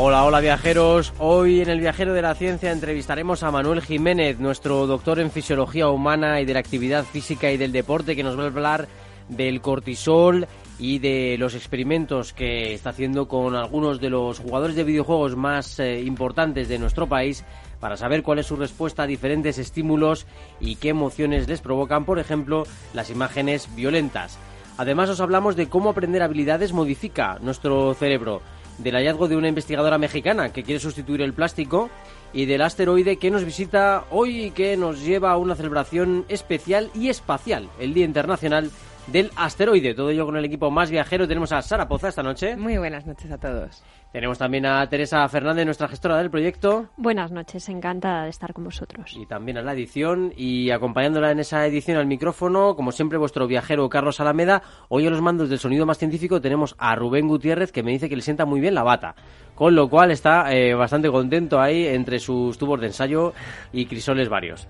Hola, 0.00 0.24
hola 0.24 0.38
viajeros. 0.38 1.12
Hoy 1.18 1.60
en 1.60 1.68
el 1.68 1.80
Viajero 1.80 2.14
de 2.14 2.22
la 2.22 2.36
Ciencia 2.36 2.70
entrevistaremos 2.70 3.42
a 3.42 3.50
Manuel 3.50 3.82
Jiménez, 3.82 4.38
nuestro 4.38 4.86
doctor 4.86 5.18
en 5.18 5.32
Fisiología 5.32 5.88
Humana 5.88 6.40
y 6.40 6.44
de 6.44 6.54
la 6.54 6.60
Actividad 6.60 7.02
Física 7.02 7.50
y 7.50 7.56
del 7.56 7.72
Deporte, 7.72 8.14
que 8.14 8.22
nos 8.22 8.38
va 8.38 8.44
a 8.44 8.46
hablar 8.46 8.86
del 9.28 9.60
cortisol 9.60 10.46
y 10.78 11.00
de 11.00 11.34
los 11.36 11.56
experimentos 11.56 12.32
que 12.32 12.74
está 12.74 12.90
haciendo 12.90 13.26
con 13.26 13.56
algunos 13.56 14.00
de 14.00 14.08
los 14.08 14.38
jugadores 14.38 14.76
de 14.76 14.84
videojuegos 14.84 15.34
más 15.34 15.80
eh, 15.80 16.00
importantes 16.02 16.68
de 16.68 16.78
nuestro 16.78 17.08
país 17.08 17.44
para 17.80 17.96
saber 17.96 18.22
cuál 18.22 18.38
es 18.38 18.46
su 18.46 18.54
respuesta 18.54 19.02
a 19.02 19.08
diferentes 19.08 19.58
estímulos 19.58 20.28
y 20.60 20.76
qué 20.76 20.90
emociones 20.90 21.48
les 21.48 21.60
provocan, 21.60 22.04
por 22.04 22.20
ejemplo, 22.20 22.68
las 22.94 23.10
imágenes 23.10 23.68
violentas. 23.74 24.38
Además 24.76 25.10
os 25.10 25.20
hablamos 25.20 25.56
de 25.56 25.68
cómo 25.68 25.90
aprender 25.90 26.22
habilidades 26.22 26.72
modifica 26.72 27.40
nuestro 27.40 27.94
cerebro 27.94 28.42
del 28.78 28.94
hallazgo 28.94 29.28
de 29.28 29.36
una 29.36 29.48
investigadora 29.48 29.98
mexicana 29.98 30.52
que 30.52 30.62
quiere 30.62 30.80
sustituir 30.80 31.22
el 31.22 31.34
plástico 31.34 31.90
y 32.32 32.46
del 32.46 32.62
asteroide 32.62 33.16
que 33.16 33.30
nos 33.30 33.44
visita 33.44 34.04
hoy 34.10 34.44
y 34.44 34.50
que 34.50 34.76
nos 34.76 35.04
lleva 35.04 35.32
a 35.32 35.36
una 35.36 35.54
celebración 35.54 36.24
especial 36.28 36.90
y 36.94 37.08
espacial, 37.08 37.68
el 37.78 37.94
Día 37.94 38.04
Internacional 38.04 38.70
del 39.06 39.30
Asteroide. 39.36 39.94
Todo 39.94 40.10
ello 40.10 40.26
con 40.26 40.36
el 40.36 40.44
equipo 40.44 40.70
más 40.70 40.90
viajero. 40.90 41.26
Tenemos 41.26 41.52
a 41.52 41.62
Sara 41.62 41.88
Poza 41.88 42.08
esta 42.08 42.22
noche. 42.22 42.56
Muy 42.56 42.76
buenas 42.76 43.06
noches 43.06 43.30
a 43.30 43.38
todos. 43.38 43.82
Tenemos 44.12 44.38
también 44.38 44.64
a 44.64 44.88
Teresa 44.88 45.28
Fernández, 45.28 45.66
nuestra 45.66 45.86
gestora 45.86 46.16
del 46.16 46.30
proyecto. 46.30 46.86
Buenas 46.96 47.30
noches, 47.30 47.68
encantada 47.68 48.24
de 48.24 48.30
estar 48.30 48.54
con 48.54 48.64
vosotros. 48.64 49.14
Y 49.14 49.26
también 49.26 49.58
a 49.58 49.62
la 49.62 49.74
edición 49.74 50.32
y 50.34 50.70
acompañándola 50.70 51.30
en 51.30 51.40
esa 51.40 51.66
edición 51.66 51.98
al 51.98 52.06
micrófono, 52.06 52.74
como 52.74 52.90
siempre, 52.90 53.18
vuestro 53.18 53.46
viajero 53.46 53.86
Carlos 53.90 54.18
Alameda. 54.20 54.62
Hoy 54.88 55.06
a 55.06 55.10
los 55.10 55.20
mandos 55.20 55.50
del 55.50 55.58
sonido 55.58 55.84
más 55.84 55.98
científico 55.98 56.40
tenemos 56.40 56.74
a 56.78 56.94
Rubén 56.94 57.28
Gutiérrez, 57.28 57.70
que 57.70 57.82
me 57.82 57.90
dice 57.90 58.08
que 58.08 58.16
le 58.16 58.22
sienta 58.22 58.46
muy 58.46 58.60
bien 58.60 58.74
la 58.74 58.82
bata. 58.82 59.14
Con 59.54 59.74
lo 59.74 59.90
cual 59.90 60.10
está 60.10 60.54
eh, 60.54 60.72
bastante 60.72 61.10
contento 61.10 61.60
ahí 61.60 61.86
entre 61.86 62.18
sus 62.18 62.56
tubos 62.56 62.80
de 62.80 62.86
ensayo 62.86 63.34
y 63.74 63.84
crisoles 63.84 64.30
varios. 64.30 64.68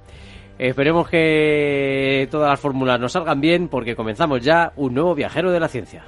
Esperemos 0.59 1.09
que 1.09 2.27
todas 2.33 2.51
las 2.51 2.59
fórmulas 2.59 2.99
nos 2.99 3.13
salgan 3.13 3.41
bien 3.41 3.69
porque 3.69 3.95
comenzamos 3.95 4.41
ya 4.41 4.73
un 4.75 4.95
nuevo 4.95 5.15
viajero 5.15 5.53
de 5.53 5.61
la 5.61 5.69
ciencia. 5.69 6.03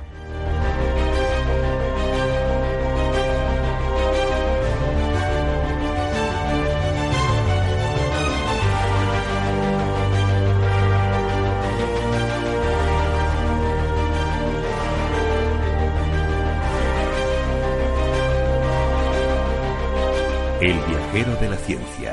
El 20.60 20.74
viajero 20.74 21.34
de 21.36 21.48
la 21.48 21.56
ciencia, 21.56 22.12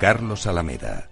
Carlos 0.00 0.48
Alameda. 0.48 1.08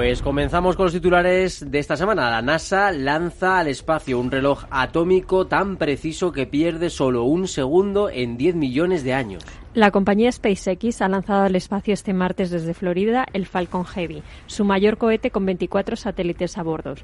Pues 0.00 0.22
comenzamos 0.22 0.76
con 0.76 0.86
los 0.86 0.94
titulares 0.94 1.70
de 1.70 1.78
esta 1.78 1.94
semana. 1.94 2.30
La 2.30 2.40
NASA 2.40 2.90
lanza 2.90 3.58
al 3.58 3.68
espacio 3.68 4.18
un 4.18 4.30
reloj 4.30 4.64
atómico 4.70 5.46
tan 5.46 5.76
preciso 5.76 6.32
que 6.32 6.46
pierde 6.46 6.88
solo 6.88 7.24
un 7.24 7.46
segundo 7.46 8.08
en 8.08 8.38
10 8.38 8.54
millones 8.54 9.04
de 9.04 9.12
años. 9.12 9.44
La 9.74 9.90
compañía 9.90 10.32
SpaceX 10.32 11.02
ha 11.02 11.08
lanzado 11.10 11.42
al 11.42 11.54
espacio 11.54 11.92
este 11.92 12.14
martes 12.14 12.48
desde 12.48 12.72
Florida 12.72 13.26
el 13.34 13.44
Falcon 13.44 13.84
Heavy, 13.84 14.22
su 14.46 14.64
mayor 14.64 14.96
cohete 14.96 15.30
con 15.30 15.44
24 15.44 15.96
satélites 15.96 16.56
a 16.56 16.62
bordo. 16.62 16.94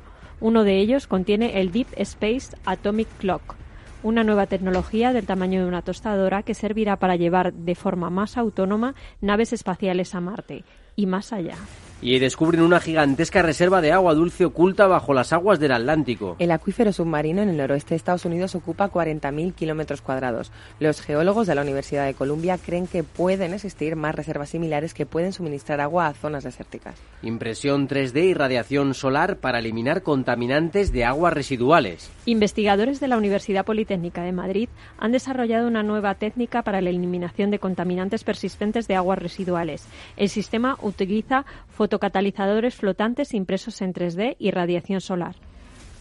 Uno 0.41 0.65
de 0.65 0.78
ellos 0.78 1.07
contiene 1.07 1.61
el 1.61 1.73
Deep 1.73 1.89
Space 1.99 2.57
Atomic 2.65 3.09
Clock, 3.19 3.57
una 4.05 4.25
nueva 4.25 4.47
tecnología 4.47 5.13
del 5.13 5.27
tamaño 5.27 5.61
de 5.61 5.69
una 5.69 5.83
tostadora 5.83 6.45
que 6.45 6.55
servirá 6.55 6.97
para 6.97 7.17
llevar 7.17 7.53
de 7.53 7.75
forma 7.75 8.09
más 8.09 8.39
autónoma 8.39 8.95
naves 9.21 9.53
espaciales 9.53 10.15
a 10.15 10.23
Marte 10.23 10.65
y 10.97 11.05
más 11.05 11.34
allá 11.34 11.57
y 12.01 12.19
descubren 12.19 12.62
una 12.62 12.81
gigantesca 12.81 13.43
reserva 13.43 13.81
de 13.81 13.93
agua 13.93 14.15
dulce 14.15 14.45
oculta 14.45 14.87
bajo 14.87 15.15
las 15.15 15.33
aguas 15.33 15.59
del 15.59 15.73
Atlántico. 15.73 16.37
El 16.39 16.51
acuífero 16.51 16.93
submarino 16.93 17.43
en 17.43 17.49
el 17.49 17.57
noroeste 17.57 17.91
de 17.91 17.97
Estados 17.97 18.25
Unidos 18.25 18.55
ocupa 18.55 18.91
40.000 18.91 19.55
kilómetros 19.55 20.01
cuadrados. 20.03 20.53
Los 20.79 21.01
geólogos 21.01 21.47
de 21.47 21.55
la 21.55 21.62
Universidad 21.62 22.07
de 22.07 22.15
Columbia 22.15 22.59
creen 22.59 22.87
que 22.87 23.03
pueden 23.03 23.55
existir 23.55 23.97
más 23.97 24.15
reservas 24.15 24.51
similares 24.51 24.95
que 24.95 25.07
pueden 25.07 25.33
suministrar 25.33 25.81
agua 25.81 26.07
a 26.09 26.15
zonas 26.15 26.45
desérticas. 26.45 26.97
Impresión 27.23 27.89
3D 27.89 28.25
y 28.27 28.34
radiación 28.34 28.95
solar 28.95 29.39
para 29.39 29.59
eliminar 29.59 30.03
contaminantes 30.03 30.93
de 30.93 31.05
aguas 31.05 31.33
residuales. 31.33 32.11
Investigadores 32.27 33.01
de 33.01 33.09
la 33.09 33.17
Universidad 33.17 33.65
Politécnica 33.65 34.23
de 34.23 34.33
Madrid 34.33 34.69
han 34.99 35.13
desarrollado 35.13 35.67
una 35.67 35.83
nueva 35.83 36.15
técnica 36.15 36.63
para 36.63 36.81
la 36.81 36.91
eliminación 36.91 37.51
de 37.51 37.59
contaminantes 37.59 38.25
persistentes 38.25 38.87
de 38.87 38.97
aguas 38.97 39.19
residuales. 39.19 39.87
El 40.17 40.28
sistema 40.28 40.77
utiliza 40.83 41.45
fotocatalizadores 41.87 42.75
flotantes 42.75 43.33
impresos 43.33 43.81
en 43.81 43.95
3D 43.95 44.35
y 44.41 44.51
radiación 44.51 45.01
solar. 45.01 45.37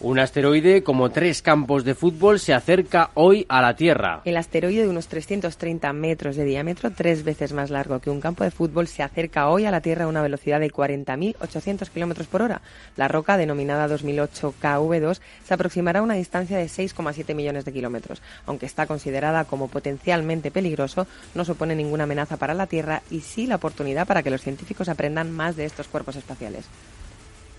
Un 0.01 0.19
asteroide 0.19 0.83
como 0.83 1.09
tres 1.09 1.41
campos 1.41 1.85
de 1.85 1.95
fútbol 1.95 2.37
se 2.41 2.53
acerca 2.53 3.11
hoy 3.13 3.45
a 3.47 3.61
la 3.61 3.77
Tierra. 3.77 4.21
El 4.25 4.35
asteroide 4.35 4.81
de 4.81 4.89
unos 4.89 5.07
330 5.07 5.93
metros 5.93 6.35
de 6.35 6.43
diámetro, 6.43 6.91
tres 6.91 7.23
veces 7.23 7.53
más 7.53 7.69
largo 7.69 8.01
que 8.01 8.09
un 8.09 8.19
campo 8.19 8.43
de 8.43 8.51
fútbol, 8.51 8.89
se 8.89 9.03
acerca 9.03 9.47
hoy 9.47 9.65
a 9.65 9.71
la 9.71 9.79
Tierra 9.79 10.03
a 10.03 10.09
una 10.09 10.21
velocidad 10.21 10.59
de 10.59 10.69
40.800 10.69 11.89
kilómetros 11.89 12.27
por 12.27 12.41
hora. 12.41 12.61
La 12.97 13.07
roca, 13.07 13.37
denominada 13.37 13.87
2008 13.87 14.55
KV2, 14.61 15.21
se 15.45 15.53
aproximará 15.53 16.01
a 16.01 16.03
una 16.03 16.15
distancia 16.15 16.57
de 16.57 16.65
6,7 16.65 17.33
millones 17.33 17.63
de 17.63 17.71
kilómetros. 17.71 18.21
Aunque 18.47 18.65
está 18.65 18.87
considerada 18.87 19.45
como 19.45 19.69
potencialmente 19.69 20.51
peligroso, 20.51 21.07
no 21.33 21.45
supone 21.45 21.73
ninguna 21.73 22.03
amenaza 22.03 22.35
para 22.35 22.53
la 22.53 22.67
Tierra 22.67 23.01
y 23.09 23.21
sí 23.21 23.47
la 23.47 23.55
oportunidad 23.55 24.05
para 24.05 24.23
que 24.23 24.29
los 24.29 24.41
científicos 24.41 24.89
aprendan 24.89 25.31
más 25.31 25.55
de 25.55 25.63
estos 25.63 25.87
cuerpos 25.87 26.17
espaciales. 26.17 26.65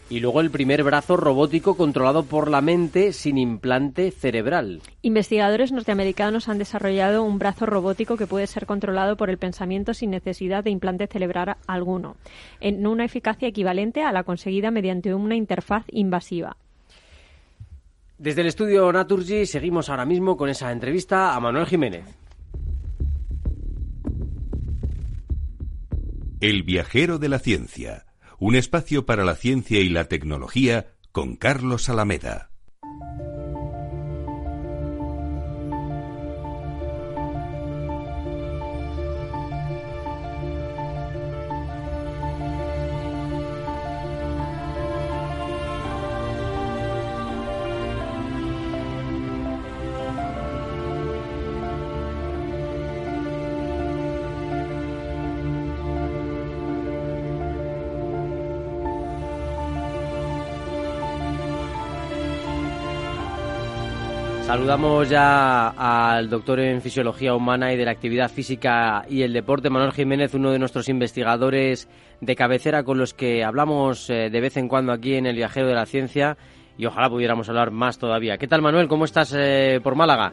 Y 0.08 0.20
luego 0.20 0.40
el 0.40 0.50
primer 0.50 0.84
brazo 0.84 1.16
robótico 1.16 1.76
controlado 1.76 2.24
por 2.24 2.48
la 2.48 2.60
mente 2.60 3.12
sin 3.12 3.38
implante 3.38 4.12
cerebral. 4.12 4.80
Investigadores 5.02 5.72
norteamericanos 5.72 6.48
han 6.48 6.58
desarrollado 6.58 7.24
un 7.24 7.40
brazo 7.40 7.66
robótico 7.66 8.16
que 8.16 8.28
puede 8.28 8.46
ser 8.46 8.66
controlado 8.66 9.16
por 9.16 9.30
el 9.30 9.38
pensamiento 9.38 9.94
sin 9.94 10.10
necesidad 10.10 10.62
de 10.62 10.70
implante 10.70 11.08
cerebral 11.08 11.56
alguno, 11.66 12.16
en 12.60 12.86
una 12.86 13.04
eficacia 13.04 13.48
equivalente 13.48 14.02
a 14.02 14.12
la 14.12 14.22
conseguida 14.22 14.70
mediante 14.70 15.12
una 15.12 15.34
interfaz 15.34 15.84
invasiva. 15.88 16.56
Desde 18.16 18.42
el 18.42 18.46
estudio 18.46 18.90
Naturgy 18.92 19.44
seguimos 19.44 19.90
ahora 19.90 20.06
mismo 20.06 20.36
con 20.36 20.48
esa 20.48 20.70
entrevista 20.70 21.34
a 21.34 21.40
Manuel 21.40 21.66
Jiménez. 21.66 22.04
El 26.40 26.62
viajero 26.62 27.18
de 27.18 27.28
la 27.28 27.38
ciencia 27.38 28.05
un 28.38 28.54
espacio 28.54 29.06
para 29.06 29.24
la 29.24 29.34
ciencia 29.34 29.80
y 29.80 29.88
la 29.88 30.08
tecnología 30.08 30.94
con 31.12 31.36
Carlos 31.36 31.88
Alameda. 31.88 32.50
Saludamos 64.46 65.10
ya 65.10 65.70
al 65.70 66.30
doctor 66.30 66.60
en 66.60 66.80
Fisiología 66.80 67.34
Humana 67.34 67.72
y 67.72 67.76
de 67.76 67.84
la 67.84 67.90
Actividad 67.90 68.30
Física 68.30 69.04
y 69.08 69.22
el 69.22 69.32
Deporte, 69.32 69.70
Manuel 69.70 69.90
Jiménez, 69.90 70.34
uno 70.34 70.52
de 70.52 70.60
nuestros 70.60 70.88
investigadores 70.88 71.88
de 72.20 72.36
cabecera 72.36 72.84
con 72.84 72.96
los 72.96 73.12
que 73.12 73.42
hablamos 73.42 74.08
eh, 74.08 74.30
de 74.30 74.40
vez 74.40 74.56
en 74.56 74.68
cuando 74.68 74.92
aquí 74.92 75.16
en 75.16 75.26
El 75.26 75.34
Viajero 75.34 75.66
de 75.66 75.74
la 75.74 75.84
Ciencia 75.84 76.36
y 76.78 76.86
ojalá 76.86 77.10
pudiéramos 77.10 77.48
hablar 77.48 77.72
más 77.72 77.98
todavía. 77.98 78.38
¿Qué 78.38 78.46
tal, 78.46 78.62
Manuel? 78.62 78.86
¿Cómo 78.86 79.04
estás 79.04 79.34
eh, 79.36 79.80
por 79.82 79.96
Málaga? 79.96 80.32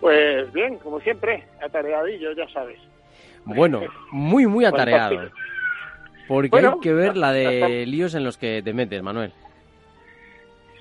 Pues 0.00 0.50
bien, 0.54 0.78
como 0.78 0.98
siempre, 1.00 1.44
atareadillo, 1.62 2.32
ya 2.32 2.48
sabes. 2.54 2.78
Bueno, 3.44 3.82
muy, 4.12 4.46
muy 4.46 4.64
atareado. 4.64 5.28
Porque 6.26 6.56
hay 6.56 6.80
que 6.80 6.94
ver 6.94 7.18
la 7.18 7.32
de 7.32 7.84
líos 7.84 8.14
en 8.14 8.24
los 8.24 8.38
que 8.38 8.62
te 8.62 8.72
metes, 8.72 9.02
Manuel. 9.02 9.30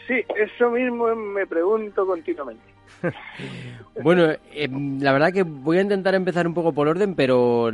Sí, 0.07 0.15
eso 0.35 0.69
mismo 0.69 1.15
me 1.15 1.47
pregunto 1.47 2.05
continuamente. 2.05 2.73
bueno, 4.03 4.25
eh, 4.51 4.69
la 4.99 5.13
verdad 5.13 5.31
que 5.31 5.43
voy 5.43 5.77
a 5.77 5.81
intentar 5.81 6.15
empezar 6.15 6.47
un 6.47 6.53
poco 6.53 6.73
por 6.73 6.87
orden, 6.87 7.15
pero 7.15 7.69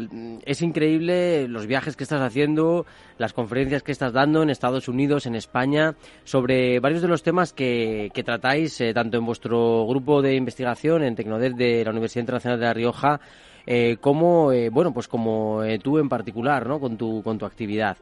es 0.45 0.61
increíble 0.61 1.47
los 1.47 1.67
viajes 1.67 1.95
que 1.95 2.03
estás 2.03 2.21
haciendo, 2.21 2.85
las 3.17 3.33
conferencias 3.33 3.83
que 3.83 3.91
estás 3.91 4.13
dando 4.13 4.43
en 4.43 4.49
Estados 4.49 4.87
Unidos, 4.87 5.25
en 5.25 5.35
España, 5.35 5.95
sobre 6.23 6.79
varios 6.79 7.01
de 7.01 7.07
los 7.07 7.23
temas 7.23 7.53
que, 7.53 8.11
tratáis 8.25 8.79
eh, 8.81 8.93
tanto 8.93 9.17
en 9.17 9.25
vuestro 9.25 9.85
grupo 9.87 10.21
de 10.21 10.35
investigación 10.35 11.03
en 11.03 11.15
Tecnodet 11.15 11.55
de 11.55 11.83
la 11.83 11.91
Universidad 11.91 12.21
Internacional 12.21 12.59
de 12.59 12.65
La 12.65 12.73
Rioja, 12.73 13.19
eh, 13.65 13.97
como, 13.99 14.51
bueno, 14.71 14.93
pues 14.93 15.07
como 15.07 15.61
tú 15.81 15.99
en 15.99 16.09
particular, 16.09 16.67
¿no? 16.67 16.79
Con 16.79 16.97
tu, 16.97 17.21
con 17.23 17.37
tu 17.37 17.45
actividad. 17.45 17.97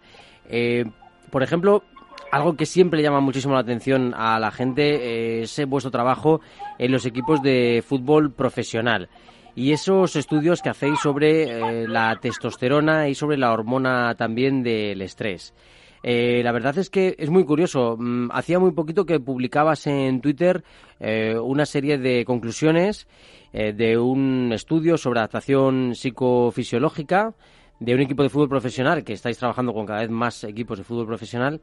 por 1.30 1.44
ejemplo, 1.44 1.84
algo 2.32 2.56
que 2.56 2.66
siempre 2.66 3.02
llama 3.02 3.20
muchísimo 3.20 3.54
la 3.54 3.62
atención 3.62 4.14
a 4.16 4.40
la 4.40 4.52
gente 4.52 5.42
es 5.42 5.66
vuestro 5.68 5.92
trabajo 5.92 6.42
en 6.78 6.92
los 6.92 7.06
equipos 7.06 7.42
de 7.42 7.84
fútbol 7.86 8.32
profesional 8.32 9.10
y 9.58 9.72
esos 9.72 10.16
estudios 10.16 10.62
que 10.62 10.70
hacéis 10.70 11.00
sobre 11.00 11.46
eh, 11.46 11.88
la 11.88 12.16
testosterona 12.22 13.10
y 13.10 13.16
sobre 13.16 13.38
la 13.38 13.52
hormona 13.52 14.14
también 14.16 14.62
del 14.62 15.02
estrés. 15.02 15.56
Eh, 16.04 16.42
la 16.44 16.52
verdad 16.52 16.78
es 16.78 16.92
que 16.92 17.16
es 17.18 17.32
muy 17.32 17.44
curioso. 17.44 17.98
Mm, 17.98 18.30
hacía 18.32 18.60
muy 18.60 18.72
poquito 18.74 19.08
que 19.08 19.20
publicabas 19.20 19.88
en 19.88 20.22
Twitter 20.22 20.64
eh, 21.00 21.36
una 21.42 21.66
serie 21.66 21.98
de 21.98 22.24
conclusiones 22.24 23.08
de 23.52 23.98
un 23.98 24.52
estudio 24.54 24.98
sobre 24.98 25.20
adaptación 25.20 25.96
psicofisiológica 25.96 27.34
de 27.80 27.96
un 27.96 28.02
equipo 28.02 28.22
de 28.22 28.30
fútbol 28.30 28.50
profesional 28.50 29.04
que 29.04 29.14
estáis 29.14 29.40
trabajando 29.40 29.74
con 29.74 29.88
cada 29.88 30.02
vez 30.02 30.12
más 30.12 30.44
equipos 30.44 30.78
de 30.78 30.84
fútbol 30.84 31.08
profesional 31.08 31.62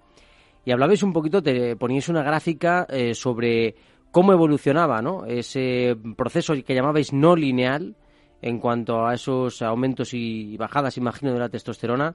y 0.64 0.72
hablabais 0.72 1.02
un 1.02 1.12
poquito, 1.12 1.42
te 1.42 1.76
poníais 1.76 2.08
una 2.08 2.22
gráfica 2.22 2.86
eh, 2.88 3.14
sobre 3.14 3.74
cómo 4.10 4.32
evolucionaba 4.32 5.02
¿no? 5.02 5.26
ese 5.26 5.96
proceso 6.16 6.54
que 6.64 6.74
llamabais 6.74 7.12
no 7.12 7.36
lineal 7.36 7.96
en 8.40 8.58
cuanto 8.58 9.06
a 9.06 9.14
esos 9.14 9.62
aumentos 9.62 10.12
y 10.12 10.56
bajadas, 10.56 10.96
imagino, 10.98 11.32
de 11.32 11.38
la 11.38 11.48
testosterona. 11.48 12.14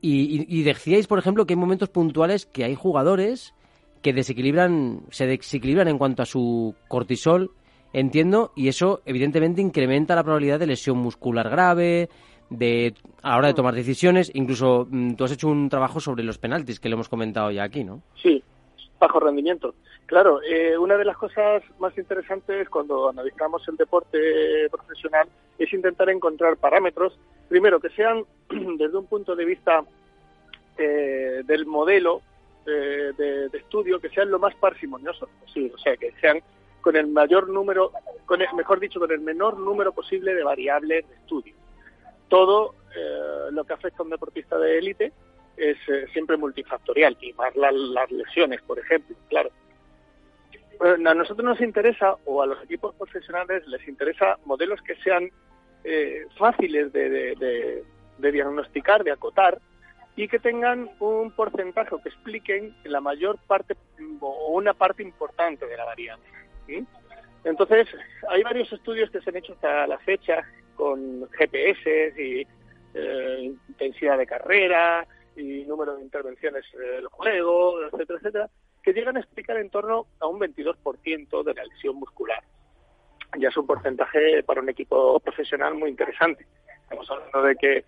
Y, 0.00 0.62
decíais, 0.64 1.06
por 1.06 1.18
ejemplo, 1.18 1.46
que 1.46 1.54
hay 1.54 1.58
momentos 1.58 1.88
puntuales 1.88 2.44
que 2.44 2.64
hay 2.64 2.74
jugadores 2.74 3.54
que 4.02 4.12
desequilibran, 4.12 5.00
se 5.10 5.26
desequilibran 5.26 5.88
en 5.88 5.96
cuanto 5.96 6.22
a 6.22 6.26
su 6.26 6.74
cortisol, 6.88 7.52
entiendo, 7.94 8.52
y 8.54 8.68
eso 8.68 9.00
evidentemente 9.06 9.62
incrementa 9.62 10.14
la 10.14 10.24
probabilidad 10.24 10.58
de 10.58 10.66
lesión 10.66 10.98
muscular 10.98 11.48
grave, 11.48 12.10
de 12.58 12.94
a 13.22 13.30
la 13.30 13.38
hora 13.38 13.46
de 13.48 13.52
mm. 13.54 13.56
tomar 13.56 13.74
decisiones. 13.74 14.30
Incluso 14.34 14.86
mm, 14.90 15.14
tú 15.14 15.24
has 15.24 15.32
hecho 15.32 15.48
un 15.48 15.68
trabajo 15.68 16.00
sobre 16.00 16.22
los 16.22 16.38
penaltis, 16.38 16.80
que 16.80 16.88
lo 16.88 16.94
hemos 16.94 17.08
comentado 17.08 17.50
ya 17.50 17.64
aquí, 17.64 17.84
¿no? 17.84 18.02
Sí, 18.22 18.42
bajo 18.98 19.20
rendimiento. 19.20 19.74
Claro, 20.06 20.42
eh, 20.42 20.76
una 20.76 20.96
de 20.96 21.04
las 21.04 21.16
cosas 21.16 21.62
más 21.78 21.96
interesantes 21.96 22.68
cuando 22.68 23.08
analizamos 23.08 23.66
el 23.68 23.76
deporte 23.76 24.68
profesional 24.70 25.26
es 25.58 25.72
intentar 25.72 26.10
encontrar 26.10 26.58
parámetros, 26.58 27.18
primero, 27.48 27.80
que 27.80 27.88
sean 27.90 28.24
desde 28.48 28.98
un 28.98 29.06
punto 29.06 29.34
de 29.34 29.44
vista 29.46 29.82
eh, 30.76 31.42
del 31.46 31.64
modelo 31.64 32.20
eh, 32.66 33.12
de, 33.16 33.58
estudio, 33.58 33.98
que 33.98 34.10
sean 34.10 34.30
lo 34.30 34.38
más 34.38 34.54
parsimoniosos 34.56 35.28
posible, 35.40 35.72
o 35.74 35.78
sea, 35.78 35.96
que 35.96 36.12
sean 36.20 36.40
con 36.82 36.96
el 36.96 37.06
mayor 37.06 37.48
número, 37.48 37.92
con 38.26 38.40
mejor 38.56 38.78
dicho, 38.80 39.00
con 39.00 39.10
el 39.10 39.20
menor 39.20 39.58
número 39.58 39.92
posible 39.92 40.34
de 40.34 40.44
variables 40.44 41.08
de 41.08 41.14
estudio 41.14 41.54
todo 42.34 42.74
eh, 42.96 43.52
lo 43.52 43.62
que 43.62 43.74
afecta 43.74 44.02
a 44.02 44.02
un 44.02 44.10
deportista 44.10 44.58
de 44.58 44.76
élite 44.78 45.12
es 45.56 45.76
eh, 45.86 46.06
siempre 46.12 46.36
multifactorial, 46.36 47.16
y 47.20 47.32
más 47.34 47.54
las 47.54 48.10
lesiones, 48.10 48.60
por 48.62 48.76
ejemplo, 48.76 49.14
claro. 49.28 49.50
a 50.80 51.14
nosotros 51.14 51.44
nos 51.44 51.60
interesa, 51.60 52.16
o 52.24 52.42
a 52.42 52.46
los 52.46 52.60
equipos 52.64 52.92
profesionales 52.96 53.64
les 53.68 53.86
interesa 53.86 54.36
modelos 54.46 54.82
que 54.82 54.96
sean 54.96 55.30
eh, 55.84 56.26
fáciles 56.36 56.92
de, 56.92 57.84
diagnosticar, 58.18 59.04
de 59.04 59.12
acotar, 59.12 59.60
y 60.16 60.26
que 60.26 60.40
tengan 60.40 60.90
un 60.98 61.30
porcentaje 61.30 61.94
o 61.94 62.02
que 62.02 62.08
expliquen 62.08 62.74
la 62.82 63.00
mayor 63.00 63.38
parte 63.46 63.76
o 64.20 64.48
una 64.54 64.74
parte 64.74 65.04
importante 65.04 65.68
de 65.68 65.76
la 65.76 65.84
variable. 65.84 66.24
Entonces, 67.44 67.86
hay 68.28 68.42
varios 68.42 68.72
estudios 68.72 69.08
que 69.10 69.20
se 69.20 69.30
han 69.30 69.36
hecho 69.36 69.52
hasta 69.52 69.86
la 69.86 69.98
fecha 69.98 70.44
con 70.74 71.28
GPS 71.30 72.14
y 72.18 72.46
eh, 72.94 73.54
intensidad 73.68 74.18
de 74.18 74.26
carrera 74.26 75.06
y 75.36 75.64
número 75.64 75.96
de 75.96 76.02
intervenciones 76.02 76.64
del 76.72 77.06
juego, 77.08 77.82
etcétera, 77.84 78.18
etcétera, 78.18 78.50
que 78.82 78.92
llegan 78.92 79.16
a 79.16 79.20
explicar 79.20 79.56
en 79.56 79.70
torno 79.70 80.06
a 80.20 80.26
un 80.26 80.38
22% 80.38 81.42
de 81.42 81.54
la 81.54 81.64
lesión 81.64 81.96
muscular. 81.96 82.42
Ya 83.38 83.48
es 83.48 83.56
un 83.56 83.66
porcentaje 83.66 84.42
para 84.44 84.60
un 84.60 84.68
equipo 84.68 85.18
profesional 85.20 85.74
muy 85.74 85.90
interesante. 85.90 86.46
Estamos 86.82 87.10
hablando 87.10 87.42
de 87.42 87.56
que 87.56 87.84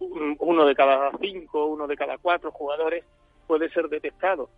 uno 0.00 0.66
de 0.66 0.74
cada 0.74 1.12
cinco, 1.20 1.66
uno 1.66 1.86
de 1.86 1.96
cada 1.96 2.18
cuatro 2.18 2.50
jugadores 2.50 3.04
puede 3.46 3.68
ser 3.70 3.88
detectado. 3.88 4.48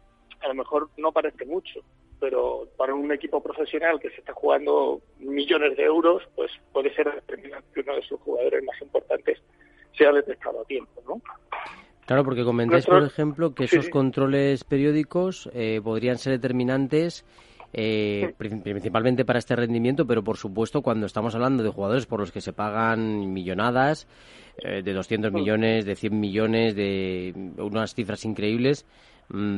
A 0.40 0.48
lo 0.48 0.54
mejor 0.54 0.88
no 0.96 1.12
parece 1.12 1.44
mucho, 1.44 1.80
pero 2.22 2.68
para 2.76 2.94
un 2.94 3.10
equipo 3.10 3.42
profesional 3.42 3.98
que 3.98 4.08
se 4.10 4.20
está 4.20 4.32
jugando 4.32 5.00
millones 5.18 5.76
de 5.76 5.82
euros, 5.82 6.22
pues 6.36 6.52
puede 6.72 6.94
ser 6.94 7.12
determinante 7.12 7.66
que 7.74 7.80
uno 7.80 7.96
de 7.96 8.02
sus 8.02 8.20
jugadores 8.20 8.62
más 8.62 8.80
importantes 8.80 9.42
sea 9.98 10.12
detectado 10.12 10.60
a 10.60 10.64
tiempo, 10.64 11.02
¿no? 11.04 11.20
Claro, 12.06 12.22
porque 12.22 12.44
comentáis, 12.44 12.86
por 12.86 13.02
ejemplo, 13.02 13.56
que 13.56 13.64
esos 13.64 13.88
controles 13.88 14.62
periódicos 14.62 15.50
eh, 15.52 15.80
podrían 15.82 16.16
ser 16.18 16.34
determinantes 16.34 17.24
eh, 17.72 18.32
principalmente 18.38 19.24
para 19.24 19.40
este 19.40 19.56
rendimiento, 19.56 20.06
pero 20.06 20.22
por 20.22 20.36
supuesto 20.36 20.80
cuando 20.80 21.06
estamos 21.06 21.34
hablando 21.34 21.64
de 21.64 21.70
jugadores 21.70 22.06
por 22.06 22.20
los 22.20 22.30
que 22.30 22.40
se 22.40 22.52
pagan 22.52 23.32
millonadas, 23.32 24.06
eh, 24.58 24.82
de 24.84 24.92
200 24.92 25.32
millones, 25.32 25.86
de 25.86 25.96
100 25.96 26.20
millones, 26.20 26.76
de 26.76 27.34
unas 27.56 27.94
cifras 27.94 28.24
increíbles, 28.24 28.86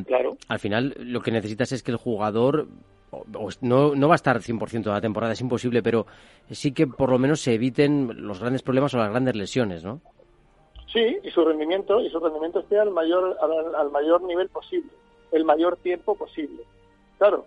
claro. 0.07 0.37
Al 0.49 0.59
final 0.59 0.95
lo 0.99 1.21
que 1.21 1.31
necesitas 1.31 1.73
es 1.73 1.83
que 1.83 1.91
el 1.91 1.97
jugador 1.97 2.69
no, 3.61 3.95
no 3.95 4.09
va 4.09 4.15
a 4.15 4.17
estar 4.17 4.37
100% 4.39 4.83
de 4.85 4.91
la 4.91 5.01
temporada, 5.01 5.33
es 5.33 5.41
imposible, 5.41 5.83
pero 5.83 6.07
sí 6.51 6.73
que 6.73 6.87
por 6.87 7.11
lo 7.11 7.19
menos 7.19 7.41
se 7.41 7.55
eviten 7.55 8.27
los 8.27 8.41
grandes 8.41 8.63
problemas 8.63 8.95
o 8.95 8.99
las 8.99 9.11
grandes 9.11 9.37
lesiones, 9.37 9.85
¿no? 9.85 10.01
Sí, 10.93 11.19
y 11.23 11.31
su 11.31 11.45
rendimiento, 11.45 12.01
y 12.01 12.09
su 12.11 12.21
rendimiento 12.21 12.61
esté 12.61 12.79
al 12.79 12.91
mayor, 12.91 13.37
al, 13.77 13.91
mayor 13.91 14.23
nivel 14.23 14.49
posible, 14.49 14.91
el 15.33 15.45
mayor 15.45 15.77
tiempo 15.79 16.15
posible. 16.15 16.63
Claro, 17.19 17.47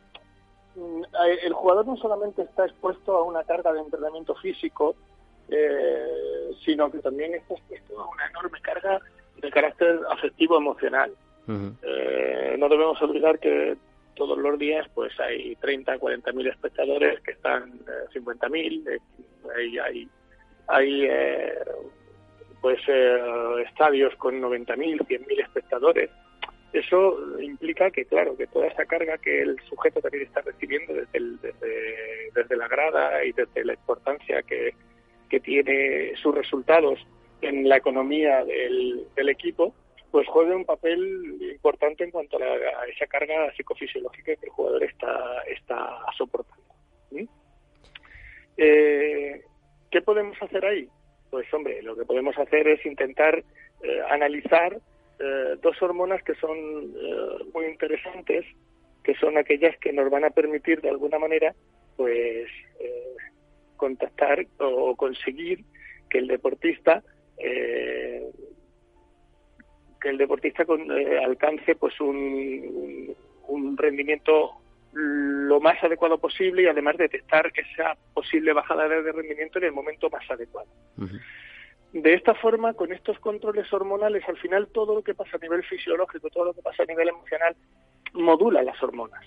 mm, 0.76 1.04
el 1.44 1.54
jugador 1.54 1.88
no 1.88 1.96
solamente 1.96 2.42
está 2.42 2.66
expuesto 2.66 3.16
a 3.16 3.24
una 3.24 3.44
carga 3.46 3.72
de 3.72 3.80
entrenamiento 3.80 4.36
físico, 4.36 4.96
eh, 5.50 6.52
sino 6.66 6.92
que 6.92 7.00
también 7.00 7.36
está 7.36 7.54
expuesto 7.54 8.02
a 8.02 8.10
una 8.10 8.28
enorme 8.28 8.60
carga 8.62 9.00
de 9.42 9.50
carácter 9.50 10.02
afectivo 10.12 10.58
emocional. 10.58 11.14
Eh, 11.48 12.56
no 12.58 12.68
debemos 12.68 13.02
olvidar 13.02 13.40
que 13.40 13.78
todos 14.18 14.38
los 14.38 14.60
días 14.60 14.86
pues 14.94 15.18
hay 15.20 15.56
30, 15.56 15.98
40 16.00 16.32
mil 16.34 16.48
espectadores 16.48 17.22
que 17.22 17.32
están 17.32 17.70
eh, 17.88 18.08
50 18.14 18.50
mil, 18.50 18.86
eh, 18.88 19.00
hay, 19.82 20.10
hay 20.68 21.06
eh, 21.06 21.54
pues 22.60 22.82
estadios 23.66 24.16
con 24.16 24.42
90 24.42 24.76
mil, 24.76 25.00
100 25.08 25.26
mil 25.28 25.40
espectadores. 25.40 26.10
Eso 26.74 27.40
implica 27.40 27.90
que, 27.92 28.06
claro, 28.06 28.36
que 28.36 28.48
toda 28.48 28.68
esa 28.68 28.86
carga 28.86 29.18
que 29.18 29.42
el 29.42 29.58
sujeto 29.70 30.02
también 30.02 30.24
está 30.24 30.42
recibiendo 30.42 30.94
desde, 30.94 31.50
desde, 32.36 32.58
la 32.58 32.68
grada 32.68 33.24
y 33.24 33.32
desde 33.32 33.64
la 33.64 33.74
importancia 33.74 34.44
que, 34.44 34.74
que 35.30 35.40
tiene 35.40 36.14
sus 36.22 36.36
resultados 36.36 37.00
en 37.42 37.70
la 37.70 37.78
economía 37.78 38.44
del 38.44 39.30
equipo, 39.30 39.74
pues 40.12 40.28
juegue 40.28 40.56
un 40.56 40.66
papel 40.66 41.38
importante 41.52 42.04
en 42.04 42.12
cuanto 42.12 42.38
a, 42.38 42.86
esa 42.88 43.08
carga 43.08 43.52
psicofisiológica 43.56 44.36
que 44.36 44.46
el 44.46 44.52
jugador 44.52 44.84
está, 44.84 45.42
está 45.48 46.00
soportando. 46.18 46.64
Eh, 48.58 49.42
¿Qué 49.92 50.02
podemos 50.02 50.42
hacer 50.42 50.66
ahí? 50.66 50.90
Pues 51.30 51.52
hombre, 51.54 51.82
lo 51.84 51.96
que 51.96 52.06
podemos 52.06 52.38
hacer 52.38 52.68
es 52.68 52.86
intentar 52.86 53.44
eh, 53.84 54.02
analizar 54.10 54.80
eh, 55.20 55.56
dos 55.62 55.82
hormonas 55.82 56.24
que 56.24 56.36
son 56.36 56.94
muy 57.54 57.66
interesantes, 57.66 58.46
que 59.04 59.16
son 59.16 59.38
aquellas 59.38 59.78
que 59.78 59.94
nos 59.94 60.10
van 60.10 60.26
a 60.26 60.32
permitir 60.32 60.82
de 60.82 60.90
alguna 60.90 61.20
manera 61.20 61.54
pues 61.96 62.48
eh, 62.80 63.16
contactar 63.76 64.46
o 64.60 64.96
conseguir 64.96 65.64
que 66.10 66.20
el 66.20 66.28
deportista 66.28 66.98
eh, 66.98 67.04
que 70.08 70.12
el 70.12 70.18
deportista 70.18 70.64
eh, 70.64 71.20
alcance 71.24 71.76
pues 71.76 72.00
un, 72.00 73.14
un, 73.48 73.78
rendimiento 73.78 74.52
lo 74.94 75.60
más 75.60 75.84
adecuado 75.84 76.18
posible 76.18 76.64
y 76.64 76.68
además 76.68 76.98
detectar 76.98 77.52
esa 77.54 77.98
posible 78.14 78.54
bajada 78.54 78.88
de 78.88 79.12
rendimiento 79.12 79.60
en 79.60 79.66
el 79.66 79.72
momento 79.74 80.10
más 80.10 80.24
adecuado. 80.32 80.70
De 81.92 82.14
esta 82.14 82.34
forma, 82.36 82.74
con 82.74 82.94
estos 82.94 83.20
controles 83.20 83.72
hormonales, 83.72 84.24
al 84.28 84.38
final 84.38 84.68
todo 84.68 84.96
lo 84.96 85.04
que 85.04 85.14
pasa 85.14 85.38
a 85.38 85.40
nivel 85.40 85.64
fisiológico, 85.64 86.30
todo 86.30 86.46
lo 86.46 86.54
que 86.54 86.62
pasa 86.62 86.84
a 86.84 86.86
nivel 86.86 87.10
emocional, 87.10 87.56
modula 88.14 88.64
las 88.64 88.82
hormonas. 88.82 89.24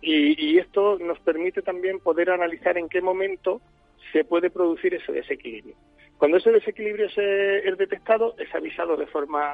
Y, 0.00 0.58
esto 0.58 0.98
nos 0.98 1.18
permite 1.20 1.62
también 1.62 1.98
poder 1.98 2.30
analizar 2.30 2.78
en 2.78 2.88
qué 2.88 3.00
momento 3.00 3.60
se 4.12 4.24
puede 4.24 4.50
producir 4.50 4.94
ese 4.94 5.12
desequilibrio. 5.12 5.74
Cuando 6.18 6.36
ese 6.36 6.52
desequilibrio 6.52 7.06
es 7.06 7.78
detectado, 7.78 8.34
es 8.38 8.52
avisado 8.54 8.96
de 8.96 9.06
forma 9.06 9.52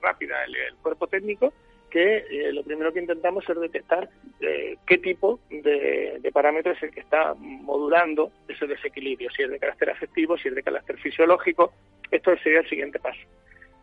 rápida 0.00 0.44
el, 0.44 0.74
cuerpo 0.82 1.06
técnico 1.06 1.52
que 1.90 2.24
eh, 2.30 2.52
lo 2.52 2.62
primero 2.62 2.92
que 2.92 3.00
intentamos 3.00 3.48
es 3.48 3.60
detectar 3.60 4.08
eh, 4.40 4.78
qué 4.86 4.96
tipo 4.96 5.40
de, 5.50 6.18
de, 6.20 6.32
parámetro 6.32 6.72
es 6.72 6.82
el 6.82 6.90
que 6.90 7.00
está 7.00 7.34
modulando 7.34 8.32
ese 8.48 8.66
desequilibrio, 8.66 9.30
si 9.30 9.42
es 9.42 9.50
de 9.50 9.58
carácter 9.58 9.90
afectivo, 9.90 10.38
si 10.38 10.48
es 10.48 10.54
de 10.54 10.62
carácter 10.62 10.96
fisiológico. 10.98 11.74
Esto 12.10 12.34
sería 12.38 12.60
el 12.60 12.68
siguiente 12.68 12.98
paso. 12.98 13.20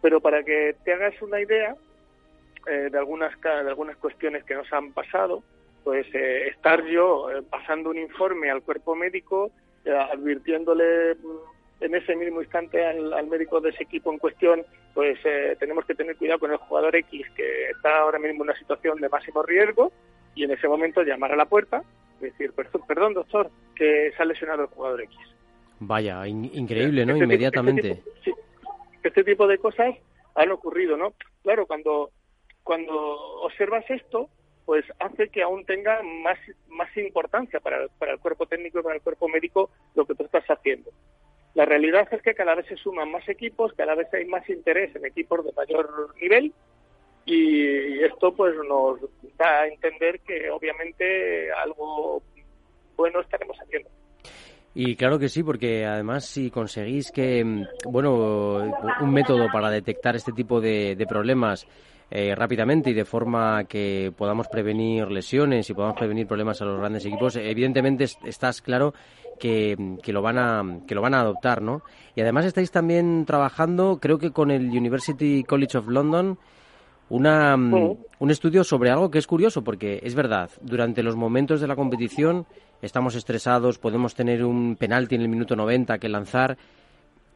Pero 0.02 0.20
para 0.22 0.44
que 0.44 0.76
te 0.84 0.94
hagas 0.94 1.22
una 1.22 1.40
idea 1.40 1.76
eh, 2.68 2.90
de, 2.92 2.98
algunas, 2.98 3.40
de 3.40 3.70
algunas 3.70 3.96
cuestiones 3.98 4.44
que 4.44 4.56
nos 4.56 4.72
han 4.74 4.92
pasado, 4.92 5.44
pues 5.84 6.08
estar 6.14 6.84
yo 6.86 7.28
pasando 7.50 7.92
un 7.92 8.00
informe 8.00 8.50
al 8.50 8.64
cuerpo 8.64 8.96
médico, 8.96 9.52
advirtiéndole 9.86 11.14
mm, 11.14 11.59
en 11.80 11.96
ese 11.96 12.16
mismo 12.16 12.42
instante 12.42 12.86
al, 12.86 13.28
médico 13.28 13.62
de 13.62 13.70
ese 13.70 13.84
equipo 13.84 14.12
en 14.12 14.20
cuestión, 14.20 14.66
pues 14.94 15.18
eh, 15.24 15.56
tenemos 15.60 15.86
que 15.86 15.96
tener 15.96 16.16
cuidado 16.18 16.40
con 16.40 16.52
el 16.52 16.58
jugador 16.58 16.96
X 16.96 17.26
que 17.36 17.70
está 17.70 18.00
ahora 18.00 18.20
mismo 18.20 18.44
en 18.44 18.50
una 18.50 18.60
situación 18.60 19.00
de 19.00 19.10
máximo 19.10 19.44
riesgo 19.44 19.92
y 20.36 20.44
en 20.44 20.52
ese 20.52 20.68
momento 20.68 21.04
llamar 21.04 21.32
a 21.32 21.38
la 21.38 21.46
puerta 21.46 21.84
y 22.20 22.26
decir, 22.26 22.54
perdón, 22.88 23.14
doctor, 23.14 23.50
que 23.76 24.12
se 24.16 24.22
ha 24.22 24.26
lesionado 24.26 24.64
el 24.64 24.68
jugador 24.68 25.02
X. 25.02 25.18
Vaya, 25.80 26.28
increíble, 26.28 27.06
¿no? 27.06 27.14
Este 27.14 27.24
Inmediatamente. 27.24 27.92
Este 27.92 28.04
tipo, 28.04 28.20
sí, 28.24 28.34
este 29.04 29.24
tipo 29.24 29.48
de 29.48 29.58
cosas 29.58 29.96
han 30.36 30.52
ocurrido, 30.52 30.98
¿no? 30.98 31.14
Claro, 31.44 31.66
cuando, 31.66 32.12
cuando 32.64 32.94
observas 33.44 33.90
esto, 33.90 34.30
pues 34.66 34.86
hace 35.00 35.30
que 35.30 35.42
aún 35.42 35.66
tenga 35.66 36.02
más, 36.04 36.38
más 36.68 36.96
importancia 36.98 37.60
para, 37.60 37.88
para 37.98 38.14
el 38.14 38.20
cuerpo 38.20 38.46
técnico 38.46 38.80
y 38.80 38.84
para 38.84 38.96
el 38.96 39.02
cuerpo 39.02 39.30
médico 39.30 39.70
lo 39.96 40.06
que 40.06 40.16
tú 40.16 40.26
estás 40.26 40.44
haciendo. 40.46 40.92
La 41.56 41.66
realidad 41.66 42.08
es 42.12 42.22
que 42.22 42.36
cada 42.36 42.56
vez 42.56 42.68
se 42.68 42.78
suman 42.78 43.12
más 43.12 43.28
equipos, 43.28 43.74
cada 43.74 43.96
vez 43.96 44.08
hay 44.14 44.26
más 44.26 44.48
interés 44.50 44.96
en 44.96 45.06
equipos 45.06 45.44
de 45.44 45.52
mayor 45.54 46.14
nivel 46.22 46.54
y 47.26 48.04
esto 48.04 48.34
pues 48.34 48.56
nos 48.68 49.00
da 49.38 49.62
a 49.62 49.68
entender 49.68 50.20
que 50.22 50.50
obviamente 50.50 51.52
algo 51.52 52.22
bueno 52.96 53.22
estaremos 53.22 53.58
haciendo. 53.58 53.90
Y 54.74 54.96
claro 54.96 55.18
que 55.18 55.30
sí, 55.30 55.44
porque 55.44 55.86
además 55.86 56.26
si 56.26 56.52
conseguís 56.52 57.12
que, 57.12 57.66
bueno, 57.86 58.58
un 59.02 59.12
método 59.12 59.48
para 59.52 59.70
detectar 59.70 60.16
este 60.16 60.32
tipo 60.32 60.62
de, 60.62 60.96
problemas 61.08 61.68
eh, 62.12 62.36
rápidamente 62.36 62.92
y 62.92 62.94
de 62.94 63.06
forma 63.06 63.66
que 63.66 64.12
podamos 64.16 64.48
prevenir 64.48 65.10
lesiones 65.10 65.70
y 65.70 65.74
podamos 65.74 65.98
prevenir 65.98 66.28
problemas 66.28 66.62
a 66.62 66.66
los 66.66 66.80
grandes 66.80 67.06
equipos, 67.06 67.36
evidentemente 67.36 68.06
estás 68.24 68.62
claro 68.62 68.94
que, 69.40 69.76
lo 70.08 70.22
van 70.22 70.38
a 70.38 70.64
que 70.86 70.96
lo 70.96 71.02
van 71.02 71.14
a 71.14 71.22
adoptar, 71.22 71.62
¿no? 71.62 71.82
Y 72.16 72.22
además 72.22 72.46
estáis 72.46 72.72
también 72.72 73.26
trabajando, 73.26 74.00
creo 74.02 74.20
que 74.20 74.32
con 74.32 74.52
el 74.52 74.70
University 74.70 75.44
College 75.44 75.78
of 75.78 75.88
London, 75.88 76.38
una, 77.10 77.56
un 77.56 78.32
estudio 78.32 78.64
sobre 78.64 78.92
algo 78.92 79.10
que 79.10 79.18
es 79.18 79.26
curioso, 79.26 79.64
porque 79.64 80.00
es 80.04 80.14
verdad, 80.14 80.52
durante 80.62 81.02
los 81.02 81.16
momentos 81.16 81.60
de 81.60 81.68
la 81.68 81.76
competición 81.76 82.46
estamos 82.82 83.16
estresados, 83.16 83.80
podemos 83.80 84.14
tener 84.14 84.44
un 84.46 84.76
penalti 84.76 85.16
en 85.16 85.22
el 85.22 85.30
minuto 85.30 85.56
90 85.56 85.98
que 85.98 86.10
lanzar, 86.10 86.58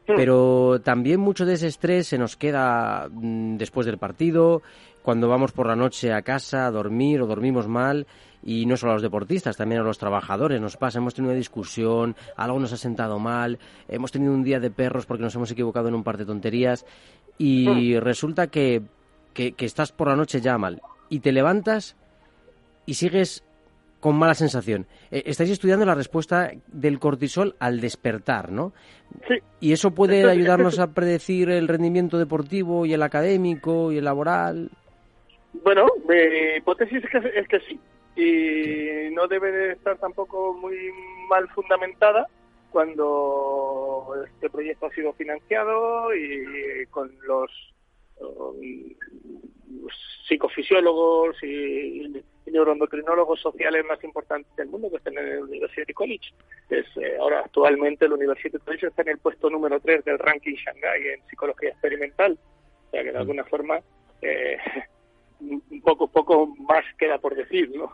pero 0.06 0.80
también 0.82 1.18
mucho 1.18 1.46
de 1.46 1.54
ese 1.54 1.66
estrés 1.66 2.06
se 2.06 2.18
nos 2.18 2.36
queda 2.36 3.08
mm, 3.10 3.56
después 3.56 3.86
del 3.86 3.98
partido, 3.98 4.62
cuando 5.02 5.28
vamos 5.28 5.52
por 5.52 5.66
la 5.66 5.76
noche 5.76 6.12
a 6.12 6.22
casa 6.22 6.66
a 6.66 6.70
dormir 6.70 7.20
o 7.20 7.26
dormimos 7.26 7.68
mal 7.68 8.06
y 8.44 8.66
no 8.66 8.76
solo 8.76 8.92
a 8.92 8.94
los 8.96 9.02
deportistas, 9.02 9.56
también 9.56 9.80
a 9.80 9.84
los 9.84 9.98
trabajadores 9.98 10.60
nos 10.60 10.76
pasa, 10.76 10.98
hemos 10.98 11.14
tenido 11.14 11.30
una 11.30 11.38
discusión, 11.38 12.14
algo 12.36 12.60
nos 12.60 12.72
ha 12.72 12.76
sentado 12.76 13.18
mal, 13.18 13.58
hemos 13.88 14.12
tenido 14.12 14.34
un 14.34 14.44
día 14.44 14.60
de 14.60 14.70
perros 14.70 15.06
porque 15.06 15.22
nos 15.22 15.34
hemos 15.34 15.50
equivocado 15.50 15.88
en 15.88 15.94
un 15.94 16.04
par 16.04 16.18
de 16.18 16.26
tonterías 16.26 16.84
y 17.38 17.96
hmm. 17.96 18.00
resulta 18.00 18.48
que, 18.48 18.82
que, 19.32 19.54
estás 19.58 19.92
por 19.92 20.08
la 20.08 20.16
noche 20.16 20.40
ya 20.40 20.58
mal 20.58 20.82
y 21.08 21.20
te 21.20 21.32
levantas 21.32 21.96
y 22.84 22.94
sigues 22.94 23.42
con 23.98 24.16
mala 24.16 24.34
sensación. 24.34 24.86
Eh, 25.10 25.22
estáis 25.24 25.48
estudiando 25.48 25.86
la 25.86 25.94
respuesta 25.94 26.50
del 26.66 26.98
cortisol 26.98 27.56
al 27.58 27.80
despertar, 27.80 28.52
¿no? 28.52 28.74
Sí. 29.26 29.36
¿Y 29.60 29.72
eso 29.72 29.92
puede 29.92 30.28
ayudarnos 30.28 30.78
a 30.78 30.88
predecir 30.88 31.48
el 31.48 31.66
rendimiento 31.66 32.18
deportivo 32.18 32.84
y 32.84 32.92
el 32.92 33.02
académico 33.02 33.90
y 33.90 33.96
el 33.96 34.04
laboral? 34.04 34.70
Bueno, 35.64 35.86
mi 36.06 36.58
hipótesis 36.58 37.02
es 37.02 37.10
que, 37.10 37.40
es 37.40 37.48
que 37.48 37.60
sí 37.60 37.80
y 38.16 39.10
no 39.12 39.26
debe 39.26 39.50
de 39.50 39.72
estar 39.72 39.98
tampoco 39.98 40.54
muy 40.54 40.76
mal 41.28 41.48
fundamentada 41.50 42.28
cuando 42.70 44.14
este 44.26 44.50
proyecto 44.50 44.86
ha 44.86 44.90
sido 44.90 45.12
financiado 45.12 46.14
y 46.14 46.84
con 46.90 47.10
los, 47.22 47.50
psicofisiólogos 50.28 51.40
y, 51.42 52.22
neuroendocrinólogos 52.46 53.40
sociales 53.40 53.84
más 53.88 54.02
importantes 54.04 54.54
del 54.56 54.68
mundo 54.68 54.90
que 54.90 54.96
están 54.96 55.16
en 55.18 55.26
el 55.26 55.42
University 55.42 55.92
College. 55.92 56.32
Es, 56.68 56.86
eh, 56.96 57.16
ahora 57.18 57.40
actualmente 57.40 58.04
el 58.04 58.12
University 58.12 58.58
College 58.58 58.88
está 58.88 59.02
en 59.02 59.08
el 59.08 59.18
puesto 59.18 59.50
número 59.50 59.80
3 59.80 60.04
del 60.04 60.18
ranking 60.18 60.54
Shanghai 60.54 61.00
en 61.14 61.26
psicología 61.28 61.70
experimental. 61.70 62.38
O 62.86 62.90
sea 62.90 63.02
que 63.02 63.12
de 63.12 63.18
alguna 63.18 63.44
forma 63.44 63.80
eh, 64.22 64.58
un 65.40 65.80
poco, 65.82 66.06
poco 66.08 66.46
más 66.46 66.84
queda 66.98 67.18
por 67.18 67.34
decir, 67.34 67.70
¿no? 67.74 67.92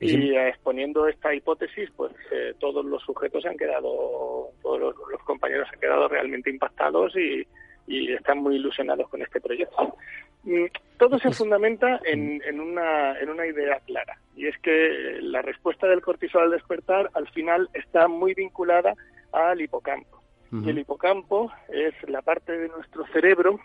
Y 0.00 0.34
exponiendo 0.34 1.08
esta 1.08 1.34
hipótesis, 1.34 1.90
pues 1.96 2.12
eh, 2.30 2.54
todos 2.58 2.84
los 2.84 3.02
sujetos 3.02 3.44
han 3.46 3.56
quedado, 3.56 4.50
todos 4.62 4.80
los, 4.80 5.22
compañeros 5.24 5.68
han 5.72 5.80
quedado 5.80 6.08
realmente 6.08 6.50
impactados 6.50 7.14
y, 7.16 7.46
están 7.90 8.38
muy 8.38 8.56
ilusionados 8.56 9.08
con 9.08 9.22
este 9.22 9.40
proyecto. 9.40 9.96
Mm, 10.42 10.66
todo 10.98 11.18
se 11.18 11.30
fundamenta 11.30 11.98
en, 12.04 12.42
en, 12.44 12.60
una, 12.60 13.18
en 13.18 13.30
una 13.30 13.46
idea 13.46 13.80
clara, 13.86 14.18
y 14.36 14.46
es 14.46 14.58
que 14.58 15.18
la 15.22 15.40
respuesta 15.40 15.86
del 15.86 16.02
cortisol 16.02 16.42
al 16.42 16.50
despertar 16.50 17.10
al 17.14 17.26
final 17.30 17.70
está 17.72 18.06
muy 18.06 18.34
vinculada 18.34 18.94
al 19.32 19.60
hipocampo. 19.60 20.22
Y 20.50 20.70
el 20.70 20.78
hipocampo 20.78 21.52
es 21.68 21.94
la 22.08 22.22
parte 22.22 22.56
de 22.56 22.68
nuestro 22.68 23.06
cerebro, 23.08 23.60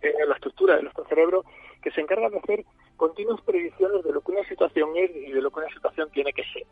eh, 0.00 0.12
la 0.26 0.34
estructura 0.34 0.76
de 0.76 0.82
nuestro 0.82 1.04
cerebro, 1.04 1.44
que 1.82 1.90
se 1.90 2.00
encarga 2.00 2.30
de 2.30 2.38
hacer 2.38 2.64
continuas 2.96 3.40
predicciones 3.42 4.02
de 4.04 4.12
lo 4.12 4.20
que 4.20 4.32
una 4.32 4.48
situación 4.48 4.90
es 4.96 5.10
y 5.14 5.32
de 5.32 5.42
lo 5.42 5.50
que 5.50 5.60
una 5.60 5.68
situación 5.68 6.10
tiene 6.10 6.32
que 6.32 6.44
ser. 6.44 6.64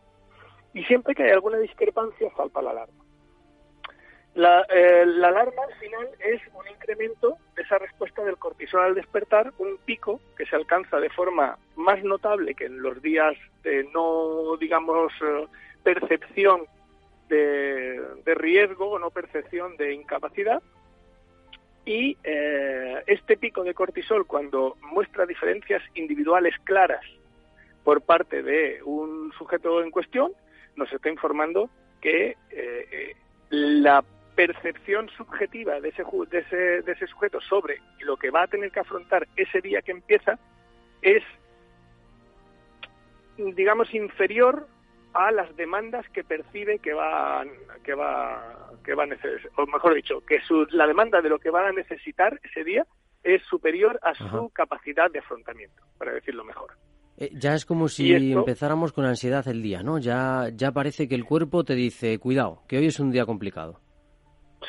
Y 0.73 0.85
siempre 0.85 1.15
que 1.15 1.25
hay 1.25 1.31
alguna 1.31 1.59
discrepancia, 1.59 2.31
salta 2.37 2.63
la 2.63 2.71
alarma. 2.71 3.05
La, 4.35 4.65
eh, 4.71 5.05
la, 5.07 5.29
alarma 5.29 5.63
al 5.65 5.75
final 5.81 6.09
es 6.21 6.41
un 6.55 6.69
incremento 6.69 7.37
de 7.57 7.63
esa 7.63 7.79
respuesta 7.79 8.23
del 8.23 8.37
cortisol 8.37 8.81
al 8.81 8.95
despertar, 8.95 9.53
un 9.59 9.77
pico 9.85 10.21
que 10.37 10.47
se 10.47 10.55
alcanza 10.55 11.01
de 11.01 11.11
forma 11.11 11.59
más 11.75 12.03
notable 12.05 12.55
que 12.55 12.67
en 12.67 12.81
los 12.81 13.03
días 13.03 13.35
de 13.65 13.85
no, 13.93 14.57
digamos, 14.57 15.13
eh, 15.21 15.47
percepción 15.83 16.63
de 17.29 18.35
riesgo 18.35 18.91
o 18.91 18.99
no 18.99 19.11
percepción 19.11 19.77
de 19.77 19.95
incapacidad, 19.95 20.61
y 21.85 22.17
eh, 22.23 23.03
este 23.07 23.37
pico 23.37 23.65
de 23.65 23.75
cortisol, 23.75 24.27
cuando 24.27 24.77
muestra 24.83 25.27
diferencias 25.27 25.83
individuales 25.95 26.55
claras 26.65 27.05
por 27.85 28.03
parte 28.03 28.43
de 28.43 28.83
un 28.85 29.33
sujeto 29.37 29.83
en 29.83 29.91
cuestión, 29.91 30.33
nos 30.77 30.93
está 30.93 31.09
informando 31.09 31.71
que 32.01 32.37
eh, 32.51 33.15
la 33.51 34.05
percepción 34.35 35.09
subjetiva 35.11 35.81
de 35.81 35.91
ese, 35.91 36.05
de, 36.31 36.39
ese, 36.39 36.57
de 36.83 36.93
ese 36.93 37.07
sujeto 37.07 37.41
sobre 37.41 37.79
lo 38.01 38.17
que 38.17 38.31
va 38.31 38.45
a 38.45 38.47
tener 38.47 38.71
que 38.71 38.81
afrontar 38.81 39.27
ese 39.37 39.61
día 39.61 39.83
que 39.83 39.93
empieza 39.93 40.39
es, 41.03 41.23
digamos, 43.37 43.93
inferior 43.93 44.67
a 45.15 45.31
las 45.33 45.55
demandas 45.57 46.09
que 46.11 46.25
percibe 46.25 46.79
que 46.79 46.93
va 46.93 47.45
que 47.83 47.95
va 47.95 48.71
que 48.85 48.95
va 48.95 49.05
a 49.05 49.07
necesitar, 49.07 49.51
o 49.57 49.67
mejor 49.67 49.95
dicho, 49.95 50.21
que 50.27 50.41
su, 50.41 50.67
la 50.71 50.87
demanda 50.87 51.21
de 51.21 51.29
lo 51.29 51.39
que 51.39 51.51
va 51.51 51.69
a 51.69 51.73
necesitar 51.73 52.41
ese 52.43 52.65
día 52.65 52.87
es 53.23 53.43
superior 53.45 53.99
a 54.03 54.15
su 54.15 54.49
capacidad 54.51 55.11
de 55.11 55.19
afrontamiento, 55.19 55.83
para 55.99 56.13
decirlo 56.13 56.45
mejor. 56.45 56.73
Eh, 57.19 57.31
ya 57.35 57.55
es 57.55 57.67
como 57.67 57.89
si 57.89 58.13
empezáramos 58.33 58.93
con 58.93 59.05
ansiedad 59.05 59.47
el 59.47 59.63
día, 59.63 59.83
¿no? 59.83 59.99
Ya, 59.99 60.49
ya 60.55 60.73
parece 60.73 61.07
que 61.07 61.15
el 61.15 61.27
cuerpo 61.27 61.65
te 61.65 61.75
dice, 61.75 62.19
cuidado, 62.19 62.63
que 62.67 62.79
hoy 62.79 62.87
es 62.87 62.99
un 62.99 63.11
día 63.11 63.27
complicado. 63.27 63.81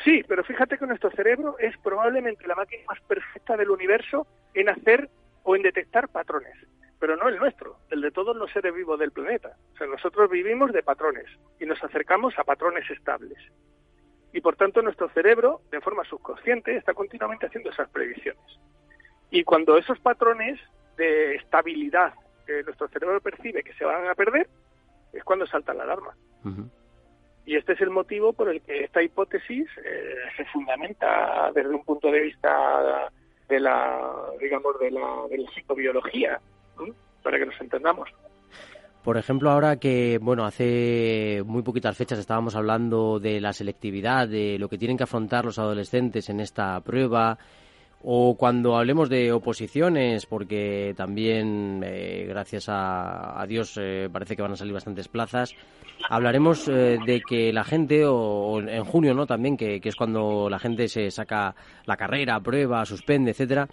Sí, 0.04 0.22
pero 0.28 0.44
fíjate 0.44 0.76
que 0.76 0.86
nuestro 0.86 1.10
cerebro 1.12 1.56
es 1.58 1.76
probablemente 1.78 2.46
la 2.46 2.54
máquina 2.54 2.82
más 2.88 3.00
perfecta 3.02 3.56
del 3.56 3.70
universo 3.70 4.26
en 4.54 4.68
hacer 4.68 5.08
o 5.44 5.56
en 5.56 5.62
detectar 5.62 6.08
patrones, 6.08 6.54
pero 7.02 7.16
no 7.16 7.28
el 7.28 7.36
nuestro, 7.36 7.78
el 7.90 8.00
de 8.00 8.12
todos 8.12 8.36
los 8.36 8.48
seres 8.52 8.72
vivos 8.72 8.96
del 8.96 9.10
planeta. 9.10 9.56
O 9.74 9.76
sea, 9.76 9.88
nosotros 9.88 10.30
vivimos 10.30 10.72
de 10.72 10.84
patrones 10.84 11.26
y 11.58 11.66
nos 11.66 11.82
acercamos 11.82 12.32
a 12.38 12.44
patrones 12.44 12.88
estables. 12.88 13.36
Y 14.32 14.40
por 14.40 14.54
tanto 14.54 14.82
nuestro 14.82 15.08
cerebro, 15.08 15.62
de 15.72 15.80
forma 15.80 16.04
subconsciente, 16.04 16.76
está 16.76 16.94
continuamente 16.94 17.46
haciendo 17.46 17.70
esas 17.70 17.88
previsiones. 17.88 18.44
Y 19.32 19.42
cuando 19.42 19.76
esos 19.76 19.98
patrones 19.98 20.60
de 20.96 21.34
estabilidad 21.34 22.14
que 22.46 22.62
nuestro 22.62 22.86
cerebro 22.86 23.20
percibe 23.20 23.64
que 23.64 23.74
se 23.74 23.84
van 23.84 24.06
a 24.06 24.14
perder, 24.14 24.48
es 25.12 25.24
cuando 25.24 25.44
salta 25.48 25.74
la 25.74 25.82
alarma. 25.82 26.14
Y 27.44 27.56
este 27.56 27.72
es 27.72 27.80
el 27.80 27.90
motivo 27.90 28.32
por 28.32 28.48
el 28.48 28.62
que 28.62 28.84
esta 28.84 29.02
hipótesis 29.02 29.68
eh, 29.84 30.14
se 30.36 30.44
fundamenta 30.44 31.50
desde 31.52 31.70
un 31.70 31.84
punto 31.84 32.12
de 32.12 32.20
vista 32.20 33.10
de 33.48 33.58
la, 33.58 34.08
digamos, 34.38 34.78
de 34.78 34.92
la, 34.92 35.26
de 35.28 35.38
la 35.38 35.50
psicobiología, 35.50 36.40
para 37.22 37.38
que 37.38 37.46
nos 37.46 37.60
entendamos. 37.60 38.08
Por 39.02 39.16
ejemplo, 39.16 39.50
ahora 39.50 39.76
que, 39.76 40.18
bueno, 40.22 40.44
hace 40.44 41.42
muy 41.44 41.62
poquitas 41.62 41.96
fechas 41.96 42.20
estábamos 42.20 42.54
hablando 42.54 43.18
de 43.18 43.40
la 43.40 43.52
selectividad, 43.52 44.28
de 44.28 44.58
lo 44.60 44.68
que 44.68 44.78
tienen 44.78 44.96
que 44.96 45.02
afrontar 45.02 45.44
los 45.44 45.58
adolescentes 45.58 46.30
en 46.30 46.38
esta 46.38 46.80
prueba, 46.80 47.36
o 48.04 48.36
cuando 48.36 48.76
hablemos 48.76 49.08
de 49.08 49.32
oposiciones, 49.32 50.26
porque 50.26 50.92
también, 50.96 51.82
eh, 51.84 52.26
gracias 52.28 52.66
a, 52.68 53.44
Dios, 53.48 53.78
eh, 53.80 54.08
parece 54.12 54.34
que 54.34 54.42
van 54.42 54.52
a 54.52 54.56
salir 54.56 54.72
bastantes 54.72 55.06
plazas, 55.06 55.54
hablaremos 56.08 56.66
eh, 56.68 56.98
de 57.06 57.20
que 57.20 57.52
la 57.52 57.62
gente, 57.62 58.04
o, 58.04 58.60
en 58.60 58.84
junio, 58.84 59.14
¿no? 59.14 59.26
También, 59.26 59.56
que, 59.56 59.80
es 59.82 59.94
cuando 59.94 60.48
la 60.50 60.58
gente 60.58 60.88
se 60.88 61.10
saca 61.10 61.54
la 61.86 61.96
carrera, 61.96 62.40
prueba, 62.40 62.84
suspende, 62.84 63.30
etcétera. 63.30 63.68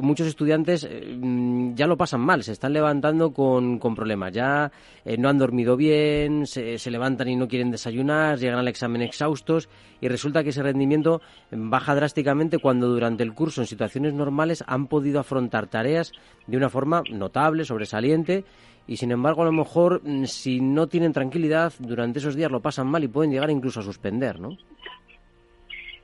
muchos 0.00 0.26
estudiantes 0.26 0.86
mm, 0.88 1.74
ya 1.74 1.86
lo 1.86 1.96
pasan 1.96 2.20
mal, 2.20 2.42
se 2.42 2.52
están 2.52 2.74
levantando 2.74 3.32
con, 3.32 3.78
con 3.78 3.94
problemas. 3.94 4.32
Ya 4.32 4.70
no 5.18 5.28
han 5.28 5.38
dormido 5.38 5.76
bien, 5.76 6.46
se, 6.46 6.78
se 6.78 6.90
levantan 6.90 7.28
y 7.28 7.36
no 7.36 7.48
quieren 7.48 7.70
desayunar, 7.70 8.38
llegan 8.38 8.58
al 8.58 8.68
examen 8.68 9.02
exhaustos 9.02 9.68
y 10.00 10.08
resulta 10.08 10.42
que 10.42 10.50
ese 10.50 10.62
rendimiento 10.62 11.22
baja 11.50 11.94
drásticamente 11.94 12.58
cuando 12.58 12.88
durante 12.88 13.22
el 13.22 13.34
curso 13.34 13.61
en 13.62 13.66
situaciones 13.66 14.12
normales 14.12 14.62
han 14.66 14.86
podido 14.86 15.20
afrontar 15.20 15.68
tareas 15.68 16.12
de 16.46 16.56
una 16.56 16.68
forma 16.68 17.02
notable, 17.10 17.64
sobresaliente, 17.64 18.44
y 18.86 18.96
sin 18.96 19.12
embargo 19.12 19.42
a 19.42 19.46
lo 19.46 19.52
mejor 19.52 20.00
mm, 20.02 20.24
si 20.24 20.60
no 20.60 20.88
tienen 20.88 21.12
tranquilidad 21.12 21.72
durante 21.78 22.18
esos 22.18 22.36
días 22.36 22.50
lo 22.50 22.60
pasan 22.60 22.88
mal 22.88 23.04
y 23.04 23.08
pueden 23.08 23.30
llegar 23.30 23.50
incluso 23.50 23.80
a 23.80 23.84
suspender, 23.84 24.40
¿no? 24.40 24.56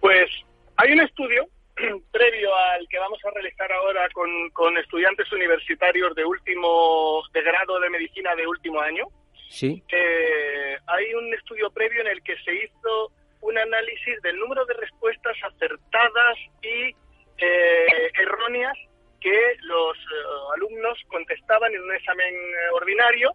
Pues 0.00 0.30
hay 0.76 0.92
un 0.92 1.00
estudio 1.00 1.46
previo 2.12 2.50
al 2.74 2.88
que 2.88 2.98
vamos 2.98 3.18
a 3.24 3.30
realizar 3.30 3.70
ahora 3.72 4.08
con, 4.10 4.28
con 4.50 4.76
estudiantes 4.78 5.30
universitarios 5.32 6.14
de 6.14 6.24
último 6.24 7.22
de 7.32 7.42
grado 7.42 7.80
de 7.80 7.90
medicina 7.90 8.34
de 8.34 8.46
último 8.46 8.80
año. 8.80 9.04
Sí. 9.48 9.82
Eh, 9.88 10.76
hay 10.86 11.14
un 11.14 11.32
estudio 11.34 11.70
previo 11.70 12.02
en 12.02 12.08
el 12.08 12.22
que 12.22 12.36
se 12.44 12.54
hizo 12.54 13.12
un 13.40 13.56
análisis 13.56 14.20
del 14.22 14.38
número 14.38 14.64
de 14.66 14.74
respuestas 14.74 15.36
acertadas 15.42 16.38
y 16.62 16.94
eh, 17.38 18.10
erróneas 18.20 18.76
que 19.20 19.56
los 19.62 19.96
eh, 19.96 20.54
alumnos 20.56 20.98
contestaban 21.08 21.74
en 21.74 21.82
un 21.82 21.94
examen 21.94 22.34
eh, 22.34 22.70
ordinario 22.72 23.32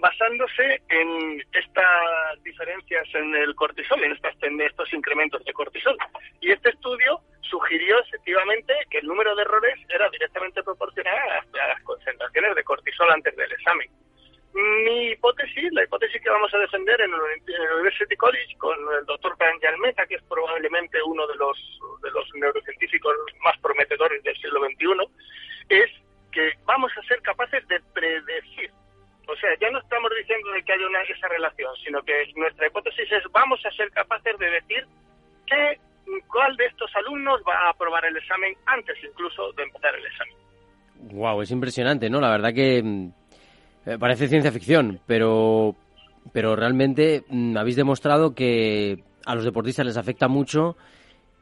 basándose 0.00 0.82
en 0.88 1.42
estas 1.52 2.42
diferencias 2.42 3.06
en 3.14 3.34
el 3.34 3.54
cortisol, 3.54 4.02
en, 4.04 4.18
en 4.42 4.60
estos 4.60 4.92
incrementos 4.92 5.42
de 5.44 5.52
cortisol. 5.52 5.96
Y 6.40 6.52
este 6.52 6.70
estudio 6.70 7.20
sugirió 7.40 7.98
efectivamente 8.00 8.74
que 8.90 8.98
el 8.98 9.06
número 9.06 9.34
de 9.34 9.42
errores 9.42 9.78
era 9.88 10.10
directamente 10.10 10.62
proporcional 10.62 11.16
a 11.16 11.68
las 11.68 11.82
concentraciones 11.82 12.54
de 12.56 12.64
cortisol 12.64 13.10
antes 13.10 13.34
del 13.36 13.50
examen. 13.52 13.88
Mi 14.56 15.10
hipótesis, 15.12 15.70
la 15.72 15.84
hipótesis 15.84 16.22
que 16.22 16.30
vamos 16.30 16.52
a 16.54 16.58
defender 16.58 16.98
en 17.02 17.12
el 17.12 17.74
University 17.76 18.16
College 18.16 18.56
con 18.56 18.74
el 18.98 19.04
doctor 19.04 19.36
Pranjal 19.36 19.76
Mehta, 19.78 20.06
que 20.06 20.14
es 20.14 20.22
probablemente 20.22 20.96
uno 21.02 21.26
de 21.26 21.34
los, 21.34 21.58
neurocientíficos 22.34 23.14
más 23.44 23.58
prometedores 23.58 24.22
del 24.22 24.34
siglo 24.36 24.60
XXI, 24.64 25.12
es 25.68 25.90
que 26.32 26.52
vamos 26.64 26.90
a 26.96 27.02
ser 27.06 27.20
capaces 27.20 27.68
de 27.68 27.80
predecir. 27.92 28.70
O 29.28 29.36
sea, 29.36 29.50
ya 29.60 29.70
no 29.70 29.78
estamos 29.78 30.10
diciendo 30.16 30.48
que 30.64 30.72
haya 30.72 30.86
una, 30.86 31.02
esa 31.02 31.28
relación, 31.28 31.74
sino 31.84 32.00
que 32.02 32.32
nuestra 32.36 32.66
hipótesis 32.66 33.12
es 33.12 33.24
vamos 33.32 33.60
a 33.66 33.70
ser 33.72 33.90
capaces 33.90 34.38
de 34.38 34.50
decir 34.50 34.86
que 35.46 35.78
cuál 36.28 36.56
de 36.56 36.64
estos 36.64 36.90
alumnos 36.96 37.42
va 37.46 37.66
a 37.66 37.70
aprobar 37.70 38.06
el 38.06 38.16
examen 38.16 38.54
antes 38.64 38.96
incluso 39.04 39.52
de 39.52 39.64
empezar 39.64 39.94
el 39.96 40.06
examen. 40.06 40.34
Wow, 41.12 41.42
es 41.42 41.50
impresionante, 41.50 42.08
¿no? 42.08 42.20
La 42.20 42.30
verdad 42.30 42.54
que 42.54 42.82
mm, 42.82 43.10
eh, 43.86 43.98
parece 43.98 44.28
ciencia 44.28 44.50
ficción, 44.50 45.00
pero, 45.06 45.76
pero 46.32 46.56
realmente 46.56 47.22
mm, 47.28 47.56
habéis 47.56 47.76
demostrado 47.76 48.34
que 48.34 48.98
a 49.24 49.34
los 49.34 49.44
deportistas 49.44 49.86
les 49.86 49.96
afecta 49.96 50.26
mucho 50.28 50.76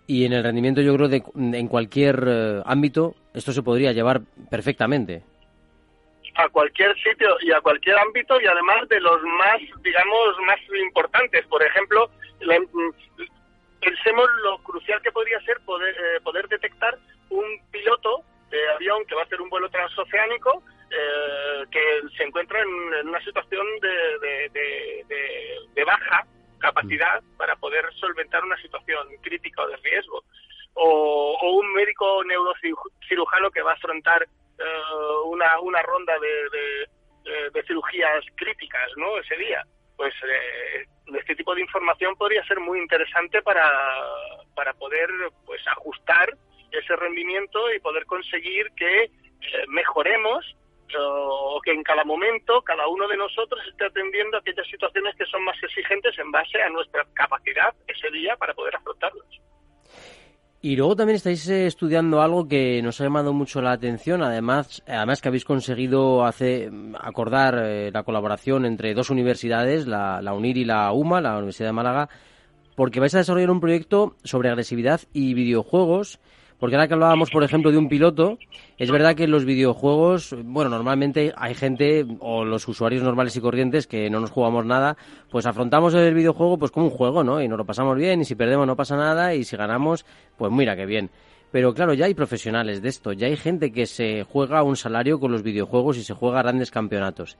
y 0.06 0.26
en 0.26 0.34
el 0.34 0.44
rendimiento 0.44 0.82
yo 0.82 0.94
creo 0.94 1.08
de, 1.08 1.22
en 1.34 1.68
cualquier 1.68 2.22
eh, 2.26 2.62
ámbito 2.66 3.14
esto 3.32 3.52
se 3.52 3.62
podría 3.62 3.92
llevar 3.92 4.20
perfectamente. 4.50 5.22
A 6.36 6.48
cualquier 6.48 6.94
sitio 6.96 7.36
y 7.40 7.52
a 7.52 7.60
cualquier 7.60 7.96
ámbito 7.98 8.40
y 8.40 8.46
además 8.46 8.88
de 8.88 9.00
los 9.00 9.22
más, 9.22 9.60
digamos, 9.82 10.36
más 10.46 10.58
importantes. 10.84 11.46
Por 11.46 11.62
ejemplo, 11.62 12.10
mm, 12.40 12.90
pensemos 13.80 14.26
lo 14.42 14.58
crucial 14.58 15.00
que 15.00 15.12
podría 15.12 15.40
ser 15.40 15.60
poder, 15.64 15.94
eh, 15.94 16.20
poder 16.22 16.46
detectar 16.48 16.98
un 17.30 17.44
piloto 17.70 18.22
de 18.50 18.68
avión 18.74 19.04
que 19.06 19.14
va 19.14 19.22
a 19.22 19.24
hacer 19.24 19.40
un 19.40 19.48
vuelo 19.48 19.68
transoceánico 19.68 20.62
eh, 20.96 21.64
que 21.72 22.02
se 22.16 22.22
encuentra 22.22 22.62
en, 22.62 23.08
una 23.08 23.20
situación 23.24 23.66
de, 23.80 24.48
de, 25.74 25.84
baja 25.84 26.24
capacidad 26.60 27.20
mm. 27.20 27.36
para 27.36 27.56
poder 27.56 27.84
solventar 27.94 28.44
una 28.44 28.56
situación 28.58 29.08
crítica 29.20 29.62
o 29.62 29.68
de 29.68 29.76
riesgo. 29.78 30.22
O, 30.74 31.58
un 31.58 31.72
médico 31.72 32.22
neurocirujano 32.24 33.50
que 33.50 33.62
va 33.62 33.72
a 33.72 33.74
afrontar 33.74 34.22
eh, 34.22 34.64
una, 35.26 35.58
una 35.60 35.82
ronda 35.82 36.14
de, 36.20 37.64
cirugías 37.66 38.24
críticas 38.36 38.90
¿no? 38.96 39.18
ese 39.18 39.36
día. 39.36 39.64
Pues 39.96 40.14
eh, 40.22 40.86
este 41.18 41.34
tipo 41.34 41.56
de 41.56 41.62
información 41.62 42.14
podría 42.14 42.44
ser 42.46 42.60
muy 42.60 42.78
interesante 42.78 43.42
para, 43.42 43.68
para 44.54 44.74
poder 44.74 45.10
pues 45.44 45.60
ajustar 45.66 46.36
ese 46.70 46.96
rendimiento 46.96 47.72
y 47.72 47.80
poder 47.80 48.06
conseguir 48.06 48.68
que 48.76 49.10
mejoremos 49.68 50.54
o 50.98 51.60
que 51.62 51.72
en 51.72 51.82
cada 51.82 52.04
momento 52.04 52.62
cada 52.62 52.86
uno 52.88 53.08
de 53.08 53.16
nosotros 53.16 53.60
esté 53.68 53.86
atendiendo 53.86 54.38
aquellas 54.38 54.66
situaciones 54.66 55.14
que 55.16 55.26
son 55.26 55.44
más 55.44 55.56
exigentes 55.62 56.18
en 56.18 56.30
base 56.30 56.60
a 56.62 56.68
nuestra 56.70 57.04
capacidad 57.14 57.74
ese 57.86 58.10
día 58.10 58.36
para 58.36 58.54
poder 58.54 58.76
afrontarlas. 58.76 59.26
Y 60.60 60.76
luego 60.76 60.96
también 60.96 61.16
estáis 61.16 61.46
eh, 61.50 61.66
estudiando 61.66 62.22
algo 62.22 62.48
que 62.48 62.80
nos 62.82 62.98
ha 63.00 63.04
llamado 63.04 63.34
mucho 63.34 63.60
la 63.60 63.72
atención, 63.72 64.22
además, 64.22 64.82
además 64.86 65.20
que 65.20 65.28
habéis 65.28 65.44
conseguido 65.44 66.24
hacer, 66.24 66.70
acordar 66.98 67.58
eh, 67.62 67.90
la 67.92 68.02
colaboración 68.02 68.64
entre 68.64 68.94
dos 68.94 69.10
universidades, 69.10 69.86
la 69.86 70.32
UNIR 70.32 70.56
y 70.56 70.64
la 70.64 70.90
UMA, 70.92 71.20
la 71.20 71.36
Universidad 71.36 71.68
de 71.68 71.74
Málaga, 71.74 72.08
porque 72.76 73.00
vais 73.00 73.14
a 73.14 73.18
desarrollar 73.18 73.50
un 73.50 73.60
proyecto 73.60 74.16
sobre 74.24 74.48
agresividad 74.48 75.02
y 75.12 75.34
videojuegos 75.34 76.18
porque 76.64 76.76
ahora 76.76 76.88
que 76.88 76.94
hablábamos, 76.94 77.28
por 77.28 77.44
ejemplo, 77.44 77.70
de 77.70 77.76
un 77.76 77.90
piloto, 77.90 78.38
es 78.78 78.90
verdad 78.90 79.14
que 79.14 79.24
en 79.24 79.30
los 79.30 79.44
videojuegos, 79.44 80.34
bueno, 80.44 80.70
normalmente 80.70 81.34
hay 81.36 81.54
gente 81.54 82.06
o 82.20 82.42
los 82.46 82.66
usuarios 82.66 83.02
normales 83.02 83.36
y 83.36 83.42
corrientes 83.42 83.86
que 83.86 84.08
no 84.08 84.18
nos 84.18 84.30
jugamos 84.30 84.64
nada, 84.64 84.96
pues 85.30 85.44
afrontamos 85.44 85.92
el 85.92 86.14
videojuego 86.14 86.56
pues 86.56 86.70
como 86.70 86.86
un 86.86 86.92
juego, 86.92 87.22
¿no? 87.22 87.42
Y 87.42 87.48
nos 87.48 87.58
lo 87.58 87.66
pasamos 87.66 87.98
bien 87.98 88.22
y 88.22 88.24
si 88.24 88.34
perdemos 88.34 88.66
no 88.66 88.76
pasa 88.76 88.96
nada 88.96 89.34
y 89.34 89.44
si 89.44 89.58
ganamos, 89.58 90.06
pues 90.38 90.50
mira 90.52 90.74
qué 90.74 90.86
bien. 90.86 91.10
Pero 91.52 91.74
claro, 91.74 91.92
ya 91.92 92.06
hay 92.06 92.14
profesionales 92.14 92.80
de 92.80 92.88
esto, 92.88 93.12
ya 93.12 93.26
hay 93.26 93.36
gente 93.36 93.70
que 93.70 93.84
se 93.84 94.22
juega 94.24 94.62
un 94.62 94.76
salario 94.76 95.20
con 95.20 95.32
los 95.32 95.42
videojuegos 95.42 95.98
y 95.98 96.02
se 96.02 96.14
juega 96.14 96.40
grandes 96.40 96.70
campeonatos 96.70 97.36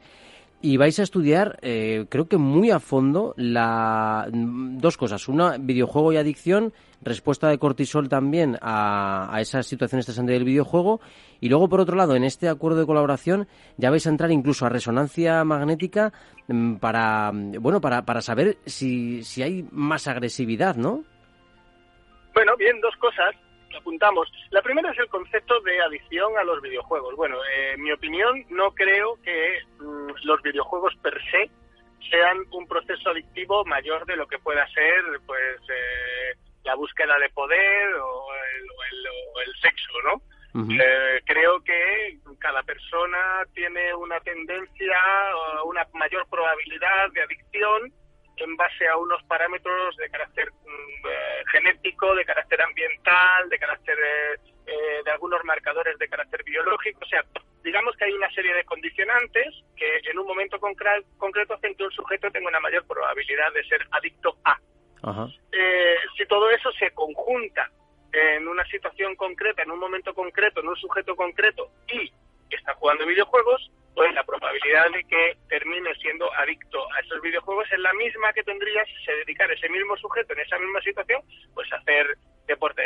y 0.64 0.78
vais 0.78 0.98
a 0.98 1.02
estudiar, 1.02 1.58
eh, 1.60 2.06
creo 2.08 2.26
que 2.26 2.38
muy 2.38 2.70
a 2.70 2.80
fondo, 2.80 3.34
la, 3.36 4.26
dos 4.32 4.96
cosas. 4.96 5.28
Una, 5.28 5.58
videojuego 5.58 6.14
y 6.14 6.16
adicción, 6.16 6.72
respuesta 7.02 7.50
de 7.50 7.58
cortisol 7.58 8.08
también 8.08 8.56
a, 8.62 9.28
a 9.30 9.42
esas 9.42 9.66
situaciones 9.66 10.04
estresantes 10.04 10.32
del 10.32 10.46
videojuego. 10.46 11.02
Y 11.38 11.50
luego, 11.50 11.68
por 11.68 11.80
otro 11.80 11.96
lado, 11.96 12.16
en 12.16 12.24
este 12.24 12.48
acuerdo 12.48 12.78
de 12.78 12.86
colaboración 12.86 13.46
ya 13.76 13.90
vais 13.90 14.06
a 14.06 14.08
entrar 14.08 14.30
incluso 14.30 14.64
a 14.64 14.70
resonancia 14.70 15.44
magnética 15.44 16.14
mm, 16.48 16.76
para, 16.76 17.30
bueno, 17.60 17.82
para, 17.82 18.06
para 18.06 18.22
saber 18.22 18.56
si, 18.64 19.22
si 19.22 19.42
hay 19.42 19.68
más 19.70 20.08
agresividad, 20.08 20.76
¿no? 20.76 21.04
Bueno, 22.32 22.56
bien, 22.56 22.80
dos 22.80 22.96
cosas 22.96 23.34
apuntamos. 23.76 24.30
La 24.50 24.62
primera 24.62 24.90
es 24.90 24.98
el 24.98 25.08
concepto 25.08 25.60
de 25.60 25.80
adicción 25.82 26.36
a 26.38 26.44
los 26.44 26.60
videojuegos. 26.62 27.14
Bueno, 27.16 27.36
en 27.72 27.82
mi 27.82 27.92
opinión, 27.92 28.44
no 28.50 28.72
creo 28.72 29.18
que 29.22 29.58
mm, 29.78 30.10
los 30.24 30.42
videojuegos 30.42 30.94
per 31.02 31.20
se 31.30 31.50
sean 32.10 32.38
un 32.52 32.66
proceso 32.66 33.10
adictivo 33.10 33.64
mayor 33.64 34.04
de 34.06 34.16
lo 34.16 34.26
que 34.26 34.38
pueda 34.38 34.66
ser, 34.68 35.02
pues, 35.26 35.60
eh, 35.68 36.38
la 36.64 36.74
búsqueda 36.74 37.18
de 37.18 37.30
poder 37.30 37.94
o 37.94 38.26
el, 38.34 39.54
sexo, 39.60 39.92
¿no? 40.04 40.20
Eh, 40.70 41.20
creo 41.24 41.60
que 41.64 42.18
cada 42.38 42.62
persona 42.62 43.42
tiene 43.54 43.94
una 43.94 44.20
tendencia, 44.20 44.96
una 45.64 45.86
mayor 45.94 46.26
probabilidad 46.28 47.10
de 47.12 47.22
adicción 47.22 47.92
en 48.36 48.56
base 48.56 48.88
a 48.88 48.96
unos 48.96 49.22
parámetros 49.24 49.96
de 49.96 50.08
carácter 50.10 50.50
mm, 50.50 51.06
eh, 51.06 51.44
genético, 51.52 52.14
de 52.14 52.24
carácter 52.24 52.60
ambiental, 52.62 53.48
de 53.48 53.58
carácter 53.58 53.98
eh, 54.66 55.02
de 55.04 55.10
algunos 55.10 55.44
marcadores 55.44 55.98
de 55.98 56.08
carácter 56.08 56.42
biológico. 56.44 57.00
O 57.02 57.08
sea, 57.08 57.22
digamos 57.62 57.96
que 57.96 58.04
hay 58.04 58.12
una 58.12 58.30
serie 58.30 58.54
de 58.54 58.64
condicionantes 58.64 59.54
que 59.76 60.00
en 60.10 60.18
un 60.18 60.26
momento 60.26 60.58
concreto 60.60 61.54
hacen 61.54 61.74
que 61.74 61.84
un 61.84 61.90
sujeto 61.90 62.30
tenga 62.30 62.48
una 62.48 62.60
mayor 62.60 62.86
probabilidad 62.86 63.52
de 63.52 63.64
ser 63.64 63.86
adicto 63.90 64.36
a. 64.44 64.58
Eh, 65.52 65.96
si 66.16 66.24
todo 66.26 66.50
eso 66.50 66.72
se 66.72 66.90
conjunta 66.92 67.70
en 68.12 68.48
una 68.48 68.64
situación 68.66 69.16
concreta, 69.16 69.62
en 69.62 69.70
un 69.70 69.78
momento 69.78 70.14
concreto, 70.14 70.60
en 70.60 70.68
un 70.68 70.76
sujeto 70.76 71.14
concreto 71.14 71.70
y 71.88 72.10
está 72.48 72.74
jugando 72.74 73.04
videojuegos, 73.04 73.70
pues 73.94 74.12
la 74.12 74.24
probabilidad 74.24 74.90
de 74.90 75.04
que 75.04 75.36
termine 75.48 75.94
siendo 75.96 76.32
adicto 76.34 76.92
a 76.92 77.00
esos 77.00 77.20
videojuegos 77.22 77.70
es 77.72 77.78
la 77.78 77.92
misma 77.94 78.32
que 78.32 78.42
tendría 78.42 78.84
si 78.86 79.04
se 79.04 79.12
dedicara 79.12 79.54
ese 79.54 79.68
mismo 79.68 79.96
sujeto 79.96 80.32
en 80.32 80.40
esa 80.40 80.58
misma 80.58 80.80
situación, 80.80 81.22
pues 81.54 81.72
a 81.72 81.76
hacer 81.76 82.16
deporte 82.46 82.82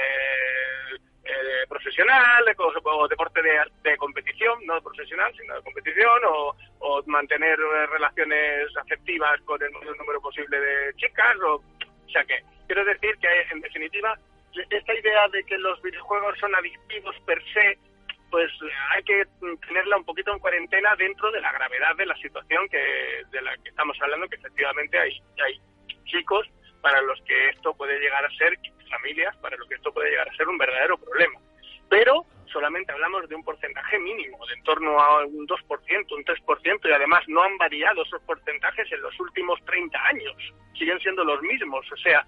eh, 1.25 1.67
profesional 1.69 2.45
o, 2.85 3.09
deporte 3.09 3.41
de, 3.43 3.97
competición, 3.97 4.65
no 4.67 4.81
profesional, 4.83 5.33
sino 5.37 5.55
de 5.55 5.63
competición, 5.63 6.21
o, 6.27 6.55
mantener 7.07 7.59
eh, 7.59 7.87
relaciones 7.87 8.77
afectivas 8.77 9.41
con 9.43 9.63
el 9.63 9.71
mayor 9.71 9.97
número 9.97 10.21
posible 10.21 10.61
de 10.61 10.95
chicas, 10.97 11.37
o, 11.41 11.57
o 11.57 12.11
sea 12.11 12.25
que 12.25 12.43
quiero 12.67 12.85
decir 12.85 13.17
que 13.19 13.29
en 13.51 13.61
definitiva 13.61 14.19
esta 14.71 14.95
idea 14.95 15.29
de 15.29 15.45
que 15.45 15.59
los 15.59 15.81
videojuegos 15.83 16.39
son 16.39 16.55
adictivos 16.55 17.15
per 17.27 17.43
se 17.53 17.79
pues 18.31 18.51
hay 18.91 19.03
que 19.05 19.25
tenerla 19.67 19.97
un 19.97 20.05
poquito 20.05 20.33
en 20.33 20.39
cuarentena 20.39 20.95
dentro 20.97 21.31
de 21.31 21.41
la 21.41 21.53
gravedad 21.53 21.97
de 21.97 22.07
la 22.07 22.17
situación 22.17 22.69
que 22.69 22.79
de 23.31 23.43
la 23.43 23.57
que 23.59 23.71
estamos 23.71 23.97
hablando, 24.01 24.29
que 24.29 24.37
efectivamente 24.37 24.99
hay, 24.99 25.21
hay 25.45 25.61
chicos 26.05 26.47
para 26.81 27.01
los 27.03 27.21
que 27.23 27.49
esto 27.51 27.75
puede 27.75 27.99
llegar 27.99 28.25
a 28.25 28.31
ser, 28.31 28.59
familias 28.89 29.37
para 29.39 29.57
los 29.57 29.69
que 29.69 29.75
esto 29.75 29.93
puede 29.93 30.11
llegar 30.11 30.29
a 30.29 30.37
ser 30.37 30.49
un 30.49 30.59
verdadero 30.59 30.99
problema. 30.99 31.39
Pero 31.89 32.25
solamente 32.47 32.93
hablamos 32.93 33.29
de 33.29 33.35
un 33.35 33.45
porcentaje 33.45 33.99
mínimo, 33.99 34.39
de 34.47 34.55
en 34.55 34.63
torno 34.63 34.99
a 34.99 35.25
un 35.27 35.47
2%, 35.47 36.17
un 36.17 36.25
3%, 36.25 36.89
y 36.89 36.93
además 36.93 37.23
no 37.29 37.43
han 37.43 37.57
variado 37.59 38.03
esos 38.03 38.23
porcentajes 38.23 38.91
en 38.93 39.03
los 39.03 39.19
últimos 39.21 39.63
30 39.65 39.99
años, 40.07 40.35
siguen 40.79 40.99
siendo 41.01 41.25
los 41.25 41.41
mismos. 41.43 41.85
O 41.93 41.97
sea, 41.97 42.27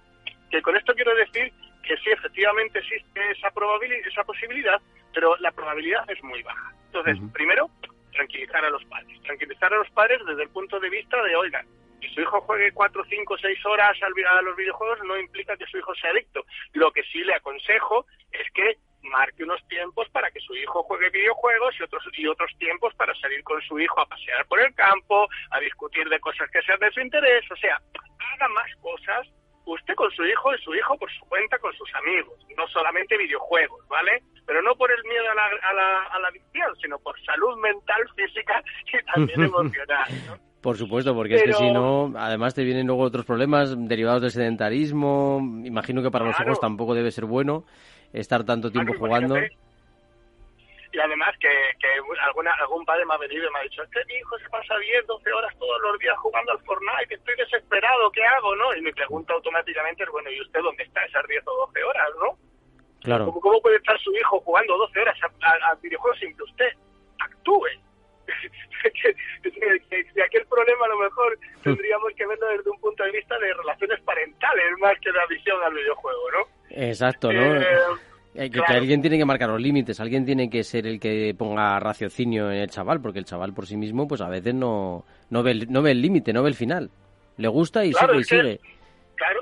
que 0.51 0.63
con 0.63 0.77
esto 0.77 0.95
quiero 0.95 1.15
decir 1.15 1.53
que 1.83 1.97
sí, 1.99 2.11
efectivamente 2.11 2.79
existe 2.79 3.31
esa, 3.31 3.51
probabilidad, 3.51 4.07
esa 4.07 4.25
posibilidad, 4.25 4.81
pero 5.13 5.37
la 5.39 5.53
probabilidad 5.53 6.09
es 6.11 6.23
muy 6.23 6.43
baja. 6.43 6.73
Entonces, 6.87 7.19
primero, 7.33 7.71
tranquilizar 8.13 8.65
a 8.65 8.71
los 8.71 8.85
padres. 8.85 9.21
Tranquilizar 9.23 9.73
a 9.73 9.79
los 9.79 9.91
padres 9.91 10.21
desde 10.27 10.43
el 10.43 10.51
punto 10.51 10.81
de 10.81 10.91
vista 10.91 11.23
de, 11.23 11.37
oigan, 11.37 11.67
que 12.01 12.09
su 12.11 12.21
hijo 12.21 12.41
juegue 12.43 12.73
cuatro, 12.73 13.05
cinco, 13.09 13.37
seis 13.39 13.59
horas 13.67 13.97
a 14.03 14.43
los 14.43 14.57
videojuegos 14.57 14.99
no 15.05 15.19
implica 15.19 15.57
que 15.57 15.67
su 15.67 15.79
hijo 15.79 15.95
sea 15.95 16.11
adicto. 16.11 16.45
Lo 16.73 16.91
que 16.93 17.03
sí 17.05 17.23
le 17.25 17.35
aconsejo 17.35 18.07
es 18.33 18.51
que 18.53 18.77
marque 19.03 19.45
unos 19.45 19.67
tiempos 19.69 20.09
para 20.11 20.31
que 20.31 20.41
su 20.41 20.55
hijo 20.55 20.83
juegue 20.83 21.11
videojuegos 21.11 21.75
y 21.79 21.83
otros 21.83 22.05
y 22.13 22.27
otros 22.27 22.51
tiempos 22.59 22.95
para 22.95 23.15
salir 23.15 23.43
con 23.45 23.61
su 23.63 23.79
hijo 23.79 24.01
a 24.01 24.07
pasear 24.07 24.47
por 24.47 24.61
el 24.61 24.75
campo, 24.75 25.29
a 25.51 25.61
discutir 25.61 26.09
de 26.09 26.21
cosas 26.21 26.51
que 26.51 26.63
sean 26.63 26.79
de 26.81 26.91
su 26.91 27.01
interés, 27.01 27.51
o 27.51 27.57
sea, 27.57 27.81
haga 28.35 28.49
más 28.49 28.75
cosas 28.83 29.27
usted 29.75 29.95
con 29.95 30.11
su 30.11 30.25
hijo 30.25 30.55
y 30.55 30.59
su 30.63 30.75
hijo 30.75 30.97
por 30.99 31.11
su 31.13 31.25
cuenta 31.27 31.59
con 31.59 31.73
sus 31.75 31.89
amigos, 31.95 32.35
no 32.57 32.67
solamente 32.69 33.17
videojuegos, 33.17 33.87
¿vale? 33.89 34.23
Pero 34.47 34.63
no 34.63 34.75
por 34.75 34.91
el 34.91 35.03
miedo 35.05 35.31
a 35.31 35.35
la, 35.35 35.45
a 35.45 35.73
la, 35.73 36.03
a 36.05 36.19
la 36.19 36.29
adicción, 36.29 36.75
sino 36.81 36.99
por 36.99 37.19
salud 37.25 37.57
mental, 37.59 38.03
física 38.17 38.63
y 38.93 39.05
también 39.13 39.43
emocional, 39.45 40.09
¿no? 40.27 40.51
Por 40.61 40.77
supuesto, 40.77 41.15
porque 41.15 41.37
es 41.37 41.43
que 41.43 41.53
si 41.55 41.71
no, 41.71 42.13
además 42.19 42.55
te 42.55 42.65
vienen 42.65 42.87
luego 42.87 43.03
otros 43.03 43.25
problemas 43.25 43.75
derivados 43.89 44.21
del 44.21 44.31
sedentarismo. 44.31 45.41
Imagino 45.65 46.03
que 46.03 46.11
para 46.11 46.27
los 46.27 46.39
ojos 46.39 46.61
tampoco 46.61 46.95
debe 46.95 47.11
ser 47.11 47.25
bueno 47.25 47.65
estar 48.13 48.45
tanto 48.45 48.71
tiempo 48.71 48.93
jugando 48.99 49.37
y 50.93 50.99
además 50.99 51.35
que, 51.39 51.49
que 51.79 51.89
alguna, 52.25 52.53
algún 52.55 52.85
padre 52.85 53.05
me 53.07 53.15
ha 53.15 53.19
venido 53.19 53.49
y 53.49 53.53
me 53.53 53.61
ha 53.61 53.63
dicho, 53.63 53.83
es 53.83 53.91
que 53.91 54.05
mi 54.07 54.15
hijo 54.15 54.39
se 54.39 54.49
pasa 54.49 54.77
10, 54.77 55.07
12 55.07 55.33
horas 55.33 55.57
todos 55.59 55.81
los 55.83 55.99
días 55.99 56.17
jugando 56.19 56.53
al 56.53 56.63
Fortnite, 56.65 57.15
estoy 57.15 57.35
desesperado, 57.37 58.11
¿qué 58.11 58.25
hago? 58.25 58.57
no 58.57 58.75
Y 58.75 58.83
me 58.83 58.93
pregunta 58.93 59.35
automáticamente, 59.35 60.05
bueno, 60.11 60.31
¿y 60.31 60.41
usted 60.41 60.61
dónde 60.61 60.83
está 60.83 61.05
esas 61.05 61.27
10 61.27 61.43
o 61.47 61.67
12 61.67 61.85
horas? 61.85 62.09
no 62.21 62.51
Claro. 63.03 63.27
¿Cómo, 63.27 63.41
cómo 63.41 63.61
puede 63.63 63.77
estar 63.77 63.99
su 64.01 64.15
hijo 64.15 64.41
jugando 64.41 64.77
12 64.77 65.01
horas 65.01 65.17
a, 65.43 65.75
videojuegos 65.77 66.19
sin 66.19 66.37
que 66.37 66.43
usted 66.43 66.73
actúe? 67.19 67.69
de 70.15 70.23
aquel 70.23 70.47
problema 70.47 70.87
a 70.87 70.89
lo 70.89 70.99
mejor 70.99 71.37
tendríamos 71.65 72.13
que 72.15 72.27
verlo 72.27 72.47
desde 72.49 72.71
un 72.71 72.81
punto 72.81 73.03
de 73.03 73.11
vista 73.11 73.37
de 73.39 73.53
relaciones 73.55 74.01
parentales 74.03 74.79
más 74.79 74.95
que 75.01 75.11
la 75.11 75.27
visión 75.27 75.61
al 75.63 75.75
videojuego, 75.75 76.31
¿no? 76.31 76.47
Exacto, 76.71 77.33
¿no? 77.33 77.57
Eh, 77.61 77.67
que, 78.35 78.61
alguien 78.69 79.01
tiene 79.01 79.19
que 79.19 79.25
marcar 79.25 79.49
los 79.49 79.61
límites, 79.61 80.01
alguien 80.01 80.25
tiene 80.25 80.49
que 80.49 80.63
ser 80.63 80.87
el 80.87 81.01
que 81.01 81.35
ponga 81.37 81.79
raciocinio 81.81 82.51
en 82.51 82.59
el 82.59 82.71
chaval, 82.71 83.01
porque 83.01 83.19
el 83.19 83.25
chaval 83.25 83.53
por 83.53 83.67
sí 83.67 83.77
mismo, 83.77 84.07
pues 84.07 84.21
a 84.21 84.29
veces 84.29 84.55
no, 84.55 85.05
no, 85.31 85.43
ve, 85.43 85.67
no 85.69 85.83
ve 85.83 85.93
el 85.93 86.03
límite, 86.03 86.33
no 86.33 86.43
ve 86.43 86.51
el 86.51 86.55
final. 86.55 86.91
Le 87.37 87.49
gusta 87.49 87.85
y 87.85 87.93
sigue 87.93 88.17
y 88.19 88.25
sigue. 88.25 88.61
Claro. 89.17 89.41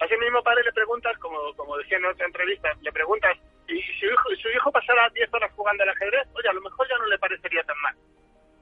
A 0.00 0.04
ese 0.04 0.18
mismo 0.18 0.42
padre 0.42 0.62
le 0.64 0.72
preguntas, 0.72 1.16
como, 1.18 1.38
como 1.56 1.76
decía 1.78 1.98
en 1.98 2.04
otra 2.06 2.26
entrevista, 2.26 2.68
le 2.82 2.92
preguntas, 2.92 3.36
¿y 3.68 3.80
si 3.80 3.92
su 4.00 4.06
hijo, 4.06 4.28
su 4.42 4.48
hijo 4.48 4.70
pasara 4.72 5.08
10 5.14 5.32
horas 5.32 5.50
jugando 5.54 5.82
al 5.84 5.90
ajedrez? 5.90 6.28
Oye, 6.34 6.48
a 6.48 6.52
lo 6.52 6.60
mejor 6.60 6.86
ya 6.88 6.98
no 6.98 7.06
le 7.06 7.18
parecería 7.18 7.62
tan 7.62 7.80
mal. 7.80 7.94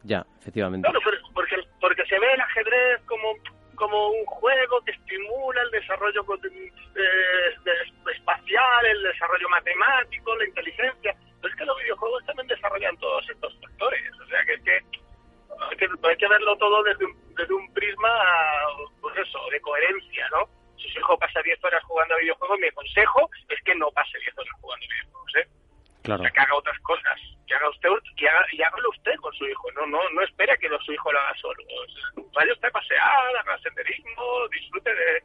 Ya, 0.05 0.25
efectivamente. 0.41 0.87
Claro, 0.87 1.01
porque, 1.33 1.57
porque 1.81 2.05
se 2.07 2.19
ve 2.19 2.33
el 2.35 2.41
ajedrez 2.41 3.01
como 3.07 3.35
como 3.75 4.09
un 4.09 4.25
juego 4.27 4.81
que 4.83 4.93
estimula 4.93 5.63
el 5.63 5.71
desarrollo 5.71 6.25
eh, 6.45 7.55
espacial, 8.15 8.87
el 8.87 9.03
desarrollo 9.03 9.49
matemático, 9.49 10.37
la 10.37 10.47
inteligencia. 10.47 11.15
Pero 11.41 11.53
es 11.53 11.59
que 11.59 11.65
los 11.65 11.79
videojuegos 11.81 12.25
también 12.27 12.49
desarrollan 12.49 12.97
todos 12.99 13.29
estos 13.29 13.59
factores. 13.61 14.13
O 14.21 14.27
sea 14.27 14.45
que, 14.45 14.63
que 14.63 14.81
hay 15.71 16.17
que, 16.17 16.29
verlo 16.29 16.57
todo 16.57 16.83
desde 16.83 17.05
un, 17.05 17.35
desde 17.35 17.55
un 17.55 17.73
prisma, 17.73 18.09
pues 19.01 19.17
eso, 19.17 19.39
de 19.51 19.61
coherencia, 19.61 20.29
¿no? 20.31 20.49
Si 20.77 20.89
su 20.91 20.99
hijo 20.99 21.19
pasa 21.19 21.41
10 21.43 21.65
horas 21.65 21.83
jugando 21.85 22.15
a 22.15 22.19
videojuegos, 22.19 22.59
mi 22.59 22.71
consejo 22.73 23.31
es 23.49 23.61
que 23.63 23.75
no 23.75 23.91
pase 23.93 24.19
10 24.19 24.39
horas 24.39 24.55
jugando 24.61 24.85
a 24.85 24.89
videojuegos, 24.89 25.37
¿eh? 25.37 25.49
Claro. 26.05 26.23
que 26.23 26.39
haga 26.39 26.55
otras 26.55 26.79
cosas, 26.81 27.19
que 27.47 27.55
haga 27.55 27.71
usted, 27.71 27.89
que 28.15 28.29
haga, 28.29 28.45
y 28.53 28.63
hágalo 28.63 28.91
usted 28.91 29.17
con 29.23 29.33
su 29.33 29.47
hijo, 29.47 29.73
no, 29.73 29.87
no, 29.87 29.99
no 30.11 30.23
espera 30.23 30.55
que 30.59 30.69
su 30.85 30.93
hijo 30.93 31.11
lo 31.11 31.19
haga 31.19 31.35
solo. 31.41 31.65
vaya 32.35 32.53
usted 32.53 32.69
a 32.69 32.73
pasear, 32.73 33.37
haga 33.41 33.59
senderismo, 33.61 34.47
disfrute 34.53 34.91
de, 34.91 35.23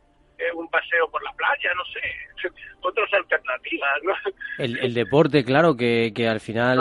un 0.54 0.70
paseo 0.70 1.12
por 1.12 1.22
la 1.22 1.34
playa, 1.34 1.74
no 1.76 1.84
sé, 1.84 2.50
otras 2.82 3.14
alternativas, 3.14 4.04
¿no? 4.04 4.14
El, 4.58 4.94
deporte, 4.94 5.44
claro, 5.44 5.76
que, 5.76 6.14
que 6.16 6.30
al 6.30 6.40
final 6.40 6.78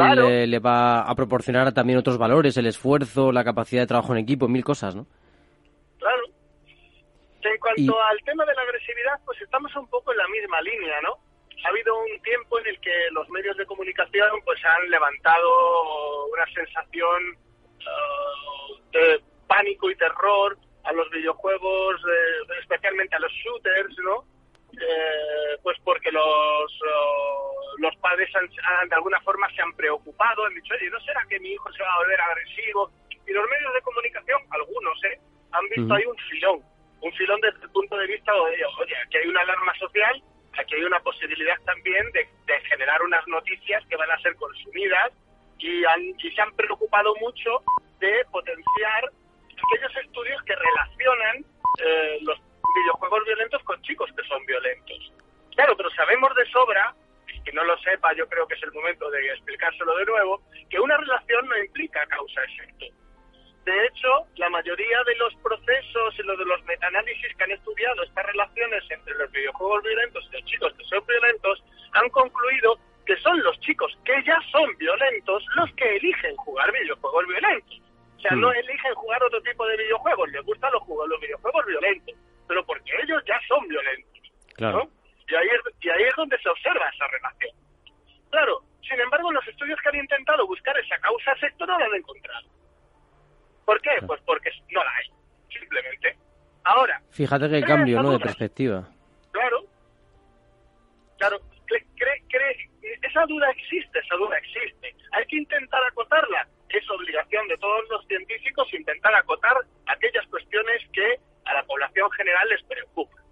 le, 0.48 0.58
va 0.60 1.00
a 1.00 1.14
proporcionar 1.16 1.72
también 1.72 1.98
otros 1.98 2.18
valores, 2.18 2.56
el 2.56 2.66
esfuerzo, 2.66 3.32
la 3.32 3.42
capacidad 3.42 3.82
de 3.82 3.88
trabajo 3.88 4.12
en 4.12 4.20
equipo, 4.20 4.46
mil 4.46 4.62
cosas, 4.62 4.94
¿no? 4.94 5.08
Claro. 5.98 6.22
En 7.42 7.58
cuanto 7.58 8.00
al 8.00 8.18
tema 8.24 8.44
de 8.44 8.54
la 8.54 8.62
agresividad, 8.62 9.18
pues 9.24 9.42
estamos 9.42 9.74
un 9.74 9.88
poco 9.90 10.12
en 10.12 10.18
la 10.18 10.28
misma 10.28 10.60
línea, 10.60 11.00
¿no? 11.02 11.27
Ha 11.64 11.68
habido 11.68 11.98
un 11.98 12.22
tiempo 12.22 12.58
en 12.60 12.66
el 12.68 12.80
que 12.80 13.10
los 13.12 13.28
medios 13.30 13.56
de 13.56 13.66
comunicación 13.66 14.30
pues 14.44 14.64
han 14.64 14.90
levantado 14.90 16.26
una 16.26 16.46
sensación 16.46 17.36
uh, 17.80 18.90
de 18.92 19.20
pánico 19.46 19.90
y 19.90 19.96
terror 19.96 20.56
a 20.84 20.92
los 20.92 21.10
videojuegos, 21.10 22.00
eh, 22.00 22.54
especialmente 22.60 23.16
a 23.16 23.18
los 23.18 23.32
shooters, 23.32 23.96
¿no? 24.04 24.24
Eh, 24.72 25.58
pues 25.62 25.76
porque 25.82 26.12
los 26.12 26.72
uh, 26.72 27.78
los 27.78 27.94
padres 27.96 28.28
han, 28.34 28.88
de 28.88 28.94
alguna 28.94 29.20
forma 29.20 29.48
se 29.54 29.62
han 29.62 29.72
preocupado, 29.74 30.44
han 30.44 30.54
dicho, 30.54 30.74
oye, 30.74 30.90
¿no 30.90 31.00
será 31.00 31.24
que 31.28 31.40
mi 31.40 31.50
hijo 31.50 31.72
se 31.72 31.82
va 31.82 31.92
a 31.94 31.98
volver 31.98 32.20
agresivo? 32.20 32.90
Y 33.26 33.32
los 33.32 33.48
medios 33.50 33.74
de 33.74 33.82
comunicación, 33.82 34.40
algunos, 34.50 35.04
¿eh? 35.04 35.18
Han 35.52 35.68
visto 35.68 35.94
ahí 35.94 36.04
un 36.04 36.16
filón, 36.30 36.62
un 37.00 37.12
filón 37.12 37.40
desde 37.40 37.62
el 37.62 37.70
punto 37.70 37.96
de 37.96 38.06
vista 38.06 38.32
de, 38.32 38.64
oye, 38.80 38.96
aquí 39.04 39.16
hay 39.18 39.28
una 39.28 39.40
alarma 39.40 39.74
social 39.78 40.22
aquí 40.56 40.74
hay 40.74 40.84
una 40.84 41.00
posibilidad 41.00 41.56
también 41.64 42.10
de, 42.12 42.28
generar 42.68 43.02
unas 43.02 43.26
noticias 43.26 43.84
que 43.88 43.96
van 43.96 44.10
a 44.10 44.18
ser 44.20 44.34
consumidas 44.36 45.12
y, 45.58 45.82
se 46.34 46.40
han 46.40 46.54
preocupado 46.54 47.14
mucho 47.16 47.62
de 47.98 48.24
potenciar 48.30 49.10
aquellos 49.66 49.96
estudios 50.04 50.42
que 50.42 50.54
relacionan 50.54 51.44
eh, 51.84 52.18
los 52.22 52.38
videojuegos 52.74 53.24
violentos 53.24 53.62
con 53.64 53.80
chicos 53.82 54.10
que 54.16 54.26
son 54.28 54.44
violentos. 54.46 55.12
Claro, 55.54 55.76
pero 55.76 55.90
sabemos 55.90 56.34
de 56.36 56.46
sobra 56.46 56.94
quien 57.48 57.56
no 57.56 57.64
lo 57.64 57.78
sepa, 57.78 58.12
yo 58.14 58.28
creo 58.28 58.46
que 58.46 58.54
es 58.54 58.62
el 58.62 58.72
momento 58.72 59.10
de 59.10 59.26
explicárselo 59.32 59.96
de 59.96 60.04
nuevo, 60.04 60.42
que 60.68 60.78
una 60.78 60.96
relación 60.96 61.48
no 61.48 61.56
implica 61.58 62.06
causa-efecto. 62.06 62.86
De 63.68 63.84
hecho, 63.84 64.08
la 64.36 64.48
mayoría 64.48 65.04
de 65.04 65.14
los 65.16 65.34
procesos 65.42 66.18
y 66.18 66.22
los 66.22 66.38
de 66.38 66.44
los 66.46 66.64
metaanálisis 66.64 67.36
que 67.36 67.44
han 67.44 67.50
estudiado 67.50 68.02
estas 68.02 68.24
relaciones 68.24 68.82
entre 68.88 69.14
los 69.16 69.30
videojuegos 69.30 69.82
violentos 69.82 70.26
y 70.26 70.36
los 70.36 70.44
chicos 70.46 70.72
que 70.72 70.84
son 70.84 71.06
violentos 71.06 71.62
han 71.92 72.08
concluido 72.08 72.78
que 73.04 73.14
son 73.18 73.38
los 73.42 73.60
chicos 73.60 73.92
que 74.06 74.24
ya 74.24 74.40
son 74.50 74.74
violentos 74.78 75.44
los 75.54 75.70
que 75.74 75.96
eligen 75.96 76.34
jugar 76.36 76.72
videojuegos 76.72 77.26
violentos. 77.26 77.82
O 78.16 78.20
sea, 78.20 78.30
no 78.36 78.50
eligen 78.52 78.94
jugar 78.94 79.22
otro 79.22 79.42
tipo 79.42 79.66
de 79.66 79.76
videojuegos, 79.76 80.30
les 80.30 80.42
gustan 80.46 80.72
los, 80.72 80.82
los 81.06 81.20
videojuegos 81.20 81.66
violentos, 81.66 82.14
pero 82.48 82.64
porque 82.64 82.92
ellos 83.02 83.22
ya 83.26 83.38
son 83.48 83.68
violentos. 83.68 84.22
Claro. 84.54 84.88
Y, 85.28 85.34
ahí 85.34 85.46
es, 85.46 85.84
y 85.84 85.90
ahí 85.90 86.04
es 86.04 86.16
donde 86.16 86.38
se 86.38 86.48
observa 86.48 86.88
esa 86.88 87.06
relación. 87.08 87.54
Claro, 88.30 88.62
sin 88.80 88.98
embargo, 88.98 89.30
los 89.30 89.46
estudios 89.46 89.78
que 89.82 89.90
han 89.90 89.96
intentado 89.96 90.46
buscar 90.46 90.76
esa 90.78 90.98
causa-efecto 91.00 91.66
no 91.66 91.78
la 91.78 91.84
han 91.84 91.94
encontrado. 91.96 92.48
¿Por 93.68 93.82
qué? 93.82 93.90
Pues 94.06 94.18
porque 94.24 94.50
no 94.70 94.82
la 94.82 94.90
hay, 94.96 95.10
simplemente. 95.52 96.16
Ahora. 96.64 97.02
Fíjate 97.10 97.50
que 97.50 97.60
cambio, 97.60 98.00
¿no? 98.02 98.12
De 98.12 98.18
perspectiva. 98.18 98.88
Claro. 99.30 99.58
Claro. 101.18 101.38
Cree, 101.66 102.22
cree, 102.30 102.70
esa 103.02 103.26
duda 103.26 103.50
existe, 103.50 103.98
esa 103.98 104.16
duda 104.16 104.38
existe. 104.38 104.96
Hay 105.12 105.26
que 105.26 105.36
intentar 105.36 105.82
acotarla. 105.84 106.48
Es 106.70 106.90
obligación 106.90 107.46
de 107.48 107.58
todos 107.58 107.86
los 107.90 108.06
científicos 108.06 108.72
intentar 108.72 109.14
acotar 109.14 109.58
aquellas 109.86 110.26
cuestiones 110.28 110.82
que 110.94 111.20
a 111.44 111.52
la 111.52 111.62
población 111.64 112.10
general 112.12 112.48
les 112.48 112.62
preocupan. 112.62 113.22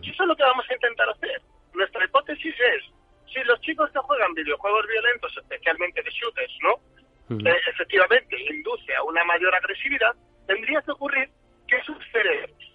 Y 0.00 0.10
eso 0.12 0.22
es 0.22 0.28
lo 0.28 0.36
que 0.36 0.44
vamos 0.44 0.64
a 0.70 0.74
intentar 0.74 1.08
hacer. 1.08 1.42
Nuestra 1.74 2.04
hipótesis 2.04 2.54
es, 2.54 2.84
si 3.34 3.42
los 3.42 3.60
chicos 3.62 3.90
que 3.90 3.98
juegan 3.98 4.32
videojuegos 4.34 4.86
violentos, 4.86 5.36
especialmente 5.38 6.04
de 6.04 6.10
shooters, 6.10 6.58
¿no? 6.62 6.91
Eh, 7.40 7.60
efectivamente 7.68 8.36
induce 8.50 8.94
a 8.94 9.02
una 9.04 9.24
mayor 9.24 9.54
agresividad, 9.54 10.14
tendría 10.46 10.82
que 10.82 10.92
ocurrir 10.92 11.28
que 11.66 11.80
sus 11.82 11.96
cerebros, 12.10 12.74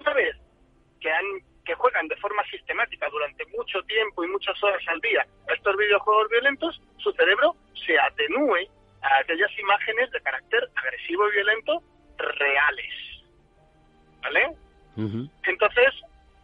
una 0.00 0.14
vez 0.14 0.36
que, 1.00 1.10
han, 1.10 1.24
que 1.64 1.74
juegan 1.74 2.08
de 2.08 2.16
forma 2.16 2.42
sistemática 2.44 3.08
durante 3.10 3.44
mucho 3.46 3.82
tiempo 3.82 4.24
y 4.24 4.28
muchas 4.28 4.62
horas 4.62 4.82
al 4.88 5.00
día 5.00 5.26
estos 5.48 5.76
videojuegos 5.76 6.28
violentos, 6.30 6.80
su 6.98 7.12
cerebro 7.12 7.54
se 7.86 7.98
atenúe 7.98 8.68
a 9.02 9.18
aquellas 9.18 9.50
imágenes 9.58 10.10
de 10.12 10.20
carácter 10.20 10.68
agresivo 10.76 11.28
y 11.28 11.32
violento 11.32 11.82
reales. 12.18 12.94
¿Vale? 14.22 14.52
Entonces, 15.44 15.94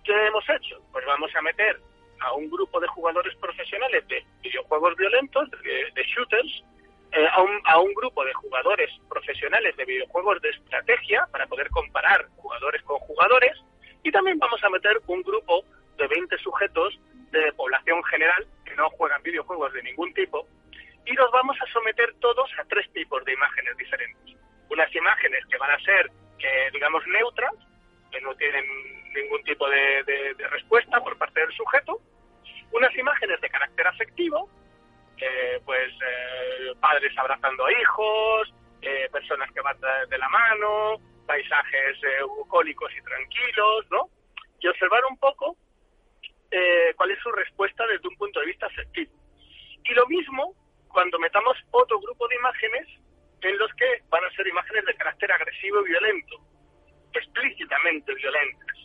¿qué 0.05 0.27
hemos 0.27 0.45
hecho? 0.49 0.83
Pues 0.93 1.05
vamos 1.07 1.31
a 1.37 1.43
meter 1.43 1.81
a 2.21 2.33
un 2.33 2.51
grupo 2.51 2.81
de 2.81 2.89
jugadores 2.89 3.35
profesionales 3.37 4.07
de 4.09 4.25
videojuegos 4.43 4.97
violentos, 4.97 5.49
de 5.51 6.03
shooters, 6.03 6.65
eh, 7.13 7.27
a, 7.65 7.81
un, 7.81 7.95
grupo 7.95 8.25
de 8.25 8.35
jugadores 8.35 8.91
profesionales 9.09 9.75
de 9.77 9.85
videojuegos 9.85 10.41
de 10.43 10.51
estrategia 10.51 11.27
para 11.33 11.47
poder 11.47 11.69
comparar 11.71 12.27
jugadores 12.37 12.83
con 12.83 12.99
jugadores 12.99 13.53
y 14.03 14.11
también 14.11 14.39
vamos 14.39 14.63
a 14.63 14.69
meter 14.71 15.01
un 15.07 15.23
grupo 15.23 15.65
de 15.97 16.07
20 16.07 16.37
sujetos 16.39 16.99
de 17.31 17.53
población 17.53 18.03
general 18.05 18.47
que 18.65 18.75
no 18.77 18.91
juegan 18.91 19.23
videojuegos 19.23 19.73
de 19.73 19.83
ningún 19.83 20.13
tipo 20.13 20.47
y 21.07 21.13
los 21.15 21.31
vamos 21.33 21.57
a 21.61 21.73
someter 21.73 22.15
todos 22.21 22.51
a 22.59 22.65
tres 22.65 22.91
tipos 22.93 23.25
de 23.25 23.33
imágenes 23.33 23.77
diferentes. 23.79 24.37
Unas 24.71 24.95
imágenes 24.95 25.45
que 25.47 25.57
van 25.57 25.71
a 25.71 25.81
ser, 25.81 26.11
que 26.39 26.71
digamos, 26.73 27.07
neutras, 27.07 27.55
que 28.13 28.21
no 28.21 28.35
tienen 28.37 28.65
ningún 29.15 29.43
tipo 29.45 29.69
de 29.71 30.35
respuesta 30.51 31.03
por 31.03 31.17
parte 31.17 31.41
del 31.41 31.53
sujeto, 31.53 32.01
unas 32.73 32.95
imágenes 32.97 33.41
de 33.41 33.49
carácter 33.49 33.87
afectivo, 33.87 34.49
pues 35.65 35.93
eh, 35.93 36.75
padres 36.81 37.17
abrazando 37.17 37.67
a 37.67 37.73
hijos, 37.73 38.55
eh, 38.83 39.09
personas 39.11 39.51
que 39.53 39.61
van 39.61 39.77
de 40.09 40.19
la 40.19 40.29
mano, 40.29 40.97
paisajes 41.27 41.97
eh, 42.03 42.23
bucólicos 42.23 42.91
y 42.97 43.03
tranquilos, 43.03 43.87
¿no? 43.91 44.09
Y 44.61 44.69
observar 44.69 45.05
un 45.11 45.17
poco 45.19 45.57
cuál 46.97 47.11
es 47.11 47.19
su 47.21 47.31
respuesta 47.31 47.87
desde 47.87 48.09
un 48.09 48.17
punto 48.17 48.41
de 48.41 48.47
vista 48.47 48.67
afectivo. 48.67 49.13
Y 49.85 49.93
lo 49.95 50.07
mismo 50.07 50.55
cuando 50.89 51.19
metamos 51.19 51.57
otro 51.71 52.01
grupo 52.01 52.27
de 52.27 52.37
imágenes 52.37 52.89
en 53.43 53.59
los 53.59 53.73
que 53.75 54.03
van 54.09 54.25
a 54.25 54.31
ser 54.31 54.47
imágenes 54.49 54.85
de 54.87 54.95
carácter 54.95 55.31
agresivo 55.31 55.81
y 55.83 55.91
violento, 55.91 56.37
explícitamente 57.13 58.15
violentas, 58.15 58.77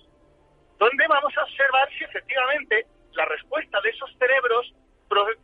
donde 0.77 1.07
vamos 1.07 1.35
a 1.37 1.43
observar 1.43 1.89
si 1.97 2.03
efectivamente 2.03 2.85
la 3.13 3.25
respuesta 3.25 3.79
de 3.81 3.89
esos 3.89 4.15
cerebros 4.17 4.73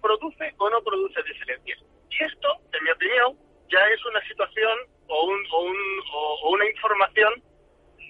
produce 0.02 0.54
o 0.58 0.70
no 0.70 0.82
produce 0.84 1.22
diferencias. 1.24 1.80
Y 2.10 2.24
esto, 2.24 2.48
en 2.74 2.84
mi 2.84 2.92
opinión, 2.92 3.38
ya 3.70 3.80
es 3.88 4.04
una 4.06 4.22
situación 4.28 4.78
o, 5.08 5.26
un, 5.26 5.46
o, 5.52 5.62
un, 5.62 5.78
o, 6.14 6.50
una 6.52 6.66
información 6.70 7.34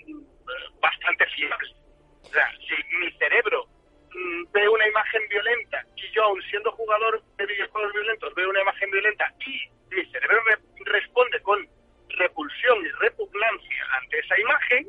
mm, 0.08 0.80
bastante 0.80 1.26
fiable. 1.28 1.76
O 2.24 2.28
sea, 2.28 2.52
si 2.60 2.98
mi 2.98 3.12
cerebro 3.14 3.66
mm, 4.14 4.52
ve 4.52 4.70
una 4.70 4.88
imagen 4.88 5.22
violenta 5.30 5.86
y 5.96 6.10
yo, 6.12 6.24
aun 6.24 6.42
siendo 6.44 6.72
jugador 6.72 7.22
de 7.38 7.46
videojuegos 7.46 7.94
violentos, 7.94 8.36
veo 8.36 8.50
una 8.50 8.62
imagen 8.62 8.92
violenta 8.92 9.34
y 9.46 9.96
mi 9.96 10.06
cerebro 10.12 10.42
responde 10.86 11.42
con 11.42 11.68
repulsión 12.10 12.86
y 12.86 12.90
repugnancia 13.04 13.86
ante 14.02 14.20
esa 14.20 14.40
imagen, 14.40 14.88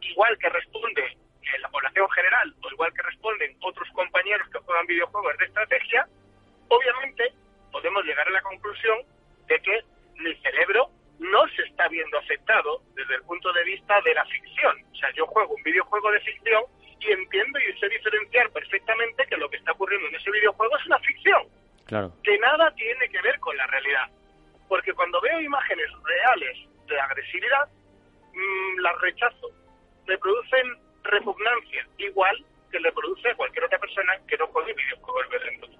igual 0.00 0.36
que 0.38 0.48
responde 0.48 1.16
en 1.54 1.62
la 1.62 1.68
población 1.68 2.08
general, 2.10 2.54
o 2.62 2.70
igual 2.70 2.92
que 2.94 3.02
responden 3.02 3.56
otros 3.62 3.88
compañeros 3.92 4.48
que 4.50 4.58
juegan 4.58 4.86
videojuegos 4.86 5.36
de 5.38 5.44
estrategia, 5.46 6.06
obviamente 6.68 7.32
podemos 7.70 8.04
llegar 8.04 8.26
a 8.28 8.30
la 8.30 8.42
conclusión 8.42 8.98
de 9.46 9.60
que 9.60 9.80
mi 10.16 10.34
cerebro 10.36 10.90
no 11.18 11.46
se 11.48 11.62
está 11.62 11.88
viendo 11.88 12.18
afectado 12.18 12.82
desde 12.94 13.16
el 13.16 13.22
punto 13.22 13.52
de 13.52 13.64
vista 13.64 14.00
de 14.02 14.14
la 14.14 14.24
ficción. 14.26 14.76
O 14.92 14.96
sea, 14.96 15.10
yo 15.12 15.26
juego 15.26 15.54
un 15.54 15.62
videojuego 15.62 16.10
de 16.12 16.20
ficción 16.20 16.64
y 17.00 17.12
entiendo 17.12 17.58
y 17.58 17.78
sé 17.78 17.88
diferenciar 17.88 18.50
perfectamente 18.50 19.26
que 19.26 19.36
lo 19.36 19.48
que 19.48 19.56
está 19.56 19.72
ocurriendo 19.72 20.08
en 20.08 20.14
ese 20.14 20.30
videojuego 20.30 20.76
es 20.76 20.86
una 20.86 20.98
ficción. 21.00 21.42
Claro. 21.86 22.12
Que 22.22 22.38
nada 22.38 22.70
tiene 22.74 23.08
que 23.08 23.20
ver 23.20 23.38
con 23.40 23.56
la 23.56 23.66
realidad. 23.66 24.08
Porque 24.68 24.92
cuando 24.94 25.20
veo 25.20 25.40
imágenes 25.40 25.90
reales 26.02 26.58
de 26.86 27.00
agresividad, 27.00 27.68
mmm, 28.32 28.78
las 28.80 29.00
rechazo. 29.00 29.50
Me 30.06 30.18
producen 30.18 30.83
repugnancia, 31.04 31.86
igual 31.98 32.44
que 32.70 32.80
le 32.80 32.92
produce 32.92 33.30
a 33.30 33.34
cualquier 33.34 33.64
otra 33.64 33.78
persona 33.78 34.12
que 34.26 34.36
no 34.36 34.46
juegue 34.48 34.74
videojuegos 34.74 35.28
violentos. 35.30 35.70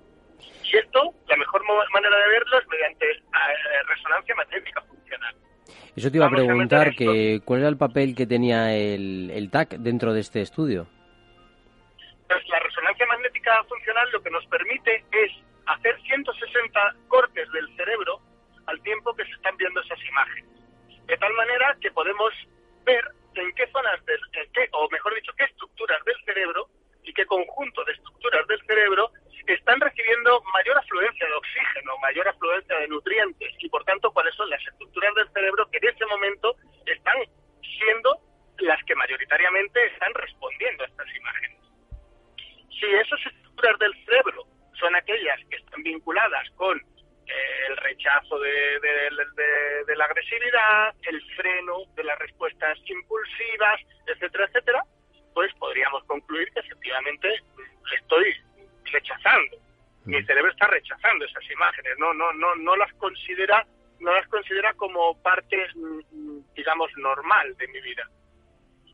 Y 0.64 0.76
esto, 0.76 1.14
la 1.28 1.36
mejor 1.36 1.62
manera 1.92 2.16
de 2.16 2.28
verlo 2.28 2.58
es 2.58 2.68
mediante 2.68 3.10
eh, 3.10 3.82
resonancia 3.88 4.34
magnética 4.34 4.80
funcional. 4.82 5.34
Eso 5.96 6.10
te 6.10 6.16
iba 6.16 6.26
a 6.26 6.30
preguntar, 6.30 6.94
que, 6.94 7.40
¿cuál 7.44 7.60
era 7.60 7.68
el 7.68 7.76
papel 7.76 8.14
que 8.14 8.26
tenía 8.26 8.74
el, 8.74 9.30
el 9.30 9.50
TAC 9.50 9.76
dentro 9.78 10.12
de 10.12 10.20
este 10.20 10.40
estudio? 10.40 10.86
Pues 12.28 12.48
la 12.48 12.58
resonancia 12.58 13.06
magnética 13.06 13.62
funcional 13.64 14.08
lo 14.12 14.22
que 14.22 14.30
nos 14.30 14.44
permite 14.46 15.04
es 15.12 15.30
hacer 15.66 16.00
160 16.02 16.96
cortes 17.08 17.50
del 17.52 17.76
cerebro 17.76 18.20
al 18.66 18.80
tiempo 18.82 19.14
que 19.14 19.24
se 19.24 19.32
están 19.32 19.56
viendo 19.56 19.80
esas 19.80 19.98
imágenes. 20.04 20.50
De 21.06 21.16
tal 21.16 21.32
manera 21.34 21.76
que 21.80 21.90
podemos 21.90 22.32
ver 22.84 23.04
en 23.36 23.52
qué 23.54 23.66
zonas 23.68 24.04
del, 24.04 24.20
qué, 24.32 24.68
o 24.72 24.88
mejor 24.90 25.14
dicho, 25.14 25.32
qué 25.36 25.44
estructuras 25.44 26.04
del 26.04 26.16
cerebro 26.24 26.68
y 27.02 27.12
qué 27.12 27.26
conjunto 27.26 27.84
de 27.84 27.92
estructuras 27.92 28.46
del 28.46 28.60
cerebro 28.66 29.10
están 29.46 29.80
recibiendo 29.80 30.42
mayor 30.52 30.78
afluencia 30.78 31.26
de 31.26 31.34
oxígeno, 31.34 31.98
mayor 31.98 32.28
afluencia 32.28 32.78
de 32.78 32.88
nutrientes 32.88 33.52
y 33.58 33.68
por 33.68 33.84
tanto 33.84 34.10
cuáles 34.12 34.34
son 34.34 34.48
las 34.48 34.66
estructuras 34.66 35.14
del 35.14 35.28
cerebro 35.32 35.68
que 35.70 35.78
en 35.78 35.94
ese 35.94 36.06
momento 36.06 36.56
están 36.86 37.16
siendo 37.60 38.18
las 38.58 38.82
que 38.84 38.94
mayoritariamente 38.94 39.86
están 39.86 40.14
respondiendo 40.14 40.84
a 40.84 40.86
estas 40.86 41.14
imágenes. 41.14 41.60
Si 42.70 42.86
esas 42.86 43.20
estructuras 43.26 43.78
del 43.78 44.04
cerebro 44.04 44.44
son 44.78 44.94
aquellas 44.94 45.40
que 45.50 45.56
están 45.56 45.82
vinculadas 45.82 46.50
con 46.56 46.80
el 47.26 47.76
rechazo 47.78 48.38
de, 48.38 48.80
de, 49.86 49.96
la 49.96 50.04
agresividad, 50.04 50.94
el 51.02 51.22
freno 51.36 51.84
de 51.94 52.04
las 52.04 52.18
respuestas 52.18 52.78
impulsivas, 52.86 53.80
etcétera, 54.06 54.46
etcétera, 54.46 54.84
pues 55.32 55.52
podríamos 55.54 56.04
concluir 56.04 56.50
que 56.52 56.60
efectivamente 56.60 57.40
estoy 57.96 58.34
rechazando. 58.92 59.56
Mi 60.04 60.22
cerebro 60.24 60.50
está 60.50 60.66
rechazando 60.66 61.24
esas 61.24 61.50
imágenes, 61.50 61.94
no, 61.98 62.12
no, 62.12 62.32
no, 62.34 62.54
no 62.56 62.76
las 62.76 62.92
considera, 62.94 63.66
no 64.00 64.12
las 64.12 64.26
considera 64.28 64.74
como 64.74 65.20
parte, 65.22 65.66
digamos, 66.54 66.90
normal 66.98 67.56
de 67.56 67.68
mi 67.68 67.80
vida. 67.80 68.08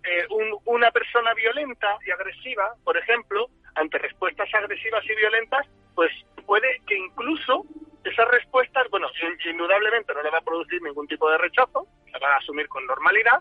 Eh, 0.05 0.27
una 0.65 0.91
persona 0.93 1.35
violenta 1.35 1.99
y 2.07 2.11
agresiva, 2.11 2.75
por 2.85 2.97
ejemplo, 2.97 3.49
ante 3.75 3.99
respuestas 3.99 4.49
agresivas 4.55 5.05
y 5.05 5.15
violentas, 5.15 5.67
pues 5.95 6.11
puede 6.47 6.81
que 6.87 6.97
incluso 6.97 7.67
esas 8.05 8.29
respuestas, 8.29 8.89
bueno, 8.91 9.09
indudablemente 9.45 10.15
no 10.15 10.23
le 10.23 10.31
va 10.31 10.39
a 10.39 10.43
producir 10.43 10.81
ningún 10.83 11.07
tipo 11.07 11.31
de 11.31 11.39
rechazo, 11.39 11.87
se 12.11 12.19
va 12.19 12.35
a 12.35 12.39
asumir 12.39 12.69
con 12.69 12.87
normalidad 12.87 13.41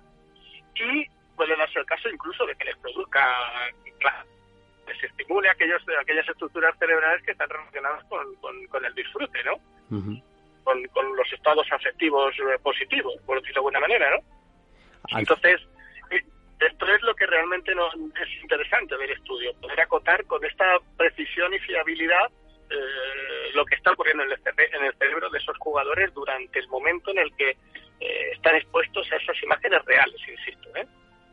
y 0.76 1.06
puede 1.36 1.56
darse 1.56 1.80
el 1.80 1.86
caso 1.86 2.10
incluso 2.10 2.46
de 2.46 2.56
que 2.56 2.66
les 2.66 2.78
produzca 2.78 3.24
claro, 4.00 4.26
estimule 5.04 5.50
aquellos, 5.50 5.82
aquellas 6.02 6.28
estructuras 6.28 6.78
cerebrales 6.78 7.24
que 7.24 7.32
están 7.32 7.50
relacionadas 7.50 8.04
con, 8.06 8.36
con, 8.68 8.86
el 8.86 8.94
disfrute, 8.96 9.44
¿no? 9.44 9.58
con, 10.64 10.84
con, 10.88 11.16
los 11.16 11.32
estados 11.34 11.68
afectivos 11.72 12.34
eh, 12.40 12.60
positivos, 12.62 13.16
por 13.26 13.40
decirlo 13.40 13.62
de 13.62 13.68
alguna 13.68 13.80
manera, 13.80 14.10
¿no? 14.12 15.18
Entonces, 15.18 15.62
eh, 16.12 16.24
esto 16.60 16.86
es 16.88 17.02
lo 17.02 17.16
que 17.16 17.26
realmente 17.26 17.74
nos, 17.74 17.94
es 17.94 18.42
interesante 18.42 18.98
del 18.98 19.12
estudio, 19.12 19.54
poder 19.62 19.82
acotar 19.82 20.26
con 20.26 20.44
esta 20.46 20.78
precisión 20.98 21.54
y 21.54 21.60
fiabilidad 21.60 22.30
eh, 22.70 23.39
lo 23.56 23.66
que 23.66 23.76
está 23.76 23.92
ocurriendo 23.92 24.24
en 24.24 24.32
el, 24.32 24.38
en 24.38 24.86
el, 24.86 24.94
cerebro 24.96 25.30
de 25.30 25.38
esos 25.38 25.58
jugadores 25.58 26.14
durante 26.14 26.60
el 26.60 26.68
momento 26.68 27.12
en 27.12 27.20
el 27.20 27.36
que 27.36 27.58
están 28.34 28.56
expuestos 28.56 29.12
a 29.12 29.18
esas 29.18 29.44
imágenes 29.44 29.84
reales, 29.86 30.22
insisto. 30.28 30.70
¿eh? 30.76 30.88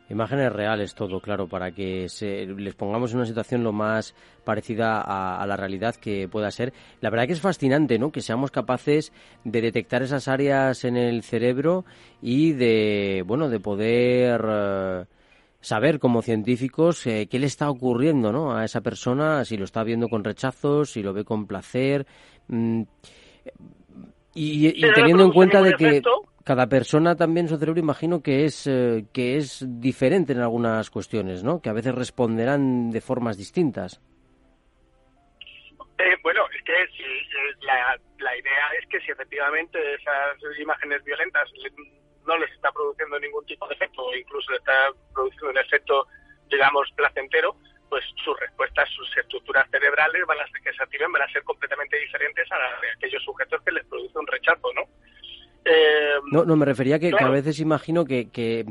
Imágenes 0.09 0.52
reales 0.52 0.94
todo, 0.94 1.20
claro, 1.20 1.48
para 1.48 1.72
que 1.72 2.09
se, 2.09 2.46
les 2.46 2.74
pongamos 2.74 3.11
en 3.11 3.18
una 3.18 3.26
situación 3.26 3.64
lo 3.64 3.72
más 3.72 4.14
parecida 4.44 5.00
a, 5.00 5.44
la 5.46 5.57
realidad 5.57 5.96
que 5.96 6.29
pueda 6.29 6.50
ser. 6.52 6.72
La 7.00 7.11
verdad 7.11 7.26
que 7.26 7.33
es 7.33 7.40
fascinante, 7.40 7.98
¿no? 7.98 8.12
Que 8.12 8.20
seamos 8.20 8.52
capaces 8.52 9.12
de 9.42 9.61
detectar 9.61 10.02
esas 10.02 10.29
áreas 10.29 10.85
en 10.85 10.96
el 10.96 11.24
cerebro 11.24 11.85
y 12.22 12.52
de, 12.52 13.24
bueno, 13.26 13.48
de 13.48 13.59
poder 13.59 14.44
eh, 14.48 15.05
saber 15.66 15.98
como 15.98 16.22
científicos 16.22 17.05
eh, 17.09 17.26
qué 17.29 17.40
le 17.40 17.46
está 17.46 17.68
ocurriendo, 17.68 18.31
¿no? 18.31 18.57
A 18.57 18.64
esa 18.64 18.83
persona, 18.83 19.44
si 19.44 19.57
lo 19.57 19.64
está 19.64 19.83
viendo 19.83 20.09
con 20.09 20.22
rechazo, 20.22 20.85
si 20.85 21.02
lo 21.02 21.12
ve 21.12 21.24
con 21.24 21.48
placer. 21.48 22.07
Mm, 22.46 22.83
y, 24.33 24.81
teniendo 24.94 25.24
en 25.24 25.33
cuenta 25.33 25.61
de 25.62 25.72
que 25.72 26.02
cada 26.44 26.68
persona 26.68 27.16
también 27.16 27.48
su 27.48 27.57
cerebro 27.57 27.81
imagino 27.81 28.22
que 28.22 28.44
es 28.44 28.68
eh, 28.68 29.07
que 29.12 29.38
es 29.38 29.64
diferente 29.66 30.35
en 30.35 30.40
algunas 30.40 30.88
cuestiones, 30.88 31.42
¿no? 31.42 31.61
Que 31.61 31.68
a 31.68 31.72
veces 31.72 31.96
responderán 31.96 32.92
de 32.92 33.00
formas 33.00 33.37
distintas. 33.37 34.00
Eh, 35.98 36.16
bueno, 36.22 36.42
es 36.55 36.62
que 36.62 36.74
si, 36.96 37.02
eh, 37.02 37.57
la, 37.62 37.98
la, 38.18 38.38
idea 38.38 38.66
es 38.81 38.87
que 38.88 39.00
si 39.00 39.11
efectivamente 39.11 39.79
esas 39.94 40.61
imágenes 40.61 41.02
violentas 41.02 41.50
no 42.27 42.37
les 42.39 42.51
está 42.53 42.73
produciendo 42.73 43.19
ningún 43.19 43.45
tipo 43.47 43.67
de 43.69 43.75
efecto 43.75 44.03
o 44.03 44.15
incluso 44.15 44.51
les 44.53 44.61
está 44.61 44.91
produciendo 45.15 45.51
un 45.51 45.59
efecto, 45.59 46.07
digamos, 46.51 46.91
placentero, 46.97 47.57
pues 47.89 48.05
sus 48.25 48.39
respuestas, 48.41 48.89
sus 48.91 49.17
estructuras 49.17 49.69
cerebrales 49.71 50.27
van 50.27 50.41
a 50.41 50.47
ser, 50.49 50.61
que 50.62 50.73
se 50.73 50.83
activen 50.83 51.12
van 51.12 51.23
a 51.23 51.33
ser 51.33 51.43
completamente 51.45 51.99
diferentes 51.99 52.51
a 52.51 52.59
las 52.59 52.81
de 52.81 52.91
aquellos 52.91 53.23
sujetos 53.23 53.62
que 53.62 53.73
les 53.73 53.85
produce 53.87 54.19
un 54.19 54.27
rechazo, 54.27 54.73
¿no? 54.75 54.83
Eh, 55.65 56.21
no, 56.31 56.45
no, 56.45 56.57
me 56.57 56.65
refería 56.65 56.99
que, 56.99 57.11
que 57.11 57.25
a 57.25 57.29
veces 57.29 57.59
imagino 57.59 58.05
que, 58.05 58.31
que, 58.31 58.67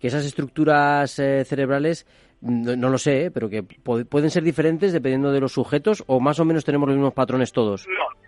esas 0.00 0.24
estructuras 0.24 1.18
eh, 1.18 1.44
cerebrales, 1.44 2.06
no, 2.40 2.88
lo 2.88 2.96
sé, 2.96 3.26
eh, 3.26 3.30
pero 3.30 3.50
que 3.50 3.62
pueden 3.62 4.30
ser 4.30 4.42
diferentes 4.42 4.94
dependiendo 4.94 5.32
de 5.32 5.40
los 5.40 5.52
sujetos 5.52 6.02
o 6.06 6.20
más 6.20 6.40
o 6.40 6.46
menos 6.46 6.64
tenemos 6.64 6.88
los 6.88 6.96
mismos 6.96 7.12
patrones 7.12 7.52
todos. 7.52 7.86
No, 7.86 8.19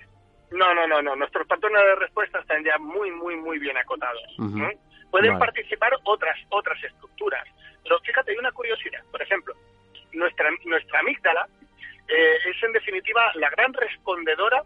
no, 0.55 0.75
no, 0.75 0.87
no, 0.87 1.03
no. 1.03 1.17
nuestros 1.17 1.47
patrones 1.47 1.83
de 1.83 1.95
respuesta 1.97 2.41
están 2.41 2.65
ya 2.65 2.79
muy, 2.79 3.11
muy, 3.11 3.37
muy 3.37 3.59
bien 3.59 3.77
acotados. 3.77 4.23
Pueden 5.11 5.39
participar 5.39 5.93
otras, 6.05 6.37
otras 6.49 6.83
estructuras. 6.83 7.47
Pero 7.83 7.99
fíjate, 8.01 8.33
hay 8.33 8.39
una 8.39 8.53
curiosidad. 8.53 9.03
Por 9.11 9.21
ejemplo, 9.21 9.55
nuestra, 10.13 10.49
nuestra 10.65 11.01
amígdala 11.01 11.47
es 12.09 12.63
en 12.63 12.73
definitiva 12.73 13.31
la 13.35 13.51
gran 13.51 13.73
respondedora 13.73 14.63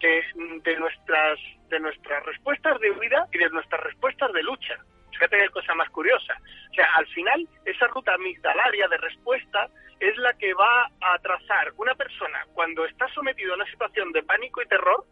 de, 0.00 0.76
nuestras 0.78 1.38
de 1.68 1.80
nuestras 1.80 2.24
respuestas 2.24 2.80
de 2.80 2.90
huida 2.90 3.26
y 3.32 3.38
de 3.38 3.50
nuestras 3.50 3.82
respuestas 3.82 4.32
de 4.32 4.42
lucha. 4.42 4.78
Fíjate 5.20 5.36
qué 5.36 5.48
cosa 5.50 5.74
más 5.74 5.90
curiosa. 5.90 6.32
O 6.70 6.74
sea, 6.74 6.88
al 6.94 7.06
final, 7.08 7.46
esa 7.66 7.86
ruta 7.88 8.14
amigdalaria 8.14 8.88
de 8.88 8.96
respuesta 8.96 9.68
es 10.00 10.16
la 10.16 10.32
que 10.32 10.54
va 10.54 10.90
a 10.98 11.18
trazar 11.18 11.74
una 11.76 11.94
persona 11.94 12.46
cuando 12.54 12.86
está 12.86 13.06
sometido 13.08 13.52
a 13.52 13.56
una 13.56 13.66
situación 13.66 14.12
de 14.12 14.22
pánico 14.22 14.62
y 14.62 14.66
terror 14.66 15.04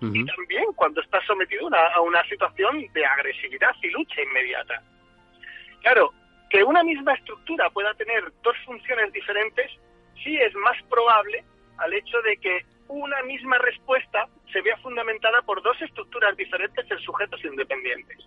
y 0.00 0.26
también 0.26 0.64
cuando 0.74 1.00
está 1.00 1.24
sometido 1.24 1.68
a 1.72 2.00
una 2.00 2.24
situación 2.24 2.84
de 2.92 3.06
agresividad 3.06 3.76
y 3.80 3.90
lucha 3.90 4.20
inmediata. 4.20 4.82
Claro, 5.82 6.12
que 6.50 6.64
una 6.64 6.82
misma 6.82 7.14
estructura 7.14 7.70
pueda 7.70 7.94
tener 7.94 8.24
dos 8.42 8.56
funciones 8.64 9.12
diferentes, 9.12 9.70
sí 10.24 10.36
es 10.36 10.52
más 10.56 10.76
probable 10.90 11.44
al 11.78 11.94
hecho 11.94 12.20
de 12.22 12.36
que 12.38 12.66
una 12.88 13.22
misma 13.22 13.58
respuesta 13.58 14.26
se 14.52 14.60
vea 14.62 14.76
fundamentada 14.78 15.40
por 15.42 15.62
dos 15.62 15.80
estructuras 15.80 16.36
diferentes 16.36 16.90
en 16.90 16.98
sujetos 16.98 17.44
independientes. 17.44 18.26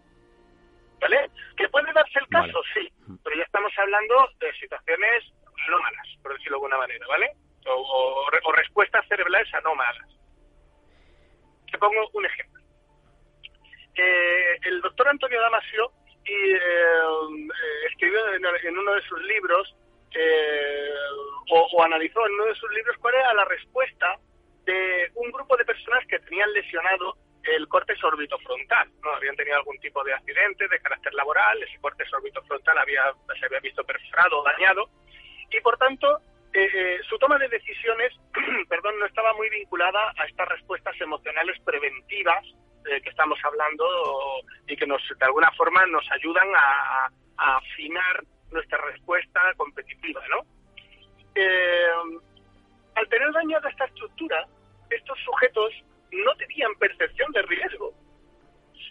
¿Vale? 1.00 1.30
¿Que 1.58 1.68
puede 1.70 1.92
darse 1.94 2.20
el 2.20 2.28
caso? 2.28 2.62
Sí, 2.74 2.90
pero 3.24 3.36
ya 3.36 3.44
estamos 3.44 3.72
hablando 3.78 4.30
de 4.40 4.54
situaciones 4.54 5.24
anómalas, 5.68 6.08
por 6.22 6.34
decirlo 6.34 6.58
de 6.58 6.66
alguna 6.66 6.78
manera, 6.78 7.08
¿vale? 7.08 7.32
O, 7.68 8.30
respuestas 8.56 9.08
cerebrales 9.08 9.54
anómalas. 9.54 10.08
Te 11.72 11.78
pongo 11.78 12.10
un 12.14 12.26
ejemplo. 12.26 12.62
Eh, 13.96 14.60
el 14.64 14.82
doctor 14.82 15.08
Antonio 15.08 15.40
Damasio 15.42 15.92
y, 16.26 16.34
eh, 16.34 16.58
eh, 16.58 17.88
escribió 17.90 18.20
en, 18.34 18.78
uno 18.78 18.94
de 18.94 19.02
sus 19.04 19.22
libros 19.24 19.76
o, 21.50 21.68
o, 21.74 21.84
analizó 21.84 22.26
en 22.26 22.34
uno 22.34 22.46
de 22.46 22.56
sus 22.56 22.72
libros 22.72 22.98
cuál 23.00 23.16
era 23.16 23.34
la 23.34 23.46
respuesta 23.46 24.18
de 24.66 25.12
un 25.16 25.32
grupo 25.32 25.56
de 25.58 25.66
personas 25.66 26.06
que 26.08 26.20
tenían 26.20 26.52
lesionado 26.54 27.18
el 27.46 27.68
corte 27.68 27.96
frontal, 27.96 28.90
¿no? 29.04 29.12
Habían 29.14 29.36
tenido 29.36 29.58
algún 29.58 29.78
tipo 29.80 30.04
de 30.04 30.14
accidente 30.14 30.68
de 30.68 30.80
carácter 30.80 31.14
laboral, 31.14 31.62
ese 31.64 31.80
corte 31.80 32.04
frontal 32.06 32.78
había, 32.78 33.04
se 33.40 33.46
había 33.46 33.60
visto 33.60 33.84
perforado 33.84 34.40
o 34.40 34.44
dañado, 34.44 34.90
y 35.52 35.60
por 35.62 35.78
tanto 35.78 36.20
eh, 36.54 36.70
eh, 36.74 37.00
su 37.08 37.18
toma 37.18 37.38
de 37.38 37.50
decisiones 37.50 38.14
perdón, 38.70 38.98
no 39.00 39.06
estaba 39.06 39.34
muy 39.34 39.50
vinculada 39.50 40.14
a 40.18 40.26
estas 40.26 40.48
respuestas 40.50 41.00
emocionales 41.02 41.60
preventivas 41.64 42.46
eh, 42.86 43.02
que 43.02 43.10
estamos 43.10 43.38
hablando 43.44 43.86
y 44.68 44.76
que 44.76 44.88
nos, 44.88 45.02
de 45.08 45.26
alguna 45.26 45.52
forma 45.52 45.86
nos 45.88 46.10
ayudan 46.12 46.48
a, 46.56 47.10
a 47.38 47.58
afinar 47.58 48.24
nuestra 48.52 48.78
respuesta 48.86 49.42
competitiva, 49.58 50.22
¿no? 50.30 50.46
al 52.96 53.10
tener 53.10 53.30
dañada 53.34 53.70
esta 53.70 53.84
estructura, 53.84 54.48
estos 54.90 55.20
sujetos 55.26 55.74
no 56.24 56.36
tenían 56.36 56.74
percepción 56.76 57.32
de 57.32 57.42
riesgo. 57.44 57.94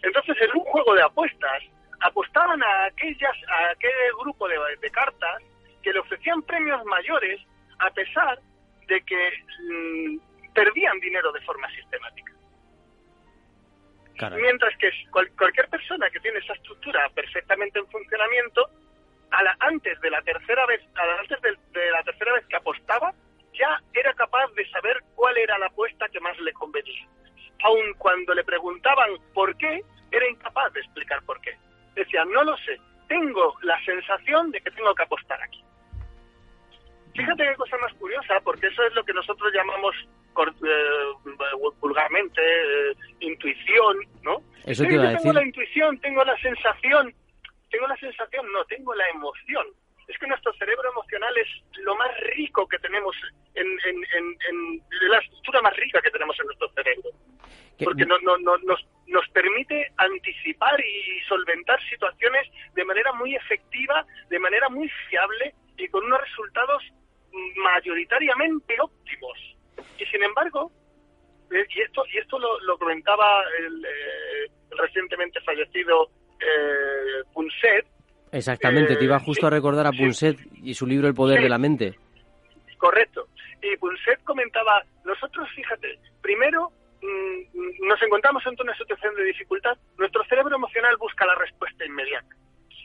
Entonces, 0.03 0.35
en 0.41 0.51
un 0.51 0.63
juego 0.65 0.93
de 0.93 1.03
apuestas, 1.03 1.63
apostaban 2.01 2.61
a, 2.61 2.85
aquellas, 2.85 3.35
a 3.47 3.71
aquel 3.71 3.91
grupo 4.19 4.47
de, 4.47 4.91
cartas 4.91 5.41
que 5.81 5.93
le 5.93 5.99
ofrecían 5.99 6.41
premios 6.43 6.83
mayores 6.85 7.41
a 7.79 7.89
pesar 7.91 8.39
de 8.87 9.01
que 9.01 9.31
mm, 9.71 10.53
perdían 10.53 10.99
dinero 10.99 11.31
de 11.31 11.41
forma 11.41 11.69
sistemática. 11.71 12.33
Mientras 14.31 14.77
que 14.77 14.89
cualquier 15.11 15.67
persona 15.67 16.09
que 16.09 16.21
tiene 16.21 16.39
esa 16.39 16.53
estructura 16.53 17.09
perfectamente 17.09 17.79
en 17.79 17.87
funcionamiento, 17.87 18.69
a 19.31 19.43
la, 19.43 19.57
antes 19.59 19.99
de 19.99 20.09
la 20.09 20.21
tercera 20.21 20.65
vez, 20.65 20.81
antes 21.19 21.41
de 21.41 21.91
la 21.91 22.01
tercera 22.03 22.33
vez 22.33 22.45
que 22.47 22.55
apostaba, 22.55 23.13
ya 23.57 23.81
era 23.93 24.13
capaz 24.13 24.51
de 24.55 24.69
saber 24.69 24.97
cuál 25.15 25.37
era 25.37 25.57
la 25.57 25.67
apuesta 25.67 26.07
que 26.09 26.19
más 26.19 26.37
le 26.39 26.53
convenía. 26.53 27.07
Aun 27.63 27.93
cuando 27.97 28.33
le 28.33 28.43
preguntaban 28.43 29.11
por 29.33 29.55
qué, 29.57 29.81
era 30.11 30.29
incapaz 30.29 30.71
de 30.73 30.81
explicar 30.81 31.23
por 31.23 31.39
qué. 31.41 31.57
Decía, 31.95 32.25
no 32.25 32.43
lo 32.43 32.55
sé, 32.57 32.79
tengo 33.07 33.55
la 33.61 33.83
sensación 33.85 34.51
de 34.51 34.61
que 34.61 34.71
tengo 34.71 34.93
que 34.93 35.03
apostar 35.03 35.41
aquí. 35.41 35.63
Fíjate 37.15 37.43
qué 37.43 37.55
cosa 37.55 37.77
más 37.77 37.93
curiosa, 37.93 38.39
porque 38.43 38.67
eso 38.67 38.83
es 38.83 38.93
lo 38.93 39.03
que 39.03 39.13
nosotros 39.13 39.53
llamamos 39.53 39.95
eh, 40.37 41.69
vulgarmente 41.79 42.41
eh, 42.41 42.95
intuición, 43.21 43.97
¿no? 44.21 44.41
Eso 44.65 44.83
te 44.83 44.93
iba 44.93 45.09
a 45.09 45.17
Tengo 45.17 45.33
la 45.33 45.45
intuición, 45.45 45.97
tengo 45.99 46.25
la 46.25 46.37
sensación, 46.39 47.13
tengo 47.71 47.87
la 47.87 47.95
sensación, 47.95 48.45
no, 48.51 48.65
tengo 48.65 48.93
la 48.93 49.07
emoción 49.09 49.65
es 50.07 50.17
que 50.17 50.27
nuestro 50.27 50.53
cerebro 50.53 50.89
emocional 50.91 51.35
es 51.37 51.47
lo 51.79 51.95
más 51.95 52.09
rico 52.35 52.67
que 52.67 52.79
tenemos, 52.79 53.15
en, 53.53 53.67
la 55.09 55.19
estructura 55.19 55.61
más 55.61 55.75
rica 55.75 56.01
que 56.01 56.11
tenemos 56.11 56.39
en 56.39 56.45
nuestro 56.47 56.69
cerebro. 56.69 57.09
Porque 57.83 58.05
nos, 58.05 58.21
nos 59.07 59.29
permite 59.29 59.91
anticipar 59.97 60.79
y 60.79 61.21
solventar 61.27 61.81
situaciones 61.89 62.47
de 62.73 62.85
manera 62.85 63.11
muy 63.13 63.35
efectiva, 63.35 64.05
de 64.29 64.39
manera 64.39 64.69
muy 64.69 64.89
fiable 65.09 65.53
y 65.77 65.87
con 65.89 66.05
unos 66.05 66.21
resultados 66.21 66.83
mayoritariamente 67.57 68.75
óptimos. 68.79 69.37
Y 69.99 70.05
sin 70.05 70.23
embargo, 70.23 70.71
eh, 71.51 71.65
y 71.69 71.81
esto, 71.81 72.03
y 72.13 72.17
esto 72.17 72.39
lo, 72.39 72.77
comentaba 72.77 73.43
el, 73.59 73.85
eh, 73.85 74.51
recientemente 74.71 75.39
fallecido 75.41 76.09
eh, 76.39 77.23
Punset, 77.33 77.85
Exactamente, 78.35 78.97
te 78.97 79.05
iba 79.05 79.17
justo 79.19 79.47
a 79.47 79.49
recordar 79.49 79.87
a 79.87 79.93
Punset 79.93 80.37
y 80.61 80.73
su 80.73 80.85
libro 80.85 81.07
El 81.07 81.13
poder 81.13 81.41
de 81.41 81.47
la 81.47 81.57
mente. 81.57 81.97
Correcto. 82.77 83.29
Y 83.61 83.77
Punset 83.77 84.21
comentaba, 84.25 84.83
nosotros, 85.05 85.47
fíjate, 85.55 85.97
primero 86.21 86.69
mm, 87.01 87.87
nos 87.87 88.01
encontramos 88.01 88.45
ante 88.45 88.61
una 88.61 88.75
situación 88.75 89.15
de 89.15 89.23
dificultad, 89.23 89.77
nuestro 89.97 90.21
cerebro 90.25 90.53
emocional 90.53 90.97
busca 90.97 91.25
la 91.25 91.35
respuesta 91.35 91.85
inmediata. 91.85 92.35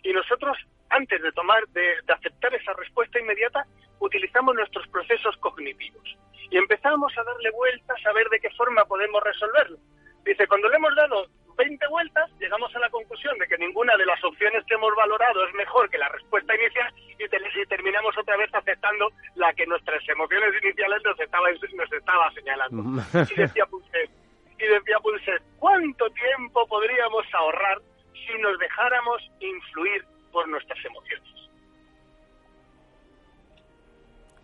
Y 0.05 0.13
nosotros, 0.13 0.57
antes 0.89 1.21
de 1.21 1.33
tomar, 1.33 1.67
de, 1.71 1.95
aceptar 2.07 2.55
esa 2.55 2.73
respuesta 2.75 3.19
inmediata, 3.19 3.67
utilizamos 3.99 4.55
nuestros 4.55 4.87
procesos 4.87 5.37
cognitivos 5.39 6.17
y 6.49 6.59
empezamos 6.59 7.13
a 7.19 7.25
darle 7.25 7.51
vueltas 7.51 7.99
a 8.07 8.13
ver 8.13 8.29
de 8.29 8.39
qué 8.39 8.51
forma 8.51 8.85
podemos 8.85 9.21
resolverlo. 9.25 9.79
Dice, 10.25 10.47
cuando 10.47 10.69
le 10.69 10.77
hemos 10.77 10.95
dado 10.95 11.27
20 11.61 11.89
vueltas, 11.89 12.31
llegamos 12.41 12.75
a 12.75 12.79
la 12.79 12.89
conclusión 12.89 13.37
de 13.39 13.47
que 13.47 13.59
ninguna 13.59 13.95
de 13.99 14.07
las 14.07 14.23
opciones 14.25 14.65
que 14.65 14.75
hemos 14.75 14.95
valorado 14.97 15.47
es 15.47 15.55
mejor 15.55 15.91
que 15.91 15.99
la 15.99 16.09
respuesta 16.09 16.55
inicial 16.55 16.91
y, 17.19 17.67
terminamos 17.67 18.17
otra 18.17 18.37
vez 18.39 18.49
aceptando 18.55 19.13
la 19.35 19.53
que 19.53 19.67
nuestras 19.67 20.03
emociones 20.09 20.55
iniciales 20.63 21.03
nos 21.05 21.21
estaba, 21.21 21.51
nos 21.51 21.93
estaba 21.93 22.33
señalando. 22.33 23.03
y 23.31 23.35
decía 23.41 23.67
Pulset, 23.67 24.11
y 24.59 24.67
decía 24.67 24.99
Pulset, 25.03 25.43
¿cuánto 25.59 26.09
tiempo 26.11 26.67
podríamos 26.67 27.27
ahorrar 27.35 27.79
si 28.15 28.41
nos 28.41 28.59
dejáramos 28.59 29.21
influir 29.41 30.03
por 30.33 30.49
nuestras 30.49 30.83
emociones? 30.83 31.29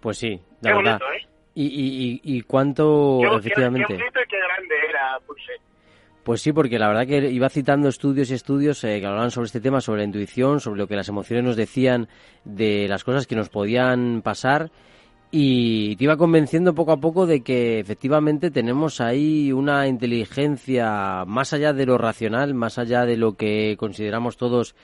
Pues 0.01 0.19
sí, 0.19 0.39
la 0.61 0.77
verdad. 0.77 1.01
¿eh? 1.15 1.27
y, 1.55 2.21
y, 2.23 2.43
cuánto, 2.43 3.21
efectivamente... 3.39 3.97
Qué, 3.97 4.05
y 4.05 4.27
qué 4.29 4.39
grande 4.39 4.75
era 4.87 5.19
Pulset. 5.27 5.61
Pues 6.27 6.41
sí, 6.41 6.53
porque 6.53 6.81
la 6.81 6.89
verdad 6.89 7.07
que 7.07 7.31
iba 7.31 7.49
citando 7.49 7.89
estudios 7.89 8.33
y 8.33 8.35
estudios 8.35 8.83
eh, 8.83 8.99
que 8.99 9.07
hablaban 9.07 9.31
sobre 9.31 9.47
este 9.47 9.61
tema, 9.61 9.81
sobre 9.81 10.01
la 10.01 10.07
intuición, 10.07 10.59
sobre 10.59 10.81
lo 10.81 10.89
que 10.89 10.97
las 10.97 11.09
emociones 11.09 11.45
nos 11.45 11.55
decían 11.55 12.09
de 12.45 12.89
las 12.89 13.05
cosas 13.05 13.29
que 13.29 13.37
nos 13.37 13.49
podían 13.49 14.23
pasar. 14.23 14.73
Y 15.31 15.95
te 15.95 16.03
iba 16.03 16.17
convenciendo 16.17 16.75
poco 16.75 16.91
a 16.91 16.97
poco 16.97 17.27
de 17.27 17.43
que 17.43 17.79
efectivamente 17.79 18.51
tenemos 18.51 19.01
ahí 19.01 19.53
una 19.53 19.87
inteligencia 19.87 21.25
más 21.29 21.53
allá 21.53 21.73
de 21.73 21.87
lo 21.87 21.97
racional, 21.97 22.55
más 22.55 22.79
allá 22.79 23.07
de 23.07 23.17
lo 23.17 23.37
que 23.37 23.77
consideramos 23.79 24.37
todos 24.37 24.75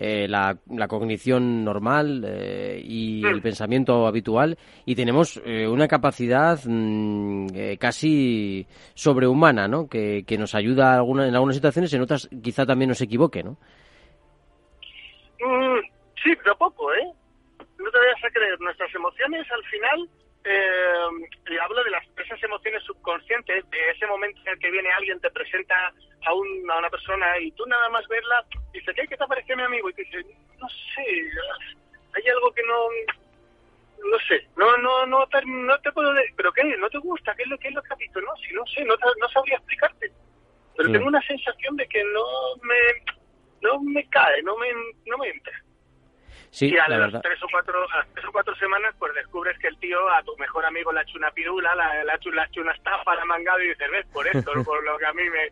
eh, 0.00 0.28
la, 0.28 0.56
cognición 0.86 1.64
normal 1.64 2.24
eh, 2.24 2.80
y 2.80 3.26
el 3.26 3.42
pensamiento 3.42 4.06
habitual 4.06 4.56
y 4.86 4.94
tenemos 4.94 5.42
eh, 5.44 5.66
una 5.66 5.88
capacidad 5.88 6.56
mm, 6.64 7.48
casi 7.80 8.64
sobrehumana, 8.94 9.66
¿no? 9.66 9.88
Que, 9.88 10.22
que 10.24 10.38
nos 10.38 10.54
ayuda 10.54 10.94
alguna, 10.94 11.26
en 11.26 11.34
algunas 11.34 11.56
situaciones, 11.56 11.92
en 11.94 12.02
otras 12.02 12.28
quizá 12.44 12.64
también 12.64 12.90
nos 12.90 13.00
equivoque, 13.00 13.42
¿no? 13.42 13.58
Mm, 15.40 15.80
sí, 16.22 16.30
pero 16.44 16.56
poco, 16.56 16.92
¿eh? 16.94 17.12
No 17.58 17.90
te 17.90 17.98
vayas 17.98 18.24
a 18.24 18.30
creer, 18.30 18.60
nuestras 18.60 18.94
emociones 18.94 19.46
al 19.50 19.64
final 19.64 20.08
eh, 20.44 21.08
y 21.50 21.58
hablo 21.58 21.82
de 21.84 21.90
las, 21.90 22.04
esas 22.16 22.42
emociones 22.42 22.82
subconscientes, 22.84 23.68
de 23.70 23.90
ese 23.90 24.06
momento 24.06 24.40
en 24.42 24.52
el 24.52 24.58
que 24.58 24.70
viene 24.70 24.90
alguien, 24.92 25.20
te 25.20 25.30
presenta 25.30 25.74
a, 25.76 25.92
a 26.28 26.34
una 26.34 26.90
persona 26.90 27.38
y 27.38 27.50
tú 27.52 27.66
nada 27.66 27.88
más 27.90 28.06
verla, 28.08 28.44
dices, 28.72 28.94
¿qué, 28.94 29.06
¿qué 29.06 29.16
te 29.16 29.26
parece 29.26 29.56
mi 29.56 29.62
amigo? 29.62 29.90
Y 29.90 29.94
te 29.94 30.02
dice, 30.04 30.24
no 30.58 30.68
sé, 30.68 31.30
hay 32.14 32.28
algo 32.28 32.52
que 32.52 32.62
no, 32.62 32.88
no 34.10 34.18
sé, 34.26 34.46
no, 34.56 34.76
no, 34.78 35.06
no, 35.06 35.26
te, 35.28 35.44
no 35.44 35.78
te 35.80 35.92
puedo 35.92 36.12
decir, 36.12 36.34
pero 36.36 36.52
¿qué? 36.52 36.64
¿No 36.78 36.88
te 36.88 36.98
gusta? 36.98 37.34
¿Qué 37.34 37.42
es 37.42 37.48
lo, 37.48 37.58
qué 37.58 37.68
es 37.68 37.74
lo 37.74 37.82
que 37.82 37.92
has 37.92 37.98
visto? 37.98 38.20
No, 38.20 38.36
si 38.36 38.54
no 38.54 38.64
sé, 38.66 38.84
no, 38.84 38.94
no 38.94 39.28
sabría 39.28 39.56
explicarte. 39.56 40.12
Pero 40.76 40.92
tengo 40.92 41.08
una 41.08 41.20
sensación 41.22 41.76
de 41.76 41.88
que 41.88 42.04
no 42.04 42.24
me, 42.62 42.78
no 43.62 43.80
me 43.80 44.08
cae, 44.10 44.42
no 44.42 44.56
me, 44.56 44.68
no 45.06 45.18
me 45.18 45.28
entra. 45.28 45.52
Sí, 46.58 46.66
y 46.74 46.76
a 46.76 46.88
las 46.88 47.22
tres 47.22 47.40
o 47.40 47.46
cuatro 47.52 47.86
tres 48.12 48.26
o 48.26 48.32
cuatro 48.32 48.52
semanas 48.56 48.92
pues 48.98 49.14
descubres 49.14 49.56
que 49.60 49.68
el 49.68 49.78
tío 49.78 49.96
a 50.10 50.20
tu 50.24 50.36
mejor 50.38 50.66
amigo 50.66 50.90
le 50.90 50.98
ha 50.98 51.02
hecho 51.04 51.16
una 51.16 51.30
pirula, 51.30 51.72
le 51.76 52.10
ha 52.10 52.16
hecho, 52.16 52.60
una 52.60 52.72
estafa, 52.72 53.14
la 53.14 53.24
mangado 53.26 53.62
y 53.62 53.68
dices, 53.68 53.88
ves, 53.92 54.06
por 54.12 54.26
esto, 54.26 54.50
por 54.64 54.84
lo 54.84 54.98
que 54.98 55.06
a 55.06 55.12
mí 55.12 55.22
me, 55.22 55.46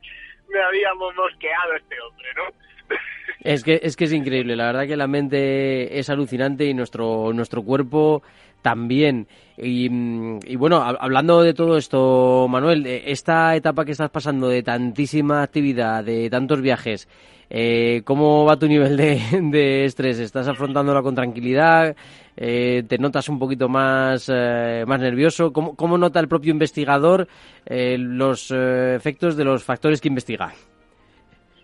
me 0.53 0.61
habíamos 0.65 1.15
mosqueado 1.15 1.77
este 1.77 1.95
hombre, 2.01 2.29
¿no? 2.35 2.97
Es 3.45 3.63
que, 3.63 3.79
es 3.81 3.95
que 3.95 4.05
es 4.05 4.13
increíble, 4.13 4.57
la 4.57 4.67
verdad 4.67 4.89
que 4.89 4.97
la 4.97 5.07
mente 5.07 6.01
es 6.01 6.11
alucinante 6.11 6.65
y 6.65 6.75
nuestro, 6.75 7.33
nuestro 7.33 7.63
cuerpo 7.63 8.25
también. 8.63 9.29
Y, 9.59 9.87
y, 9.87 10.57
bueno, 10.57 10.83
hablando 10.83 11.43
de 11.43 11.55
todo 11.55 11.79
esto, 11.79 12.47
Manuel, 12.49 12.87
esta 12.87 13.57
etapa 13.57 13.85
que 13.85 13.93
estás 13.93 14.11
pasando 14.11 14.49
de 14.49 14.63
tantísima 14.63 15.43
actividad, 15.43 16.05
de 16.05 16.29
tantos 16.29 16.61
viajes, 16.61 17.09
eh, 17.49 18.03
¿Cómo 18.05 18.45
va 18.45 18.57
tu 18.57 18.67
nivel 18.67 18.97
de, 19.53 19.85
estrés? 19.85 20.19
¿Estás 20.19 20.49
afrontándola 20.49 21.03
con 21.03 21.15
tranquilidad? 21.15 21.95
Eh, 22.37 22.83
¿Te 22.89 22.99
notas 22.99 23.29
un 23.29 23.39
poquito 23.39 23.69
más, 23.69 24.29
eh, 24.33 24.85
más 24.87 25.01
nervioso? 25.01 25.53
¿Cómo, 25.53 25.77
¿Cómo, 25.77 25.97
nota 25.97 26.21
el 26.21 26.29
propio 26.29 26.51
investigador 26.51 27.29
eh, 27.65 27.97
los 27.99 28.51
efectos 28.51 29.37
de 29.37 29.45
los 29.45 29.65
factores 29.65 30.01
que 30.01 30.09
investiga? 30.09 30.53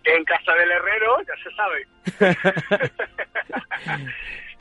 En 0.05 0.23
casa 0.25 0.53
del 0.53 0.71
herrero, 0.71 1.17
ya 1.27 1.33
se 1.43 1.49
sabe. 1.55 1.87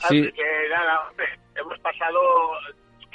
Así 0.02 0.22
que 0.32 0.68
nada, 0.70 1.00
hemos 1.54 1.78
pasado 1.78 2.18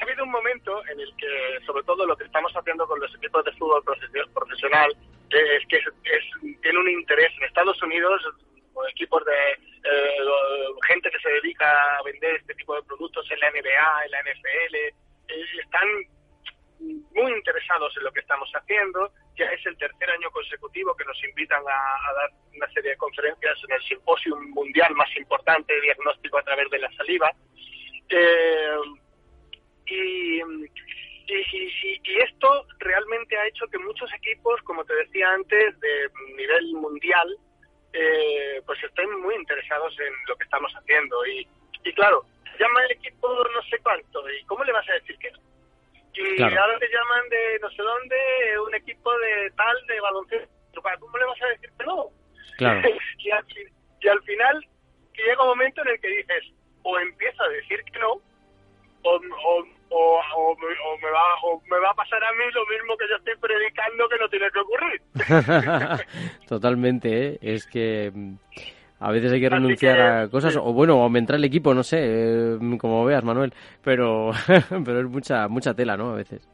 habido 0.08 0.24
un 0.24 0.32
momento 0.32 0.82
en 0.88 1.00
el 1.00 1.14
que, 1.18 1.66
sobre 1.66 1.84
todo 1.84 2.06
lo 2.06 2.16
que 2.16 2.24
estamos 2.24 2.52
haciendo 2.54 2.88
con 2.88 3.00
los 3.00 3.14
equipos 3.16 3.44
de 3.44 3.52
fútbol 3.54 3.84
profesional, 4.34 4.96
es 5.30 5.68
que 5.68 5.78
es, 5.78 6.62
tiene 6.62 6.80
un 6.80 6.90
interés 6.90 7.32
en 7.38 7.44
Estados 7.44 7.82
Unidos, 7.84 8.22
equipos 8.90 9.24
de 9.26 9.52
eh, 9.54 10.18
gente 10.88 11.10
que 11.10 11.20
se 11.20 11.30
dedica 11.30 11.98
a 11.98 12.04
vender 12.04 12.36
este 12.36 12.54
tipo 12.56 12.76
de 12.76 12.84
productos 12.84 13.30
en 13.32 13.40
la 13.40 13.52
NBA, 13.52 14.06
en 14.06 14.12
la 14.12 14.22
NFL, 14.22 14.76
eh, 14.76 14.94
están 15.62 15.88
muy 16.80 17.32
interesados 17.34 17.92
en 17.98 18.04
lo 18.04 18.12
que 18.12 18.22
estamos 18.22 18.50
haciendo. 18.54 19.12
Ya 19.36 19.46
es 19.46 19.66
el 19.66 19.78
tercer 19.78 20.10
año 20.12 20.30
consecutivo 20.32 20.96
que 20.96 21.06
nos 21.06 21.22
invitan 21.24 21.64
a, 21.68 22.14
dar 22.14 22.30
una 22.56 22.72
serie 22.72 22.92
de 22.92 22.98
conferencias 22.98 23.58
en 23.68 23.74
el 23.74 23.82
simposio 23.84 24.38
mundial 24.38 24.94
más 24.96 25.10
importante 25.18 25.74
de 25.74 25.82
diagnóstico 25.82 26.38
a 26.38 26.44
través 26.44 26.70
de 26.70 26.80
la 26.80 26.92
saliva. 26.94 27.32
Eh, 28.10 28.78
y 29.90 30.42
y, 31.28 32.20
esto 32.24 32.66
realmente 32.80 33.38
ha 33.38 33.48
hecho 33.48 33.68
que 33.68 33.78
muchos 33.80 34.12
equipos, 34.14 34.62
como 34.64 34.84
te 34.86 34.96
decía 34.96 35.30
antes, 35.34 35.80
de 35.80 36.10
nivel 36.36 36.74
mundial, 36.74 37.38
eh, 37.94 38.62
pues 38.66 38.82
estén 38.84 39.10
muy 39.22 39.36
interesados 39.36 39.94
en 40.00 40.14
lo 40.28 40.36
que 40.38 40.46
estamos 40.46 40.72
haciendo. 40.74 41.26
Y, 41.26 41.48
y 41.84 41.94
claro, 41.94 42.24
llama 42.60 42.84
el 42.86 42.92
equipo 42.92 43.28
no 43.28 43.62
sé 43.70 43.78
cuánto, 43.80 44.24
¿y 44.30 44.44
cómo 44.46 44.64
le 44.64 44.72
vas 44.72 44.88
a 44.90 44.94
decir 44.94 45.18
que 45.18 45.32
no? 45.32 45.40
Y 46.14 46.42
ahora 46.42 46.80
te 46.80 46.90
llaman 46.90 47.30
de 47.30 47.60
no 47.62 47.70
sé 47.70 47.82
dónde, 47.84 48.16
un 48.66 48.74
equipo 48.74 49.16
de 49.20 49.52
tal, 49.52 49.76
de 49.88 50.00
baloncesto, 50.00 50.82
¿cómo 51.00 51.18
le 51.18 51.26
vas 51.26 51.42
a 51.44 51.48
decir 51.50 51.70
que 51.78 51.86
no? 51.86 52.08
Claro. 52.58 52.90
y, 53.20 53.30
al, 53.30 53.46
y 54.02 54.08
al 54.08 54.22
final 54.24 54.68
llega 55.14 55.44
un 55.44 55.50
momento 55.50 55.82
en 55.82 55.90
el 55.90 56.00
que 56.00 56.08
dices, 56.08 56.44
o 56.82 56.98
empiezo 56.98 57.44
a 57.44 57.50
decir 57.50 57.84
que 57.84 58.00
no, 58.00 58.14
o, 59.04 59.22
o, 59.46 59.68
o, 59.90 60.58
me 61.02 61.12
va, 61.12 61.36
o 61.44 61.62
me 61.70 61.80
va 61.80 61.90
a 61.92 61.94
pasar 61.94 62.24
a 62.24 62.32
mí 62.34 62.44
lo 62.54 62.66
mismo 62.66 62.98
que 62.98 63.08
yo 63.10 63.16
estoy 63.16 63.36
predicando 63.38 64.10
que 64.10 64.18
no 64.18 64.30
tiene 64.30 64.50
que 64.52 64.60
ocurrir. 64.60 65.02
Totalmente, 66.48 67.28
¿eh? 67.28 67.40
es 67.42 67.68
que 67.68 68.12
mm, 68.14 68.36
a 69.00 69.12
veces 69.12 69.32
hay 69.32 69.42
que 69.42 69.50
renunciar 69.50 70.02
a 70.02 70.30
cosas, 70.30 70.56
o 70.58 70.74
bueno, 70.74 71.02
aumentar 71.02 71.36
el 71.36 71.46
equipo, 71.46 71.74
no 71.74 71.84
sé, 71.84 72.00
eh, 72.02 72.58
como 72.80 73.06
veas, 73.06 73.24
Manuel, 73.24 73.54
pero, 73.84 74.32
pero 74.86 75.00
es 75.00 75.06
mucha, 75.06 75.48
mucha 75.48 75.74
tela, 75.74 75.96
¿no? 75.96 76.12
A 76.12 76.16
veces. 76.16 76.48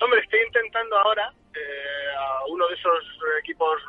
Hombre, 0.00 0.20
estoy 0.20 0.40
intentando 0.40 0.96
ahora 0.98 1.32
eh, 1.54 2.16
a 2.18 2.46
uno 2.48 2.66
de 2.68 2.74
esos 2.74 3.04
equipos 3.40 3.80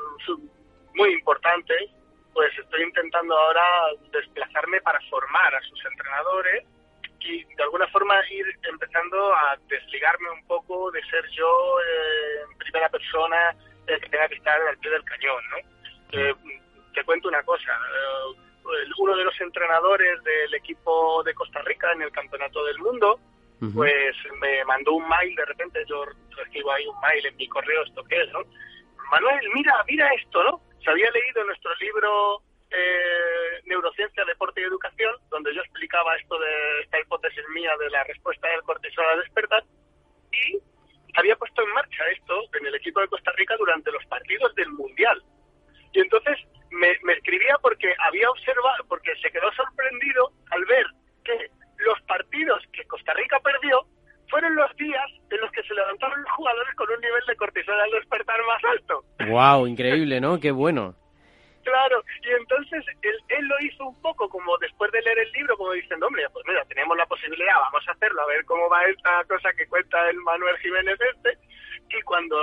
muy 0.93 1.11
importantes, 1.11 1.91
pues 2.33 2.51
estoy 2.57 2.83
intentando 2.83 3.37
ahora 3.37 3.63
desplazarme 4.11 4.81
para 4.81 4.99
formar 5.09 5.55
a 5.55 5.61
sus 5.61 5.85
entrenadores 5.85 6.65
y 7.25 7.43
de 7.43 7.63
alguna 7.63 7.87
forma 7.87 8.15
ir 8.29 8.45
empezando 8.63 9.35
a 9.35 9.57
desligarme 9.67 10.29
un 10.29 10.45
poco 10.47 10.91
de 10.91 11.01
ser 11.05 11.25
yo 11.31 11.79
eh, 11.79 12.41
en 12.49 12.57
primera 12.57 12.89
persona 12.89 13.55
el 13.87 13.99
que 13.99 14.09
tenga 14.09 14.27
que 14.27 14.35
estar 14.35 14.59
al 14.61 14.77
pie 14.77 14.91
del 14.91 15.03
cañón, 15.03 15.43
¿no? 15.49 15.57
Eh, 16.19 16.35
te 16.93 17.03
cuento 17.03 17.27
una 17.27 17.43
cosa, 17.43 17.71
eh, 17.71 18.91
uno 18.97 19.15
de 19.15 19.23
los 19.23 19.41
entrenadores 19.41 20.23
del 20.23 20.53
equipo 20.53 21.23
de 21.23 21.33
Costa 21.33 21.61
Rica 21.63 21.91
en 21.91 22.03
el 22.03 22.11
Campeonato 22.11 22.63
del 22.65 22.79
Mundo, 22.79 23.19
pues 23.73 24.15
me 24.39 24.63
mandó 24.65 24.93
un 24.93 25.07
mail, 25.07 25.35
de 25.35 25.45
repente 25.45 25.83
yo 25.87 26.05
recibo 26.37 26.71
ahí 26.71 26.85
un 26.85 26.99
mail 26.99 27.25
en 27.25 27.35
mi 27.35 27.47
correo, 27.47 27.83
¿esto 27.83 28.03
qué 28.03 28.21
es, 28.21 28.31
no? 28.31 28.41
Manuel, 29.09 29.49
mira, 29.53 29.83
mira 29.87 30.07
esto, 30.13 30.43
¿no? 30.43 30.61
Se 30.83 30.91
había 30.91 31.09
leído 31.09 31.43
nuestro 31.45 31.73
libro 31.75 32.41
eh, 32.75 33.61
Neurociencia, 33.65 34.25
Deporte 34.25 34.61
y 34.61 34.65
Educación, 34.65 35.15
donde 35.29 35.53
yo 35.53 35.61
explicaba 35.61 36.15
esto 36.17 36.37
de 36.39 36.81
esta 36.83 36.99
hipótesis 36.99 37.43
mía 37.53 37.71
de 37.79 37.89
la 37.89 38.03
respuesta 38.03 38.47
del 38.49 38.61
cortisol 38.63 39.05
a 39.05 39.17
despertar, 39.17 39.63
y 40.31 40.59
había 41.15 41.35
puesto 41.35 41.61
en 41.61 41.73
marcha 41.73 42.03
esto 42.11 42.41
en 42.59 42.65
el 42.65 42.75
equipo 42.75 42.99
de 42.99 43.07
Costa 43.07 43.31
Rica 43.35 43.55
durante 43.57 43.91
los 43.91 44.05
partidos 44.05 44.53
del 44.55 44.69
Mundial. 44.71 45.21
Y 45.93 45.99
entonces 46.01 46.37
me, 46.71 47.13
escribía 47.13 47.57
porque 47.61 47.93
había 47.99 48.29
observado, 48.29 48.83
porque 48.87 49.15
se 49.21 49.31
quedó 49.31 49.51
sorprendido 49.53 50.31
al 50.51 50.65
ver 50.65 50.85
que 51.23 51.49
los 51.77 52.01
partidos 52.01 52.61
que 52.73 52.83
Costa 52.85 53.13
Rica 53.13 53.39
perdió 53.39 53.81
fueron 54.29 54.55
los 54.55 54.75
días 54.75 55.05
en 55.29 55.39
los 55.39 55.51
que 55.51 55.63
se 55.63 55.73
levantaron 55.73 56.21
los 56.21 56.31
jugadores 56.31 56.75
con 56.75 56.89
un 56.89 56.99
nivel 56.99 57.23
de 57.27 57.35
cortisol 57.35 57.79
al 57.79 57.91
despertar 57.91 58.39
más 58.45 58.63
alto. 58.63 59.03
¡Wow! 59.27 59.67
Increíble, 59.67 60.19
¿no? 60.19 60.39
¡Qué 60.39 60.51
bueno! 60.51 60.95
Claro, 61.65 62.03
y 62.21 62.29
entonces 62.29 62.85
él 63.01 63.47
lo 63.47 63.59
hizo 63.61 63.85
un 63.87 63.99
poco 64.03 64.29
como 64.29 64.55
después 64.59 64.91
de 64.91 65.01
leer 65.01 65.17
el 65.17 65.31
libro, 65.31 65.57
como 65.57 65.71
diciendo, 65.71 66.05
hombre, 66.05 66.23
pues 66.31 66.45
mira, 66.47 66.63
tenemos 66.65 66.95
la 66.95 67.07
posibilidad, 67.07 67.59
vamos 67.59 67.83
a 67.87 67.91
hacerlo, 67.91 68.21
a 68.21 68.27
ver 68.27 68.45
cómo 68.45 68.69
va 68.69 68.85
esta 68.85 69.23
cosa 69.23 69.51
que 69.53 69.67
cuenta 69.67 70.07
el 70.11 70.17
Manuel 70.17 70.55
Jiménez 70.59 70.99
este, 71.01 71.39
y 71.89 72.01
cuando 72.03 72.37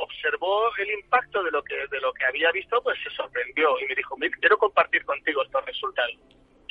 observó 0.00 0.70
el 0.76 0.90
impacto 0.90 1.42
de 1.42 1.50
lo 1.50 1.60
que 1.64 1.74
de 1.88 2.00
lo 2.00 2.12
que 2.12 2.24
había 2.24 2.52
visto, 2.52 2.80
pues 2.80 2.96
se 3.02 3.10
sorprendió 3.10 3.80
y 3.80 3.86
me 3.88 3.96
dijo, 3.96 4.16
quiero 4.38 4.56
compartir 4.56 5.04
contigo 5.04 5.42
estos 5.42 5.64
resultados. 5.64 6.16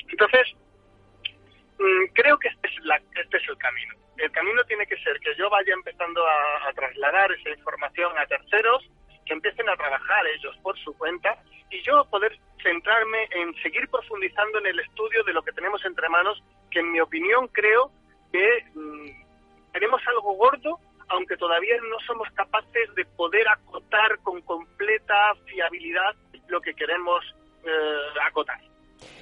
Entonces, 0.08 0.48
mm, 1.78 2.06
creo 2.14 2.40
que 2.40 2.48
este 2.48 2.70
es, 2.70 2.86
la, 2.86 2.96
este 3.16 3.38
es 3.38 3.50
el 3.50 3.58
camino. 3.58 3.96
El 4.16 4.32
camino 4.32 4.64
tiene 4.64 4.88
que 4.88 4.98
ser 5.04 5.20
que 5.20 5.36
yo 5.36 5.50
vaya 5.50 5.74
empezando 5.74 6.26
a 6.26 6.72
trasladar 6.74 7.34
esa 7.34 7.50
información 7.50 8.18
a 8.18 8.26
terceros, 8.28 8.90
que 9.26 9.34
empiecen 9.34 9.68
a 9.68 9.76
trabajar 9.76 10.26
ellos 10.28 10.58
por 10.64 10.78
su 10.80 10.98
cuenta 10.98 11.38
y 11.70 11.82
yo 11.82 12.06
poder 12.06 12.38
centrarme 12.62 13.28
en 13.32 13.54
seguir 13.62 13.88
profundizando 13.90 14.60
en 14.60 14.68
el 14.68 14.80
estudio 14.80 15.24
de 15.24 15.34
lo 15.34 15.44
que 15.44 15.52
tenemos 15.52 15.84
entre 15.86 16.10
manos, 16.10 16.42
que 16.72 16.80
en 16.80 16.92
mi 16.92 17.00
opinión 17.00 17.48
creo 17.50 17.92
que 18.32 18.66
mm, 18.74 19.72
tenemos 19.74 20.02
algo 20.08 20.34
gordo, 20.34 20.80
aunque 21.10 21.38
todavía 21.38 21.78
no 21.90 22.00
somos 22.06 22.30
capaces 22.32 22.94
de 22.96 23.06
poder 23.06 23.48
acotar 23.48 24.18
con 24.20 24.42
completa 24.42 25.34
fiabilidad 25.46 26.16
lo 26.48 26.62
que 26.62 26.74
queremos 26.74 27.24
eh, 27.64 28.20
acotar. 28.24 28.60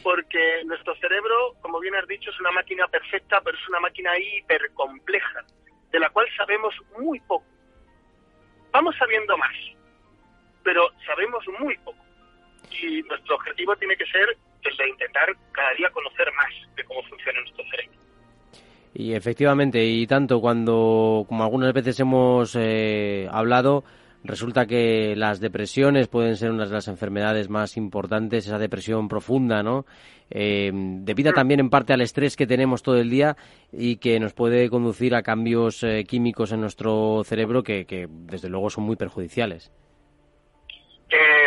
Porque 0.03 0.63
nuestro 0.65 0.95
cerebro, 0.95 1.55
como 1.61 1.79
bien 1.79 1.95
has 1.95 2.07
dicho, 2.07 2.29
es 2.29 2.39
una 2.39 2.51
máquina 2.51 2.87
perfecta, 2.87 3.41
pero 3.41 3.57
es 3.57 3.67
una 3.67 3.79
máquina 3.79 4.17
hipercompleja, 4.17 5.43
de 5.91 5.99
la 5.99 6.09
cual 6.09 6.27
sabemos 6.37 6.73
muy 6.97 7.19
poco. 7.21 7.45
Vamos 8.71 8.95
sabiendo 8.97 9.37
más, 9.37 9.55
pero 10.63 10.89
sabemos 11.05 11.43
muy 11.59 11.77
poco 11.79 12.04
y 12.71 13.01
nuestro 13.03 13.35
objetivo 13.35 13.75
tiene 13.75 13.95
que 13.95 14.05
ser 14.05 14.37
el 14.63 14.77
de 14.77 14.89
intentar 14.89 15.27
cada 15.51 15.73
día 15.73 15.89
conocer 15.91 16.27
más 16.33 16.75
de 16.75 16.83
cómo 16.83 17.03
funciona 17.03 17.39
nuestro 17.41 17.63
cerebro. 17.69 17.99
Y 18.93 19.13
efectivamente, 19.13 19.83
y 19.83 20.07
tanto 20.07 20.39
cuando, 20.39 21.25
como 21.27 21.43
algunas 21.43 21.73
veces 21.73 21.99
hemos 21.99 22.55
eh, 22.55 23.27
hablado, 23.29 23.83
resulta 24.23 24.65
que 24.65 25.15
las 25.17 25.41
depresiones 25.41 26.07
pueden 26.07 26.37
ser 26.37 26.51
una 26.51 26.65
de 26.65 26.71
las 26.71 26.87
enfermedades 26.87 27.49
más 27.49 27.75
importantes, 27.75 28.47
esa 28.47 28.57
depresión 28.57 29.09
profunda, 29.09 29.63
¿no? 29.63 29.85
Eh, 30.29 30.71
debido 30.73 31.31
mm. 31.31 31.35
también 31.35 31.59
en 31.59 31.69
parte 31.69 31.93
al 31.93 32.01
estrés 32.01 32.35
que 32.35 32.47
tenemos 32.47 32.83
todo 32.83 32.97
el 32.97 33.09
día 33.09 33.35
y 33.71 33.97
que 33.97 34.19
nos 34.19 34.33
puede 34.33 34.69
conducir 34.69 35.13
a 35.13 35.23
cambios 35.23 35.83
eh, 35.83 36.05
químicos 36.05 36.53
en 36.53 36.61
nuestro 36.61 37.21
cerebro 37.25 37.63
que, 37.63 37.85
que, 37.85 38.07
desde 38.09 38.49
luego, 38.49 38.69
son 38.69 38.85
muy 38.85 38.95
perjudiciales. 38.95 39.71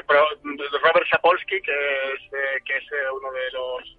Robert 0.08 1.06
Sapolsky, 1.10 1.60
que 1.60 2.12
es, 2.14 2.20
eh, 2.32 2.60
que 2.64 2.76
es 2.76 2.84
eh, 2.84 3.10
uno 3.12 3.30
de 3.30 3.50
los, 3.52 3.98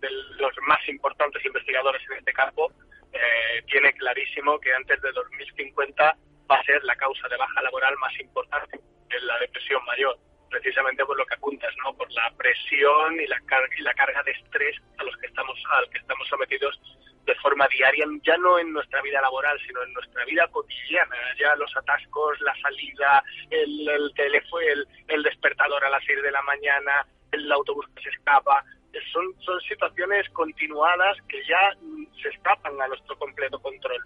de 0.00 0.10
los 0.38 0.52
más 0.66 0.88
importantes 0.88 1.44
investigadores 1.44 2.02
en 2.10 2.18
este 2.18 2.32
campo, 2.32 2.72
eh, 3.12 3.62
tiene 3.66 3.92
clarísimo 3.94 4.58
que 4.60 4.72
antes 4.72 5.00
de 5.02 5.10
2050 5.12 6.16
va 6.50 6.56
a 6.56 6.64
ser 6.64 6.82
la 6.84 6.94
causa 6.96 7.28
de 7.28 7.36
baja 7.36 7.62
laboral 7.62 7.96
más 7.96 8.18
importante 8.20 8.78
en 9.10 9.26
la 9.26 9.38
depresión 9.38 9.84
mayor, 9.84 10.16
precisamente 10.48 11.04
por 11.04 11.18
lo 11.18 11.26
que 11.26 11.34
apuntas, 11.34 11.74
¿no? 11.84 11.96
Por 11.96 12.10
la 12.12 12.32
presión 12.36 13.20
y 13.20 13.26
la 13.26 13.40
carga 13.40 13.74
y 13.76 13.82
la 13.82 13.94
carga 13.94 14.22
de 14.22 14.32
estrés 14.32 14.76
a 14.98 15.04
los 15.04 15.16
que 15.16 15.26
estamos 15.26 15.58
al 15.72 15.90
que 15.90 15.98
estamos 15.98 16.28
sometidos 16.28 16.80
de 17.26 17.34
forma 17.36 17.66
diaria, 17.68 18.06
ya 18.22 18.36
no 18.38 18.58
en 18.58 18.72
nuestra 18.72 19.00
vida 19.02 19.20
laboral, 19.20 19.58
sino 19.66 19.82
en 19.82 19.92
nuestra 19.92 20.24
vida 20.24 20.46
cotidiana, 20.48 21.16
ya 21.38 21.54
los 21.56 21.74
atascos, 21.76 22.40
la 22.40 22.54
salida, 22.60 23.22
el, 23.50 23.88
el 23.88 24.12
teléfono, 24.14 24.60
el, 24.62 24.86
el 25.08 25.22
despertador 25.22 25.84
a 25.84 25.90
las 25.90 26.04
6 26.04 26.22
de 26.22 26.30
la 26.30 26.42
mañana, 26.42 27.06
el 27.32 27.50
autobús 27.52 27.86
que 27.94 28.02
se 28.02 28.10
escapa, 28.10 28.64
son, 29.12 29.24
son 29.40 29.60
situaciones 29.60 30.28
continuadas 30.30 31.16
que 31.28 31.42
ya 31.44 31.72
se 32.20 32.28
escapan 32.28 32.80
a 32.80 32.88
nuestro 32.88 33.16
completo 33.18 33.60
control. 33.60 34.04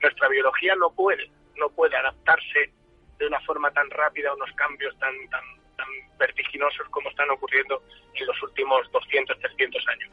Nuestra 0.00 0.28
biología 0.28 0.74
no 0.76 0.90
puede, 0.90 1.30
no 1.56 1.68
puede 1.70 1.96
adaptarse 1.96 2.72
de 3.18 3.26
una 3.26 3.40
forma 3.40 3.70
tan 3.72 3.90
rápida 3.90 4.30
a 4.30 4.34
unos 4.34 4.52
cambios 4.52 4.96
tan, 4.98 5.12
tan, 5.30 5.44
tan 5.76 5.88
vertiginosos 6.18 6.88
como 6.90 7.08
están 7.08 7.30
ocurriendo 7.30 7.82
en 8.14 8.26
los 8.26 8.42
últimos 8.42 8.90
200, 8.92 9.38
300 9.38 9.88
años. 9.88 10.10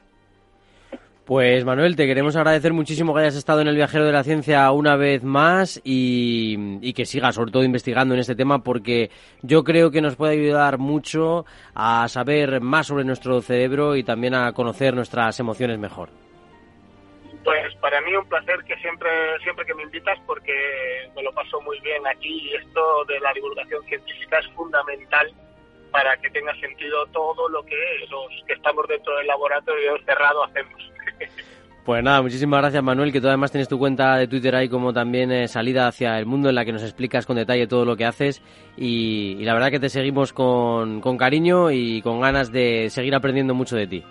Pues 1.25 1.63
Manuel, 1.63 1.95
te 1.95 2.05
queremos 2.05 2.35
agradecer 2.35 2.73
muchísimo 2.73 3.13
que 3.13 3.21
hayas 3.21 3.37
estado 3.37 3.61
en 3.61 3.69
el 3.69 3.77
Viajero 3.77 4.05
de 4.05 4.11
la 4.11 4.25
Ciencia 4.25 4.69
una 4.71 4.97
vez 4.97 5.23
más 5.23 5.79
y, 5.81 6.91
que 6.91 7.05
sigas 7.05 7.35
sobre 7.35 7.51
todo 7.51 7.63
investigando 7.63 8.13
en 8.13 8.19
este 8.19 8.35
tema 8.35 8.59
porque 8.59 9.09
yo 9.41 9.63
creo 9.63 9.89
que 9.89 10.01
nos 10.01 10.17
puede 10.17 10.33
ayudar 10.33 10.79
mucho 10.79 11.45
a 11.75 12.09
saber 12.09 12.59
más 12.59 12.87
sobre 12.87 13.05
nuestro 13.05 13.41
cerebro 13.41 13.95
y 13.95 14.03
también 14.03 14.35
a 14.35 14.51
conocer 14.51 14.95
nuestras 14.95 15.39
emociones 15.39 15.79
mejor. 15.79 16.09
Pues 17.45 17.73
para 17.75 18.01
mí 18.01 18.13
un 18.13 18.27
placer 18.27 18.61
que 18.67 18.75
siempre 18.77 19.09
siempre 19.43 19.65
que 19.65 19.75
me 19.75 19.83
invitas 19.83 20.19
porque 20.25 20.53
me 21.15 21.23
lo 21.23 21.31
paso 21.31 21.61
muy 21.61 21.79
bien 21.79 22.05
aquí 22.05 22.49
y 22.49 22.55
esto 22.55 23.05
de 23.05 23.21
la 23.21 23.31
divulgación 23.31 23.81
científica 23.85 24.39
es 24.39 24.47
fundamental 24.55 25.33
para 25.89 26.17
que 26.17 26.29
tenga 26.31 26.53
sentido 26.55 27.05
todo 27.07 27.47
lo 27.47 27.63
que 27.63 27.77
los 28.09 28.27
que 28.45 28.53
estamos 28.53 28.85
dentro 28.89 29.15
del 29.15 29.27
laboratorio 29.27 29.97
cerrado 30.05 30.43
hacemos. 30.43 30.92
Pues 31.85 32.01
nada, 32.01 32.21
muchísimas 32.21 32.61
gracias 32.61 32.81
Manuel, 32.81 33.11
que 33.11 33.19
tú 33.19 33.27
además 33.27 33.51
tienes 33.51 33.67
tu 33.67 33.77
cuenta 33.77 34.15
de 34.15 34.27
Twitter 34.27 34.55
ahí 34.55 34.69
como 34.69 34.93
también 34.93 35.33
eh, 35.33 35.49
salida 35.49 35.87
hacia 35.87 36.17
el 36.17 36.25
mundo 36.25 36.47
en 36.47 36.55
la 36.55 36.63
que 36.63 36.71
nos 36.71 36.81
explicas 36.81 37.25
con 37.25 37.35
detalle 37.35 37.67
todo 37.67 37.83
lo 37.83 37.97
que 37.97 38.05
haces 38.05 38.41
y, 38.77 39.35
y 39.37 39.43
la 39.43 39.53
verdad 39.53 39.69
que 39.69 39.81
te 39.81 39.89
seguimos 39.89 40.31
con, 40.31 41.01
con, 41.01 41.17
cariño 41.17 41.71
y 41.71 42.01
con 42.01 42.21
ganas 42.21 42.53
de 42.53 42.89
seguir 42.89 43.13
aprendiendo 43.13 43.53
mucho 43.53 43.75
de 43.75 43.87
ti. 43.87 44.03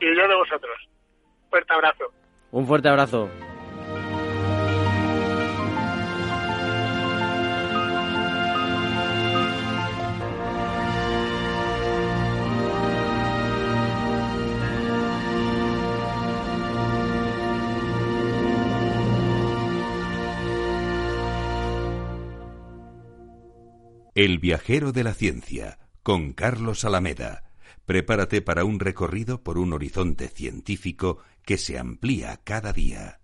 Y 0.00 0.06
yo 0.16 0.26
de 0.26 0.34
vosotros. 0.34 0.76
Fuerte 1.48 1.74
abrazo. 1.74 2.04
Un 2.50 2.66
fuerte 2.66 2.88
abrazo. 2.88 3.28
El 24.14 24.38
viajero 24.38 24.92
de 24.92 25.04
la 25.04 25.14
ciencia, 25.14 25.78
con 26.02 26.34
Carlos 26.34 26.84
Alameda. 26.84 27.44
Prepárate 27.86 28.42
para 28.42 28.62
un 28.62 28.78
recorrido 28.78 29.42
por 29.42 29.56
un 29.56 29.72
horizonte 29.72 30.28
científico 30.28 31.20
que 31.46 31.56
se 31.56 31.78
amplía 31.78 32.38
cada 32.44 32.74
día. 32.74 33.20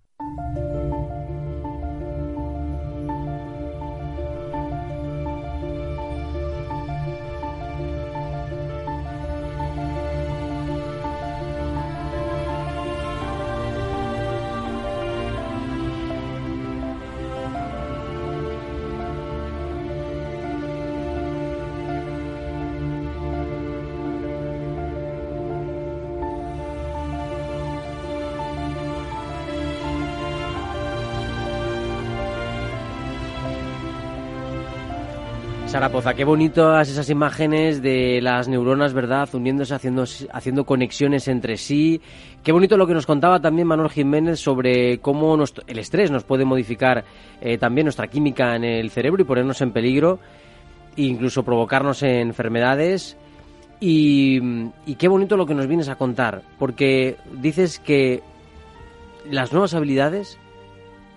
Sara 35.79 35.93
Poza, 35.93 36.15
qué 36.15 36.25
bonitas 36.25 36.89
esas 36.89 37.09
imágenes 37.09 37.81
de 37.81 38.19
las 38.21 38.49
neuronas, 38.49 38.93
¿verdad? 38.95 39.29
Uniéndose, 39.33 39.77
haciendo, 39.77 40.07
haciendo 40.33 40.65
conexiones 40.65 41.29
entre 41.29 41.57
sí. 41.57 42.01
Qué 42.43 42.51
bonito 42.51 42.77
lo 42.77 42.85
que 42.85 42.95
nos 42.95 43.07
contaba 43.07 43.39
también 43.39 43.69
Manuel 43.69 43.89
Jiménez 43.89 44.41
sobre 44.41 44.99
cómo 44.99 45.39
el 45.69 45.79
estrés 45.79 46.11
nos 46.11 46.25
puede 46.25 46.45
modificar 46.45 47.05
eh, 47.41 47.59
también 47.59 47.85
nuestra 47.85 48.09
química 48.09 48.57
en 48.57 48.65
el 48.65 48.91
cerebro 48.91 49.23
y 49.23 49.25
ponernos 49.25 49.61
en 49.61 49.71
peligro, 49.71 50.19
e 50.97 51.03
incluso 51.03 51.45
provocarnos 51.45 52.03
enfermedades. 52.03 53.17
Y 53.79 54.41
qué 54.99 55.07
bonito 55.07 55.37
lo 55.37 55.47
que 55.47 55.55
nos 55.55 55.69
vienes 55.69 55.89
a 55.89 55.95
contar, 55.95 56.43
porque 56.59 57.19
dices 57.41 57.79
que 57.79 58.25
las 59.31 59.53
nuevas 59.53 59.75
habilidades 59.75 60.41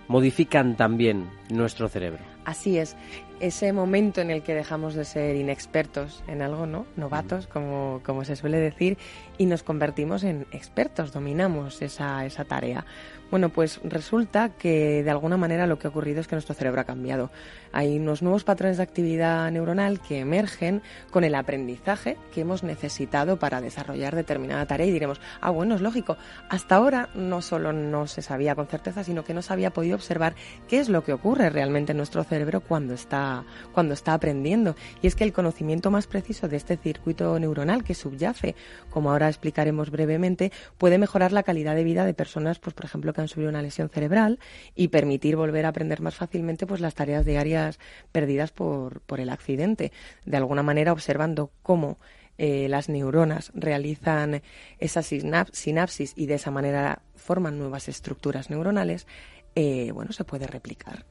modifican 0.06 0.76
también 0.76 1.30
nuestro 1.50 1.88
cerebro. 1.88 2.20
Así 2.44 2.76
es, 2.78 2.96
ese 3.42 3.72
momento 3.72 4.20
en 4.20 4.30
el 4.30 4.42
que 4.42 4.54
dejamos 4.54 4.94
de 4.94 5.04
ser 5.04 5.34
inexpertos 5.34 6.22
en 6.28 6.42
algo, 6.42 6.64
¿no? 6.64 6.86
Novatos, 6.96 7.48
como, 7.48 8.00
como 8.04 8.24
se 8.24 8.36
suele 8.36 8.58
decir, 8.58 8.96
y 9.38 9.46
nos 9.46 9.62
convertimos 9.62 10.24
en 10.24 10.46
expertos, 10.52 11.12
dominamos 11.12 11.82
esa, 11.82 12.24
esa 12.24 12.44
tarea. 12.44 12.84
Bueno, 13.32 13.48
pues 13.48 13.80
resulta 13.82 14.50
que 14.50 15.02
de 15.02 15.10
alguna 15.10 15.38
manera 15.38 15.66
lo 15.66 15.78
que 15.78 15.86
ha 15.86 15.90
ocurrido 15.90 16.20
es 16.20 16.28
que 16.28 16.34
nuestro 16.34 16.54
cerebro 16.54 16.82
ha 16.82 16.84
cambiado. 16.84 17.30
Hay 17.72 17.98
unos 17.98 18.20
nuevos 18.20 18.44
patrones 18.44 18.76
de 18.76 18.82
actividad 18.82 19.50
neuronal 19.50 20.00
que 20.00 20.18
emergen 20.18 20.82
con 21.10 21.24
el 21.24 21.34
aprendizaje 21.34 22.18
que 22.34 22.42
hemos 22.42 22.62
necesitado 22.62 23.38
para 23.38 23.62
desarrollar 23.62 24.14
determinada 24.14 24.66
tarea 24.66 24.84
y 24.84 24.90
diremos, 24.90 25.18
ah, 25.40 25.48
bueno, 25.48 25.74
es 25.74 25.80
lógico. 25.80 26.18
Hasta 26.50 26.76
ahora 26.76 27.08
no 27.14 27.40
solo 27.40 27.72
no 27.72 28.06
se 28.06 28.20
sabía 28.20 28.54
con 28.54 28.66
certeza, 28.66 29.02
sino 29.02 29.24
que 29.24 29.32
no 29.32 29.40
se 29.40 29.54
había 29.54 29.72
podido 29.72 29.96
observar 29.96 30.34
qué 30.68 30.78
es 30.78 30.90
lo 30.90 31.02
que 31.02 31.14
ocurre 31.14 31.48
realmente 31.48 31.92
en 31.92 31.96
nuestro 31.96 32.24
cerebro 32.24 32.60
cuando 32.60 32.92
está, 32.92 33.44
cuando 33.72 33.94
está 33.94 34.12
aprendiendo. 34.12 34.76
Y 35.00 35.06
es 35.06 35.14
que 35.14 35.24
el 35.24 35.32
conocimiento 35.32 35.90
más 35.90 36.06
preciso 36.06 36.48
de 36.48 36.58
este 36.58 36.76
circuito 36.76 37.38
neuronal 37.38 37.82
que 37.82 37.94
subyace, 37.94 38.56
como 38.90 39.10
ahora 39.10 39.21
explicaremos 39.28 39.90
brevemente, 39.90 40.52
puede 40.78 40.98
mejorar 40.98 41.32
la 41.32 41.42
calidad 41.42 41.74
de 41.74 41.84
vida 41.84 42.04
de 42.04 42.14
personas, 42.14 42.58
pues 42.58 42.74
por 42.74 42.84
ejemplo, 42.84 43.12
que 43.12 43.20
han 43.20 43.28
sufrido 43.28 43.50
una 43.50 43.62
lesión 43.62 43.88
cerebral 43.88 44.38
y 44.74 44.88
permitir 44.88 45.36
volver 45.36 45.66
a 45.66 45.68
aprender 45.68 46.00
más 46.00 46.16
fácilmente 46.16 46.66
pues 46.66 46.80
las 46.80 46.94
tareas 46.94 47.24
diarias 47.24 47.78
perdidas 48.12 48.52
por, 48.52 49.00
por 49.02 49.20
el 49.20 49.30
accidente. 49.30 49.92
De 50.24 50.36
alguna 50.36 50.62
manera 50.62 50.92
observando 50.92 51.50
cómo 51.62 51.98
eh, 52.38 52.68
las 52.68 52.88
neuronas 52.88 53.52
realizan 53.54 54.42
esas 54.78 55.06
sinapsis 55.52 56.12
y 56.16 56.26
de 56.26 56.34
esa 56.34 56.50
manera 56.50 57.02
forman 57.14 57.58
nuevas 57.58 57.88
estructuras 57.88 58.50
neuronales, 58.50 59.06
eh, 59.54 59.92
bueno, 59.92 60.12
se 60.12 60.24
puede 60.24 60.46
replicar. 60.46 61.04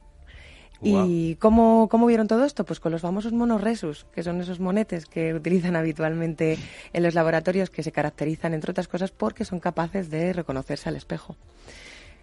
¿Y 0.82 1.36
cómo, 1.36 1.88
cómo, 1.88 2.06
vieron 2.06 2.26
todo 2.26 2.44
esto? 2.44 2.64
Pues 2.64 2.80
con 2.80 2.92
los 2.92 3.02
famosos 3.02 3.32
monos 3.32 3.60
resus, 3.60 4.04
que 4.14 4.22
son 4.22 4.40
esos 4.40 4.58
monetes 4.58 5.06
que 5.06 5.32
utilizan 5.32 5.76
habitualmente 5.76 6.58
en 6.92 7.02
los 7.02 7.14
laboratorios, 7.14 7.70
que 7.70 7.82
se 7.82 7.92
caracterizan, 7.92 8.52
entre 8.52 8.72
otras 8.72 8.88
cosas, 8.88 9.10
porque 9.12 9.44
son 9.44 9.60
capaces 9.60 10.10
de 10.10 10.32
reconocerse 10.32 10.88
al 10.88 10.96
espejo. 10.96 11.36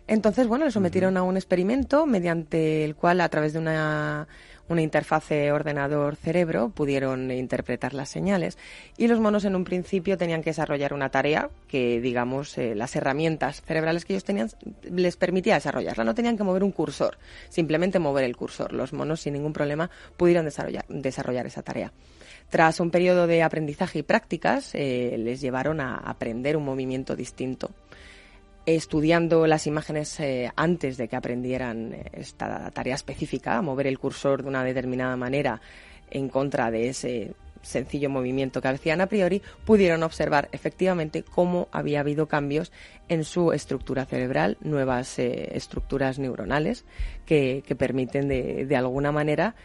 Entonces, 0.07 0.47
bueno, 0.47 0.65
le 0.65 0.71
sometieron 0.71 1.17
a 1.17 1.23
un 1.23 1.37
experimento 1.37 2.05
mediante 2.05 2.83
el 2.83 2.95
cual, 2.95 3.21
a 3.21 3.29
través 3.29 3.53
de 3.53 3.59
una, 3.59 4.27
una 4.69 4.81
interfase 4.81 5.51
ordenador-cerebro, 5.51 6.69
pudieron 6.69 7.31
interpretar 7.31 7.93
las 7.93 8.09
señales. 8.09 8.57
Y 8.97 9.07
los 9.07 9.19
monos, 9.19 9.43
en 9.45 9.55
un 9.55 9.63
principio, 9.63 10.17
tenían 10.17 10.41
que 10.41 10.51
desarrollar 10.51 10.93
una 10.93 11.09
tarea 11.09 11.49
que, 11.67 11.99
digamos, 11.99 12.57
eh, 12.57 12.75
las 12.75 12.95
herramientas 12.95 13.61
cerebrales 13.61 14.05
que 14.05 14.13
ellos 14.13 14.23
tenían 14.23 14.49
les 14.83 15.17
permitía 15.17 15.55
desarrollarla. 15.55 16.03
No 16.03 16.15
tenían 16.15 16.37
que 16.37 16.43
mover 16.43 16.63
un 16.63 16.71
cursor, 16.71 17.17
simplemente 17.49 17.99
mover 17.99 18.23
el 18.23 18.37
cursor. 18.37 18.73
Los 18.73 18.93
monos, 18.93 19.21
sin 19.21 19.33
ningún 19.33 19.53
problema, 19.53 19.89
pudieron 20.15 20.45
desarrollar, 20.45 20.85
desarrollar 20.87 21.45
esa 21.47 21.63
tarea. 21.63 21.91
Tras 22.49 22.79
un 22.79 22.89
periodo 22.89 23.27
de 23.27 23.43
aprendizaje 23.43 23.99
y 23.99 24.03
prácticas, 24.03 24.73
eh, 24.73 25.15
les 25.19 25.41
llevaron 25.41 25.81
a 25.81 25.95
aprender 25.95 26.57
un 26.57 26.65
movimiento 26.65 27.15
distinto 27.15 27.71
estudiando 28.75 29.47
las 29.47 29.67
imágenes 29.67 30.19
eh, 30.19 30.51
antes 30.55 30.97
de 30.97 31.07
que 31.07 31.15
aprendieran 31.15 31.93
eh, 31.93 32.05
esta 32.13 32.71
tarea 32.71 32.95
específica, 32.95 33.61
mover 33.61 33.87
el 33.87 33.99
cursor 33.99 34.43
de 34.43 34.49
una 34.49 34.63
determinada 34.63 35.15
manera 35.15 35.61
en 36.11 36.29
contra 36.29 36.71
de 36.71 36.89
ese 36.89 37.35
sencillo 37.61 38.09
movimiento 38.09 38.61
que 38.61 38.69
hacían 38.69 39.01
a 39.01 39.07
priori, 39.07 39.41
pudieron 39.65 40.03
observar 40.03 40.49
efectivamente 40.51 41.23
cómo 41.23 41.67
había 41.71 41.99
habido 41.99 42.27
cambios 42.27 42.71
en 43.09 43.23
su 43.23 43.51
estructura 43.51 44.05
cerebral, 44.05 44.57
nuevas 44.61 45.19
eh, 45.19 45.49
estructuras 45.55 46.19
neuronales 46.19 46.85
que, 47.25 47.63
permiten 47.77 48.27
de, 48.27 48.65
de 48.65 48.75
alguna 48.75 49.11
manera 49.11 49.55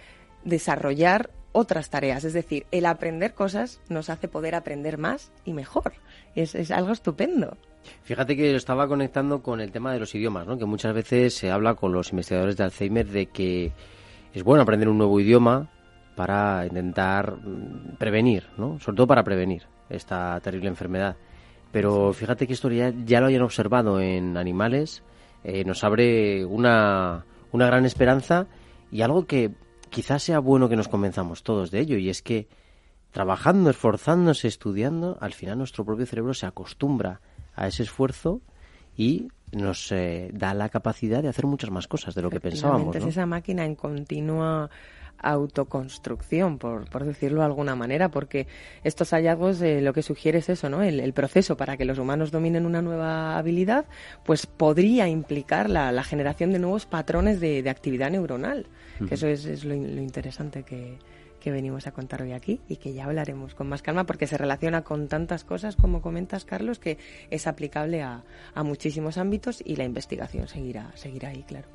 desarrollar 0.44 1.30
otras 1.52 1.88
tareas. 1.88 2.24
Es 2.24 2.32
decir, 2.32 2.66
el 2.72 2.84
aprender 2.86 3.34
cosas 3.34 3.80
nos 3.88 4.10
hace 4.10 4.28
poder 4.28 4.54
aprender 4.54 4.98
más 4.98 5.30
y 5.44 5.52
mejor. 5.52 5.94
Es 6.34 6.70
algo 6.72 6.92
estupendo. 6.92 7.56
Fíjate 8.02 8.36
que 8.36 8.50
lo 8.50 8.56
estaba 8.56 8.88
conectando 8.88 9.42
con 9.42 9.60
el 9.60 9.72
tema 9.72 9.92
de 9.92 10.00
los 10.00 10.14
idiomas, 10.14 10.46
¿no? 10.46 10.58
que 10.58 10.64
muchas 10.64 10.94
veces 10.94 11.34
se 11.34 11.50
habla 11.50 11.74
con 11.74 11.92
los 11.92 12.10
investigadores 12.10 12.56
de 12.56 12.64
Alzheimer 12.64 13.06
de 13.06 13.26
que 13.26 13.72
es 14.32 14.42
bueno 14.42 14.62
aprender 14.62 14.88
un 14.88 14.98
nuevo 14.98 15.18
idioma 15.20 15.70
para 16.14 16.66
intentar 16.66 17.36
mm, 17.36 17.96
prevenir, 17.98 18.48
¿no? 18.56 18.78
sobre 18.80 18.96
todo 18.96 19.06
para 19.06 19.24
prevenir 19.24 19.64
esta 19.88 20.40
terrible 20.40 20.68
enfermedad. 20.68 21.16
Pero 21.72 22.12
fíjate 22.12 22.46
que 22.46 22.52
esto 22.52 22.70
ya, 22.70 22.92
lo 23.20 23.26
hayan 23.26 23.42
observado 23.42 24.00
en 24.00 24.36
animales, 24.36 25.02
eh, 25.42 25.64
nos 25.64 25.82
abre 25.82 26.44
una, 26.44 27.24
una 27.50 27.66
gran 27.66 27.84
esperanza 27.84 28.46
y 28.92 29.02
algo 29.02 29.26
que 29.26 29.50
quizás 29.90 30.22
sea 30.22 30.38
bueno 30.38 30.68
que 30.68 30.76
nos 30.76 30.88
convenzamos 30.88 31.42
todos 31.42 31.70
de 31.70 31.80
ello, 31.80 31.96
y 31.98 32.10
es 32.10 32.22
que 32.22 32.48
trabajando, 33.10 33.70
esforzándose, 33.70 34.48
estudiando, 34.48 35.18
al 35.20 35.32
final 35.32 35.58
nuestro 35.58 35.84
propio 35.84 36.06
cerebro 36.06 36.34
se 36.34 36.46
acostumbra 36.46 37.20
a 37.54 37.66
ese 37.66 37.82
esfuerzo 37.82 38.40
y 38.96 39.28
nos 39.52 39.92
eh, 39.92 40.30
da 40.32 40.54
la 40.54 40.68
capacidad 40.68 41.22
de 41.22 41.28
hacer 41.28 41.46
muchas 41.46 41.70
más 41.70 41.86
cosas 41.86 42.14
de 42.14 42.22
lo 42.22 42.30
que 42.30 42.40
pensábamos. 42.40 42.94
Es 42.96 43.04
esa 43.04 43.26
máquina 43.26 43.64
en 43.64 43.74
continua 43.74 44.70
autoconstrucción, 45.24 46.58
por, 46.58 46.88
por 46.90 47.04
decirlo 47.04 47.40
de 47.40 47.46
alguna 47.46 47.74
manera, 47.74 48.10
porque 48.10 48.46
estos 48.82 49.10
hallazgos 49.10 49.60
eh, 49.62 49.80
lo 49.80 49.92
que 49.92 50.02
sugiere 50.02 50.38
es 50.38 50.48
eso, 50.48 50.68
¿no? 50.68 50.82
El, 50.82 51.12
proceso 51.14 51.56
para 51.56 51.76
que 51.76 51.84
los 51.84 51.98
humanos 51.98 52.30
dominen 52.30 52.66
una 52.66 52.82
nueva 52.82 53.38
habilidad, 53.38 53.86
pues 54.24 54.46
podría 54.46 55.08
implicar 55.08 55.70
la, 55.70 56.04
generación 56.04 56.52
de 56.52 56.58
nuevos 56.58 56.84
patrones 56.86 57.40
de, 57.40 57.68
actividad 57.70 58.10
neuronal, 58.10 58.66
que 59.08 59.14
eso 59.14 59.26
es, 59.26 59.64
lo 59.64 59.74
interesante 59.74 60.62
que, 60.64 60.98
que 61.44 61.50
venimos 61.50 61.86
a 61.86 61.92
contar 61.92 62.22
hoy 62.22 62.32
aquí 62.32 62.58
y 62.70 62.76
que 62.76 62.94
ya 62.94 63.04
hablaremos 63.04 63.54
con 63.54 63.68
más 63.68 63.82
calma 63.82 64.04
porque 64.04 64.26
se 64.26 64.38
relaciona 64.38 64.80
con 64.80 65.08
tantas 65.08 65.44
cosas, 65.44 65.76
como 65.76 66.00
comentas, 66.00 66.46
Carlos, 66.46 66.78
que 66.78 66.96
es 67.28 67.46
aplicable 67.46 68.00
a, 68.00 68.22
muchísimos 68.56 69.18
ámbitos 69.18 69.62
y 69.62 69.76
la 69.76 69.84
investigación 69.84 70.48
seguirá, 70.48 70.90
seguirá 70.94 71.28
ahí, 71.28 71.42
claro. 71.42 71.68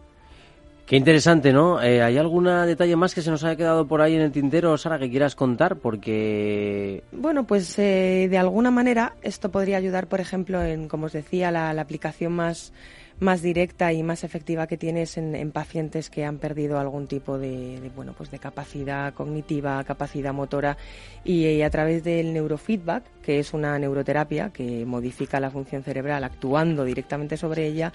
Qué 0.88 0.96
interesante, 0.96 1.54
¿no? 1.54 1.80
Eh, 1.84 2.02
¿Hay 2.02 2.18
algún 2.18 2.46
detalle 2.46 2.96
más 2.96 3.14
que 3.14 3.22
se 3.22 3.30
nos 3.30 3.44
haya 3.44 3.56
quedado 3.56 3.88
por 3.88 4.02
ahí 4.02 4.16
en 4.16 4.22
el 4.22 4.32
tintero, 4.32 4.76
Sara, 4.76 4.98
que 4.98 5.12
quieras 5.12 5.36
contar? 5.36 5.76
Porque... 5.76 7.04
Bueno, 7.12 7.44
pues 7.46 7.78
eh, 7.78 8.28
de 8.28 8.38
alguna 8.40 8.72
manera 8.72 9.14
esto 9.22 9.52
podría 9.52 9.78
ayudar, 9.78 10.08
por 10.08 10.20
ejemplo, 10.20 10.64
en, 10.64 10.88
como 10.88 11.06
os 11.06 11.14
decía, 11.14 11.52
la 11.52 11.80
aplicación 11.80 12.34
más 12.34 12.74
más 13.20 13.42
directa 13.42 13.92
y 13.92 14.02
más 14.02 14.24
efectiva 14.24 14.68
que 14.68 14.78
tienes 14.78 15.18
en, 15.18 15.52
pacientes 15.52 16.10
que 16.10 16.26
han 16.26 16.38
perdido 16.38 16.80
algún 16.80 17.08
tipo 17.08 17.38
de, 17.38 17.92
bueno 17.96 18.14
pues 18.18 18.32
de 18.32 18.40
capacidad 18.40 19.14
cognitiva, 19.14 19.84
capacidad 19.84 20.34
motora 20.34 20.78
y, 21.24 21.62
a 21.62 21.70
través 21.70 22.04
del 22.04 22.34
neurofeedback, 22.34 23.04
que 23.22 23.40
es 23.40 23.54
una 23.54 23.78
neuroterapia 23.78 24.52
que 24.52 24.86
modifica 24.86 25.40
la 25.40 25.52
función 25.52 25.84
cerebral 25.84 26.24
actuando 26.24 26.86
directamente 26.86 27.38
sobre 27.38 27.68
ella 27.68 27.92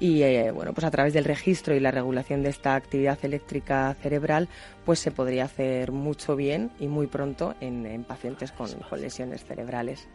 y 0.00 0.22
eh, 0.22 0.50
bueno 0.50 0.72
pues 0.72 0.84
a 0.84 0.90
través 0.90 1.12
del 1.12 1.24
registro 1.24 1.74
y 1.74 1.80
la 1.80 1.92
regulación 1.92 2.42
de 2.42 2.48
esta 2.48 2.74
actividad 2.74 3.18
eléctrica 3.22 3.94
cerebral 4.02 4.48
pues 4.84 4.98
se 4.98 5.10
podría 5.10 5.44
hacer 5.44 5.92
mucho 5.92 6.36
bien 6.36 6.70
y 6.80 6.88
muy 6.88 7.06
pronto 7.06 7.54
en, 7.60 8.04
pacientes 8.04 8.50
con 8.52 8.68
lesiones 9.00 9.44
cerebrales. 9.44 10.08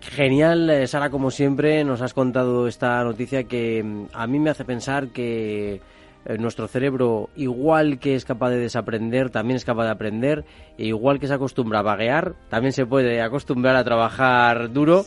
Genial, 0.00 0.70
eh, 0.70 0.86
Sara, 0.86 1.10
como 1.10 1.30
siempre, 1.30 1.84
nos 1.84 2.00
has 2.00 2.14
contado 2.14 2.66
esta 2.66 3.02
noticia 3.04 3.44
que 3.44 3.82
mm, 3.82 4.06
a 4.12 4.26
mí 4.26 4.38
me 4.38 4.50
hace 4.50 4.64
pensar 4.64 5.08
que 5.08 5.80
eh, 6.24 6.38
nuestro 6.38 6.68
cerebro, 6.68 7.28
igual 7.36 7.98
que 7.98 8.14
es 8.14 8.24
capaz 8.24 8.50
de 8.50 8.58
desaprender, 8.58 9.30
también 9.30 9.56
es 9.56 9.64
capaz 9.64 9.84
de 9.84 9.90
aprender, 9.90 10.44
e 10.78 10.86
igual 10.86 11.18
que 11.20 11.26
se 11.26 11.34
acostumbra 11.34 11.80
a 11.80 11.82
vaguear, 11.82 12.34
también 12.48 12.72
se 12.72 12.86
puede 12.86 13.20
acostumbrar 13.22 13.76
a 13.76 13.84
trabajar 13.84 14.72
duro 14.72 15.04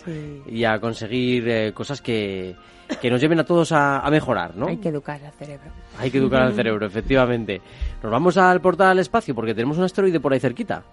y 0.47 0.63
a 0.63 0.79
conseguir 0.79 1.47
eh, 1.49 1.71
cosas 1.73 2.01
que, 2.01 2.55
que, 3.01 3.09
nos 3.09 3.19
lleven 3.19 3.39
a 3.39 3.43
todos 3.43 3.71
a, 3.71 3.99
a, 3.99 4.09
mejorar, 4.11 4.55
¿no? 4.55 4.67
Hay 4.67 4.77
que 4.77 4.89
educar 4.89 5.19
al 5.23 5.33
cerebro. 5.33 5.71
Hay 5.99 6.11
que 6.11 6.19
educar 6.19 6.43
al 6.43 6.53
cerebro, 6.53 6.85
efectivamente. 6.85 7.61
Nos 8.01 8.11
vamos 8.11 8.37
al 8.37 8.61
portal 8.61 8.89
al 8.89 8.99
espacio 8.99 9.33
porque 9.33 9.53
tenemos 9.53 9.77
un 9.77 9.83
asteroide 9.83 10.19
por 10.19 10.33
ahí 10.33 10.39
cerquita. 10.39 10.83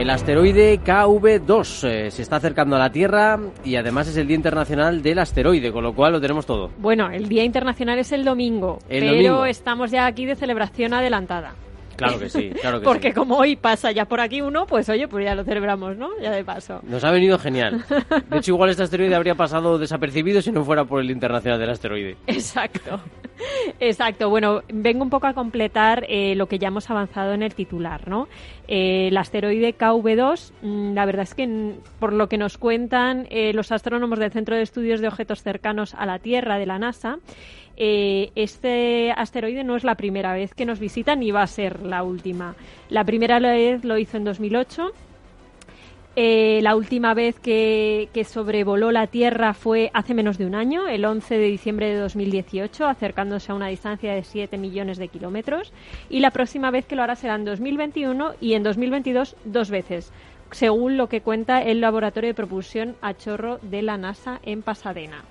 El 0.00 0.08
asteroide 0.08 0.80
KV2 0.80 1.86
eh, 1.86 2.10
se 2.10 2.22
está 2.22 2.36
acercando 2.36 2.74
a 2.74 2.78
la 2.78 2.90
Tierra 2.90 3.38
y 3.62 3.76
además 3.76 4.08
es 4.08 4.16
el 4.16 4.26
Día 4.26 4.34
Internacional 4.34 5.02
del 5.02 5.18
Asteroide, 5.18 5.72
con 5.72 5.84
lo 5.84 5.94
cual 5.94 6.14
lo 6.14 6.20
tenemos 6.22 6.46
todo. 6.46 6.70
Bueno, 6.78 7.10
el 7.10 7.28
Día 7.28 7.44
Internacional 7.44 7.98
es 7.98 8.10
el 8.12 8.24
domingo, 8.24 8.78
pero 8.88 9.44
estamos 9.44 9.90
ya 9.90 10.06
aquí 10.06 10.24
de 10.24 10.36
celebración 10.36 10.94
adelantada. 10.94 11.52
Claro 12.00 12.18
que 12.18 12.28
sí, 12.28 12.50
claro 12.60 12.80
que 12.80 12.84
Porque 12.90 13.12
como 13.12 13.36
hoy 13.36 13.56
pasa 13.56 13.92
ya 13.92 14.06
por 14.06 14.20
aquí 14.20 14.40
uno, 14.40 14.66
pues 14.66 14.88
oye, 14.88 15.06
pues 15.06 15.24
ya 15.24 15.34
lo 15.34 15.44
celebramos, 15.44 15.96
¿no? 15.96 16.08
Ya 16.20 16.30
de 16.30 16.44
paso. 16.44 16.80
Nos 16.84 17.04
ha 17.04 17.10
venido 17.10 17.38
genial. 17.38 17.84
De 18.30 18.38
hecho, 18.38 18.52
igual 18.52 18.70
este 18.70 18.82
asteroide 18.82 19.14
habría 19.14 19.34
pasado 19.34 19.78
desapercibido 19.78 20.40
si 20.40 20.50
no 20.50 20.64
fuera 20.64 20.84
por 20.84 21.00
el 21.00 21.10
Internacional 21.10 21.58
del 21.58 21.70
Asteroide. 21.70 22.16
Exacto. 22.26 23.00
Exacto. 23.80 24.30
Bueno, 24.30 24.62
vengo 24.72 25.02
un 25.02 25.10
poco 25.10 25.26
a 25.26 25.34
completar 25.34 26.04
eh, 26.08 26.34
lo 26.34 26.46
que 26.46 26.58
ya 26.58 26.68
hemos 26.68 26.90
avanzado 26.90 27.32
en 27.32 27.42
el 27.42 27.54
titular, 27.54 28.08
¿no? 28.08 28.28
Eh, 28.68 29.08
el 29.08 29.16
asteroide 29.16 29.76
KV2, 29.76 30.52
mm, 30.62 30.94
la 30.94 31.04
verdad 31.06 31.22
es 31.22 31.34
que 31.34 31.46
mm, 31.46 31.72
por 31.98 32.12
lo 32.12 32.28
que 32.28 32.38
nos 32.38 32.58
cuentan 32.58 33.26
eh, 33.30 33.52
los 33.52 33.72
astrónomos 33.72 34.18
del 34.18 34.30
Centro 34.30 34.56
de 34.56 34.62
Estudios 34.62 35.00
de 35.00 35.08
Objetos 35.08 35.42
Cercanos 35.42 35.94
a 35.94 36.06
la 36.06 36.18
Tierra 36.18 36.58
de 36.58 36.66
la 36.66 36.78
NASA, 36.78 37.18
este 37.80 39.10
asteroide 39.12 39.64
no 39.64 39.76
es 39.76 39.84
la 39.84 39.94
primera 39.94 40.34
vez 40.34 40.52
que 40.54 40.66
nos 40.66 40.78
visita 40.78 41.16
ni 41.16 41.30
va 41.30 41.42
a 41.42 41.46
ser 41.46 41.80
la 41.82 42.02
última. 42.02 42.54
La 42.90 43.04
primera 43.04 43.38
vez 43.38 43.84
lo 43.84 43.96
hizo 43.96 44.16
en 44.16 44.24
2008 44.24 44.92
eh, 46.16 46.58
la 46.62 46.74
última 46.74 47.14
vez 47.14 47.38
que, 47.38 48.08
sobrevoló 48.28 48.90
la 48.90 49.06
Tierra 49.06 49.54
fue 49.54 49.90
hace 49.94 50.12
menos 50.12 50.38
de 50.38 50.46
un 50.46 50.54
año, 50.54 50.88
el 50.88 51.04
11 51.04 51.38
de 51.38 51.46
diciembre 51.46 51.88
de 51.88 51.96
2018, 51.96 52.84
acercándose 52.84 53.52
a 53.52 53.54
una 53.54 53.68
distancia 53.68 54.12
de 54.12 54.24
7 54.24 54.58
millones 54.58 54.98
de 54.98 55.08
kilómetros. 55.08 55.72
Y 56.08 56.20
la 56.20 56.32
próxima 56.32 56.70
vez 56.70 56.84
que 56.84 56.96
lo 56.96 57.02
hará 57.02 57.14
será 57.14 57.36
en 57.36 57.44
2021 57.44 58.34
y 58.40 58.54
en 58.54 58.62
2022 58.64 59.36
dos 59.44 59.70
veces, 59.70 60.12
según 60.50 60.96
lo 60.96 61.08
que 61.08 61.20
cuenta 61.20 61.62
el 61.62 61.80
Laboratorio 61.80 62.28
de 62.28 62.34
Propulsión 62.34 62.96
a 63.02 63.14
Chorro 63.14 63.58
de 63.62 63.82
la 63.82 63.96
NASA 63.96 64.40
en 64.42 64.62
Pasadena. 64.62 65.24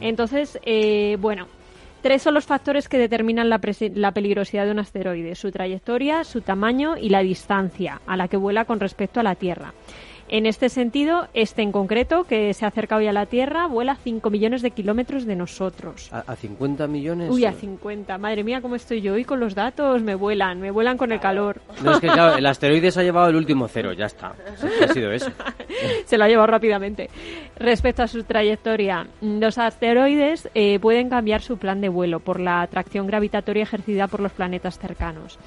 Entonces, 0.00 0.58
eh, 0.64 1.16
bueno, 1.20 1.46
Tres 2.00 2.22
son 2.22 2.34
los 2.34 2.46
factores 2.46 2.88
que 2.88 2.96
determinan 2.96 3.48
la, 3.48 3.60
la, 3.94 4.12
peligrosidad 4.12 4.66
de 4.66 4.70
un 4.70 4.78
asteroide, 4.78 5.34
su 5.34 5.50
trayectoria, 5.50 6.22
su 6.22 6.42
tamaño 6.42 6.96
y 6.96 7.08
la 7.08 7.20
distancia 7.20 8.00
a 8.06 8.16
la 8.16 8.28
que 8.28 8.36
vuela 8.36 8.64
con 8.66 8.78
respecto 8.78 9.18
a 9.18 9.24
la 9.24 9.34
Tierra. 9.34 9.74
En 10.30 10.44
este 10.44 10.68
sentido, 10.68 11.26
este 11.32 11.62
en 11.62 11.72
concreto, 11.72 12.24
que 12.24 12.52
se 12.52 12.66
acerca 12.66 12.96
hoy 12.96 13.06
a 13.06 13.12
la 13.12 13.24
Tierra, 13.24 13.66
vuela 13.66 13.96
5 13.96 14.28
millones 14.28 14.60
de 14.60 14.70
kilómetros 14.72 15.24
de 15.24 15.36
nosotros. 15.36 16.10
¿A, 16.12 16.36
50 16.36 16.86
millones? 16.86 17.30
Uy, 17.30 17.46
a 17.46 17.52
50. 17.52 18.18
Madre 18.18 18.44
mía, 18.44 18.60
cómo 18.60 18.74
estoy 18.74 19.00
yo 19.00 19.14
hoy 19.14 19.24
con 19.24 19.40
los 19.40 19.54
datos. 19.54 20.02
Me 20.02 20.14
vuelan, 20.14 20.60
me 20.60 20.70
vuelan 20.70 20.98
con 20.98 21.12
el 21.12 21.20
calor. 21.20 21.62
No, 21.82 21.92
es 21.92 22.00
que 22.00 22.08
claro, 22.08 22.36
el 22.36 22.44
asteroide 22.44 22.90
se 22.90 23.00
ha 23.00 23.02
llevado 23.04 23.30
el 23.30 23.36
último 23.36 23.68
cero, 23.68 23.92
ya 23.94 24.04
está. 24.04 24.34
Ha 24.82 24.88
sido 24.88 25.12
eso. 25.12 25.30
se 26.04 26.18
lo 26.18 26.24
ha 26.24 26.28
llevado 26.28 26.48
rápidamente. 26.48 27.08
Respecto 27.56 28.02
a 28.02 28.06
su 28.06 28.22
trayectoria, 28.24 29.06
los 29.22 29.56
asteroides 29.56 30.50
eh, 30.54 30.78
pueden 30.78 31.08
cambiar 31.08 31.40
su 31.40 31.56
plan 31.56 31.80
de 31.80 31.88
vuelo 31.88 32.20
por 32.20 32.38
la 32.38 32.60
atracción 32.60 33.06
gravitatoria 33.06 33.62
ejercida 33.62 34.08
por 34.08 34.20
los 34.20 34.32
planetas 34.32 34.78
cercanos. 34.78 35.38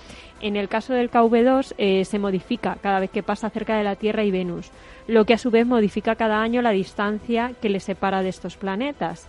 En 0.42 0.56
el 0.56 0.70
caso 0.70 0.94
del 0.94 1.12
KV2 1.12 1.76
eh, 1.78 2.04
se 2.04 2.18
modifica 2.18 2.78
cada 2.82 3.00
vez 3.00 3.12
que 3.12 3.22
pasa 3.22 3.52
cerca 3.52 3.78
de 3.78 3.84
la 3.84 3.96
Tierra 3.96 4.24
y 4.24 4.32
Venus, 4.32 4.72
lo 5.08 5.24
que 5.26 5.36
a 5.36 5.38
su 5.38 5.52
vez 5.52 5.68
modifica 5.68 6.16
cada 6.16 6.42
año 6.42 6.64
la 6.64 6.72
distancia 6.72 7.54
que 7.62 7.70
le 7.70 7.80
separa 7.80 8.24
de 8.24 8.30
estos 8.30 8.58
planetas. 8.58 9.28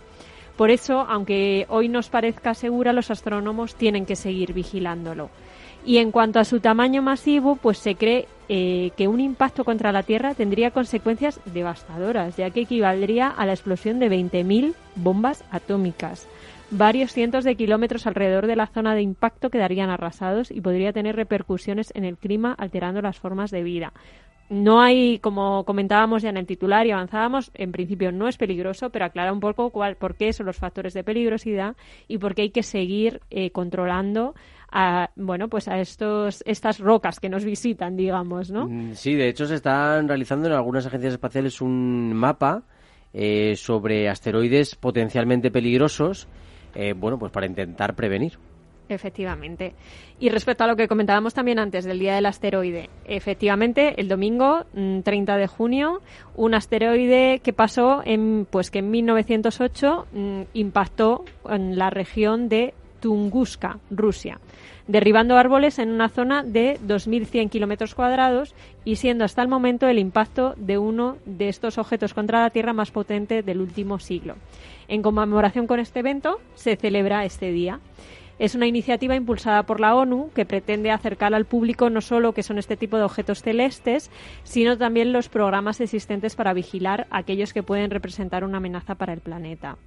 Por 0.57 0.71
eso, 0.71 1.05
aunque 1.07 1.67
hoy 1.69 1.87
nos 1.87 2.09
parezca 2.09 2.55
segura, 2.55 2.93
los 2.93 3.11
astrónomos 3.11 3.75
tienen 3.75 4.05
que 4.07 4.15
seguir 4.15 4.53
vigilándolo. 4.53 5.29
Y 5.85 5.97
en 5.97 6.11
cuanto 6.11 6.39
a 6.39 6.45
su 6.45 6.59
tamaño 6.59 7.01
masivo, 7.01 7.57
pues 7.57 7.77
se 7.77 7.95
cree 7.95 8.27
eh, 8.49 8.91
que 8.95 9.07
un 9.07 9.19
impacto 9.19 9.65
contra 9.65 9.91
la 9.91 10.03
Tierra 10.03 10.33
tendría 10.33 10.71
consecuencias 10.71 11.39
devastadoras, 11.45 12.37
ya 12.37 12.49
que 12.49 12.61
equivaldría 12.61 13.27
a 13.27 13.45
la 13.45 13.53
explosión 13.53 13.99
de 13.99 14.09
20.000 14.09 14.73
bombas 14.95 15.43
atómicas. 15.51 16.27
Varios 16.75 17.13
cientos 17.13 17.43
de 17.43 17.55
kilómetros 17.55 18.07
alrededor 18.07 18.47
de 18.47 18.55
la 18.55 18.65
zona 18.65 18.95
de 18.95 19.03
impacto 19.03 19.51
quedarían 19.51 19.91
arrasados 19.91 20.49
y 20.49 20.59
podría 20.59 20.91
tener 20.91 21.15
repercusiones 21.15 21.91
en 21.93 22.03
el 22.03 22.17
clima 22.17 22.51
alterando 22.57 22.99
las 22.99 23.19
formas 23.19 23.51
de 23.51 23.61
vida. 23.61 23.93
No 24.49 24.81
hay, 24.81 25.19
como 25.19 25.65
comentábamos 25.65 26.23
ya 26.23 26.31
en 26.31 26.37
el 26.37 26.47
titular 26.47 26.87
y 26.87 26.91
avanzábamos, 26.91 27.51
en 27.53 27.71
principio 27.71 28.11
no 28.11 28.27
es 28.27 28.37
peligroso, 28.37 28.89
pero 28.89 29.05
aclara 29.05 29.31
un 29.31 29.39
poco 29.39 29.69
cuál, 29.69 29.97
por 29.97 30.15
qué 30.15 30.33
son 30.33 30.47
los 30.47 30.57
factores 30.57 30.95
de 30.95 31.03
peligrosidad 31.03 31.75
y 32.07 32.17
por 32.17 32.33
qué 32.33 32.41
hay 32.41 32.49
que 32.49 32.63
seguir 32.63 33.21
eh, 33.29 33.51
controlando 33.51 34.33
a, 34.71 35.11
bueno, 35.15 35.49
pues 35.49 35.67
a 35.67 35.79
estos, 35.79 36.43
estas 36.47 36.79
rocas 36.79 37.19
que 37.19 37.29
nos 37.29 37.45
visitan, 37.45 37.95
digamos, 37.95 38.49
¿no? 38.49 38.67
Mm, 38.67 38.95
sí, 38.95 39.13
de 39.13 39.29
hecho 39.29 39.45
se 39.45 39.55
están 39.55 40.07
realizando 40.07 40.47
en 40.47 40.53
algunas 40.53 40.87
agencias 40.87 41.13
espaciales 41.13 41.61
un 41.61 42.13
mapa 42.13 42.63
eh, 43.13 43.55
sobre 43.57 44.09
asteroides 44.09 44.75
potencialmente 44.75 45.51
peligrosos 45.51 46.27
eh, 46.75 46.93
bueno, 46.93 47.17
pues 47.17 47.31
para 47.31 47.45
intentar 47.45 47.95
prevenir. 47.95 48.37
Efectivamente. 48.89 49.73
Y 50.19 50.29
respecto 50.29 50.63
a 50.63 50.67
lo 50.67 50.75
que 50.75 50.87
comentábamos 50.87 51.33
también 51.33 51.59
antes 51.59 51.85
del 51.85 51.99
Día 51.99 52.15
del 52.15 52.25
Asteroide, 52.25 52.89
efectivamente, 53.05 53.99
el 53.99 54.07
domingo 54.07 54.65
30 55.03 55.33
mm, 55.33 55.39
de 55.39 55.47
junio, 55.47 56.01
un 56.35 56.53
asteroide 56.53 57.39
que 57.39 57.53
pasó 57.53 58.01
en, 58.05 58.45
pues 58.49 58.71
que 58.71 58.79
en 58.79 58.91
1908 58.91 60.07
mm, 60.11 60.41
impactó 60.53 61.23
en 61.49 61.77
la 61.77 61.89
región 61.89 62.49
de 62.49 62.73
Tunguska, 62.99 63.79
Rusia, 63.89 64.39
derribando 64.87 65.37
árboles 65.37 65.79
en 65.79 65.89
una 65.89 66.09
zona 66.09 66.43
de 66.43 66.79
2.100 66.85 67.49
kilómetros 67.49 67.95
cuadrados 67.95 68.53
y 68.85 68.97
siendo 68.97 69.25
hasta 69.25 69.41
el 69.41 69.49
momento 69.49 69.87
el 69.87 69.99
impacto 69.99 70.53
de 70.55 70.77
uno 70.77 71.17
de 71.25 71.49
estos 71.49 71.77
objetos 71.77 72.13
contra 72.13 72.41
la 72.41 72.49
Tierra 72.49 72.73
más 72.73 72.91
potente 72.91 73.43
del 73.43 73.59
último 73.59 73.99
siglo. 73.99 74.35
En 74.93 75.01
conmemoración 75.01 75.65
con 75.65 75.79
este 75.79 76.01
evento 76.01 76.39
se 76.53 76.75
celebra 76.75 77.25
este 77.25 77.51
día. 77.51 77.79
Es 78.37 78.53
una 78.53 78.67
iniciativa 78.67 79.15
impulsada 79.15 79.63
por 79.63 79.79
la 79.79 79.95
ONU 79.95 80.29
que 80.35 80.45
pretende 80.45 80.91
acercar 80.91 81.33
al 81.33 81.45
público 81.45 81.89
no 81.89 81.99
solo 81.99 82.33
que 82.33 82.43
son 82.43 82.59
este 82.59 82.77
tipo 82.77 82.97
de 82.97 83.01
objetos 83.01 83.41
celestes, 83.41 84.11
sino 84.43 84.77
también 84.77 85.11
los 85.11 85.29
programas 85.29 85.81
existentes 85.81 86.35
para 86.35 86.53
vigilar 86.53 87.07
aquellos 87.09 87.53
que 87.53 87.63
pueden 87.63 87.89
representar 87.89 88.43
una 88.43 88.57
amenaza 88.57 88.93
para 88.93 89.13
el 89.13 89.21
planeta. 89.21 89.77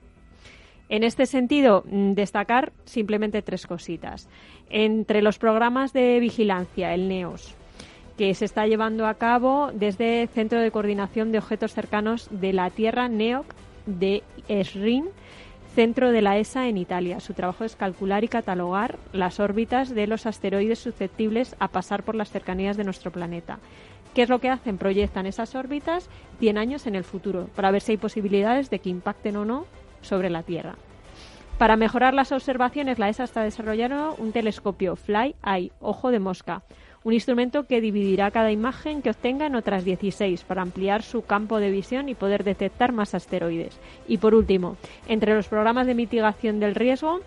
En 0.88 1.04
este 1.04 1.26
sentido, 1.26 1.84
mm, 1.86 2.14
destacar 2.14 2.72
simplemente 2.84 3.42
tres 3.42 3.68
cositas. 3.68 4.28
Entre 4.70 5.22
los 5.22 5.38
programas 5.38 5.92
de 5.92 6.18
vigilancia, 6.18 6.94
el 6.94 7.06
NEOS, 7.06 7.54
que 8.18 8.34
se 8.34 8.44
está 8.44 8.66
llevando 8.66 9.06
a 9.06 9.14
cabo 9.14 9.70
desde 9.72 10.22
el 10.22 10.28
Centro 10.28 10.58
de 10.58 10.72
Coordinación 10.72 11.30
de 11.30 11.38
Objetos 11.38 11.74
Cercanos 11.74 12.26
de 12.32 12.52
la 12.52 12.70
Tierra, 12.70 13.08
NEOC, 13.08 13.46
de 13.86 14.22
ESRIN, 14.48 15.06
centro 15.74 16.10
de 16.10 16.22
la 16.22 16.38
ESA 16.38 16.68
en 16.68 16.78
Italia. 16.78 17.20
Su 17.20 17.34
trabajo 17.34 17.64
es 17.64 17.76
calcular 17.76 18.24
y 18.24 18.28
catalogar 18.28 18.98
las 19.12 19.40
órbitas 19.40 19.94
de 19.94 20.06
los 20.06 20.26
asteroides 20.26 20.78
susceptibles 20.78 21.56
a 21.58 21.68
pasar 21.68 22.02
por 22.02 22.14
las 22.14 22.30
cercanías 22.30 22.76
de 22.76 22.84
nuestro 22.84 23.10
planeta. 23.10 23.58
¿Qué 24.14 24.22
es 24.22 24.30
lo 24.30 24.38
que 24.38 24.48
hacen? 24.48 24.78
Proyectan 24.78 25.26
esas 25.26 25.54
órbitas 25.54 26.08
100 26.38 26.56
años 26.56 26.86
en 26.86 26.94
el 26.94 27.04
futuro 27.04 27.48
para 27.54 27.70
ver 27.70 27.82
si 27.82 27.92
hay 27.92 27.98
posibilidades 27.98 28.70
de 28.70 28.78
que 28.78 28.88
impacten 28.88 29.36
o 29.36 29.44
no 29.44 29.66
sobre 30.00 30.30
la 30.30 30.42
Tierra. 30.42 30.76
Para 31.58 31.76
mejorar 31.76 32.14
las 32.14 32.32
observaciones, 32.32 32.98
la 32.98 33.08
ESA 33.08 33.24
está 33.24 33.42
desarrollando 33.42 34.14
un 34.18 34.32
telescopio 34.32 34.96
Fly 34.96 35.36
Eye, 35.44 35.72
ojo 35.80 36.10
de 36.10 36.20
mosca, 36.20 36.62
un 37.06 37.12
instrumento 37.12 37.68
que 37.68 37.80
dividirá 37.80 38.32
cada 38.32 38.50
imagen 38.50 39.00
que 39.00 39.10
obtenga 39.10 39.46
en 39.46 39.54
otras 39.54 39.84
16 39.84 40.42
para 40.42 40.62
ampliar 40.62 41.04
su 41.04 41.22
campo 41.22 41.60
de 41.60 41.70
visión 41.70 42.08
y 42.08 42.16
poder 42.16 42.42
detectar 42.42 42.90
más 42.90 43.14
asteroides. 43.14 43.78
Y 44.08 44.18
por 44.18 44.34
último, 44.34 44.76
entre 45.06 45.36
los 45.36 45.46
programas 45.46 45.86
de 45.86 45.94
mitigación 45.94 46.58
del 46.58 46.74
riesgo, 46.74 47.20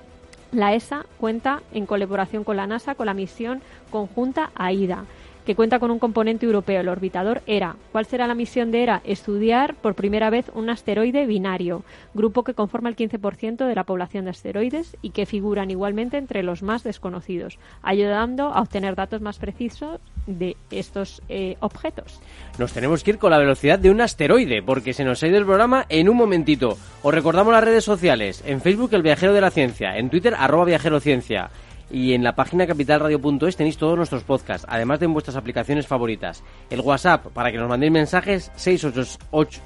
la 0.51 0.73
ESA 0.73 1.05
cuenta 1.17 1.61
en 1.71 1.85
colaboración 1.85 2.43
con 2.43 2.57
la 2.57 2.67
NASA 2.67 2.95
con 2.95 3.05
la 3.05 3.13
misión 3.13 3.61
conjunta 3.89 4.51
AIDA 4.53 5.05
que 5.49 5.55
cuenta 5.55 5.79
con 5.79 5.89
un 5.89 5.97
componente 5.97 6.45
europeo, 6.45 6.79
el 6.79 6.89
orbitador 6.89 7.41
ERA. 7.47 7.75
¿Cuál 7.91 8.05
será 8.05 8.27
la 8.27 8.35
misión 8.35 8.69
de 8.69 8.83
ERA? 8.83 9.01
Estudiar 9.03 9.73
por 9.73 9.95
primera 9.95 10.29
vez 10.29 10.51
un 10.53 10.69
asteroide 10.69 11.25
binario, 11.25 11.83
grupo 12.13 12.43
que 12.43 12.53
conforma 12.53 12.87
el 12.87 12.95
15% 12.95 13.65
de 13.65 13.73
la 13.73 13.83
población 13.83 14.25
de 14.25 14.29
asteroides 14.29 14.95
y 15.01 15.09
que 15.09 15.25
figuran 15.25 15.71
igualmente 15.71 16.17
entre 16.17 16.43
los 16.43 16.61
más 16.61 16.83
desconocidos, 16.83 17.57
ayudando 17.81 18.53
a 18.53 18.61
obtener 18.61 18.93
datos 18.93 19.21
más 19.21 19.39
precisos 19.39 19.99
de 20.27 20.55
estos 20.69 21.23
eh, 21.29 21.57
objetos. 21.61 22.21
Nos 22.59 22.71
tenemos 22.71 23.03
que 23.03 23.09
ir 23.09 23.17
con 23.17 23.31
la 23.31 23.39
velocidad 23.39 23.79
de 23.79 23.89
un 23.89 24.01
asteroide, 24.01 24.61
porque 24.61 24.93
se 24.93 25.03
nos 25.03 25.23
ha 25.23 25.27
ido 25.29 25.39
el 25.39 25.45
programa 25.45 25.87
en 25.89 26.09
un 26.09 26.17
momentito. 26.17 26.77
Os 27.01 27.11
recordamos 27.11 27.53
las 27.53 27.63
redes 27.63 27.83
sociales, 27.83 28.43
en 28.45 28.61
Facebook 28.61 28.93
El 28.93 29.01
Viajero 29.01 29.33
de 29.33 29.41
la 29.41 29.49
Ciencia, 29.49 29.97
en 29.97 30.11
Twitter 30.11 30.35
arroba 30.37 30.65
Viajerociencia 30.65 31.49
y 31.91 32.13
en 32.13 32.23
la 32.23 32.35
página 32.35 32.67
capitalradio.es 32.67 33.55
tenéis 33.55 33.77
todos 33.77 33.97
nuestros 33.97 34.23
podcasts, 34.23 34.67
además 34.69 34.99
de 34.99 35.05
en 35.05 35.13
vuestras 35.13 35.35
aplicaciones 35.35 35.87
favoritas. 35.87 36.43
El 36.69 36.81
WhatsApp 36.81 37.27
para 37.27 37.51
que 37.51 37.57
nos 37.57 37.69
mandéis 37.69 37.91
mensajes 37.91 38.51
688, 38.55 39.61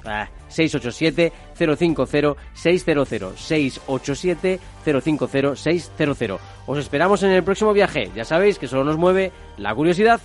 687 0.48 1.32
050 1.54 2.36
600 2.54 3.08
687 3.38 4.60
050 4.84 5.56
600. 5.56 6.40
Os 6.66 6.78
esperamos 6.78 7.22
en 7.22 7.30
el 7.30 7.42
próximo 7.42 7.72
viaje. 7.72 8.10
Ya 8.14 8.24
sabéis 8.24 8.58
que 8.58 8.68
solo 8.68 8.84
nos 8.84 8.96
mueve 8.96 9.32
la 9.58 9.74
curiosidad. 9.74 10.20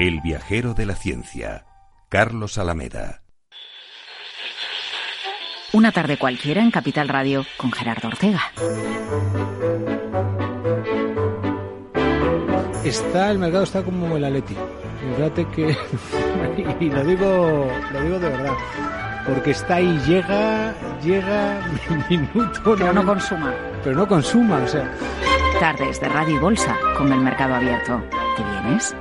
El 0.00 0.22
viajero 0.22 0.72
de 0.72 0.86
la 0.86 0.94
ciencia, 0.94 1.66
Carlos 2.08 2.56
Alameda. 2.56 3.20
Una 5.74 5.92
tarde 5.92 6.16
cualquiera 6.16 6.62
en 6.62 6.70
Capital 6.70 7.06
Radio 7.06 7.44
con 7.58 7.70
Gerardo 7.70 8.08
Ortega. 8.08 8.40
está, 12.82 13.30
el 13.30 13.40
mercado 13.40 13.64
está 13.64 13.82
como 13.82 14.16
el 14.16 14.24
Atleti. 14.24 14.56
Fíjate 15.16 15.46
que, 15.48 15.76
y 16.80 16.88
lo 16.88 17.04
digo, 17.04 17.70
lo 17.92 18.00
digo 18.00 18.18
de 18.20 18.28
verdad, 18.30 18.54
porque 19.26 19.50
está 19.50 19.74
ahí, 19.74 20.00
llega, 20.06 20.74
llega, 21.02 21.60
minuto. 22.08 22.74
Pero 22.78 22.94
no 22.94 23.04
consuma. 23.04 23.54
Pero 23.84 23.96
no 23.96 24.08
consuma, 24.08 24.62
o 24.64 24.66
sea. 24.66 24.90
Tardes 25.60 26.00
de 26.00 26.08
Radio 26.08 26.36
y 26.36 26.38
Bolsa 26.38 26.74
con 26.96 27.12
el 27.12 27.20
mercado 27.20 27.54
abierto. 27.56 28.02
¿Te 28.34 28.42
vienes? 28.42 28.96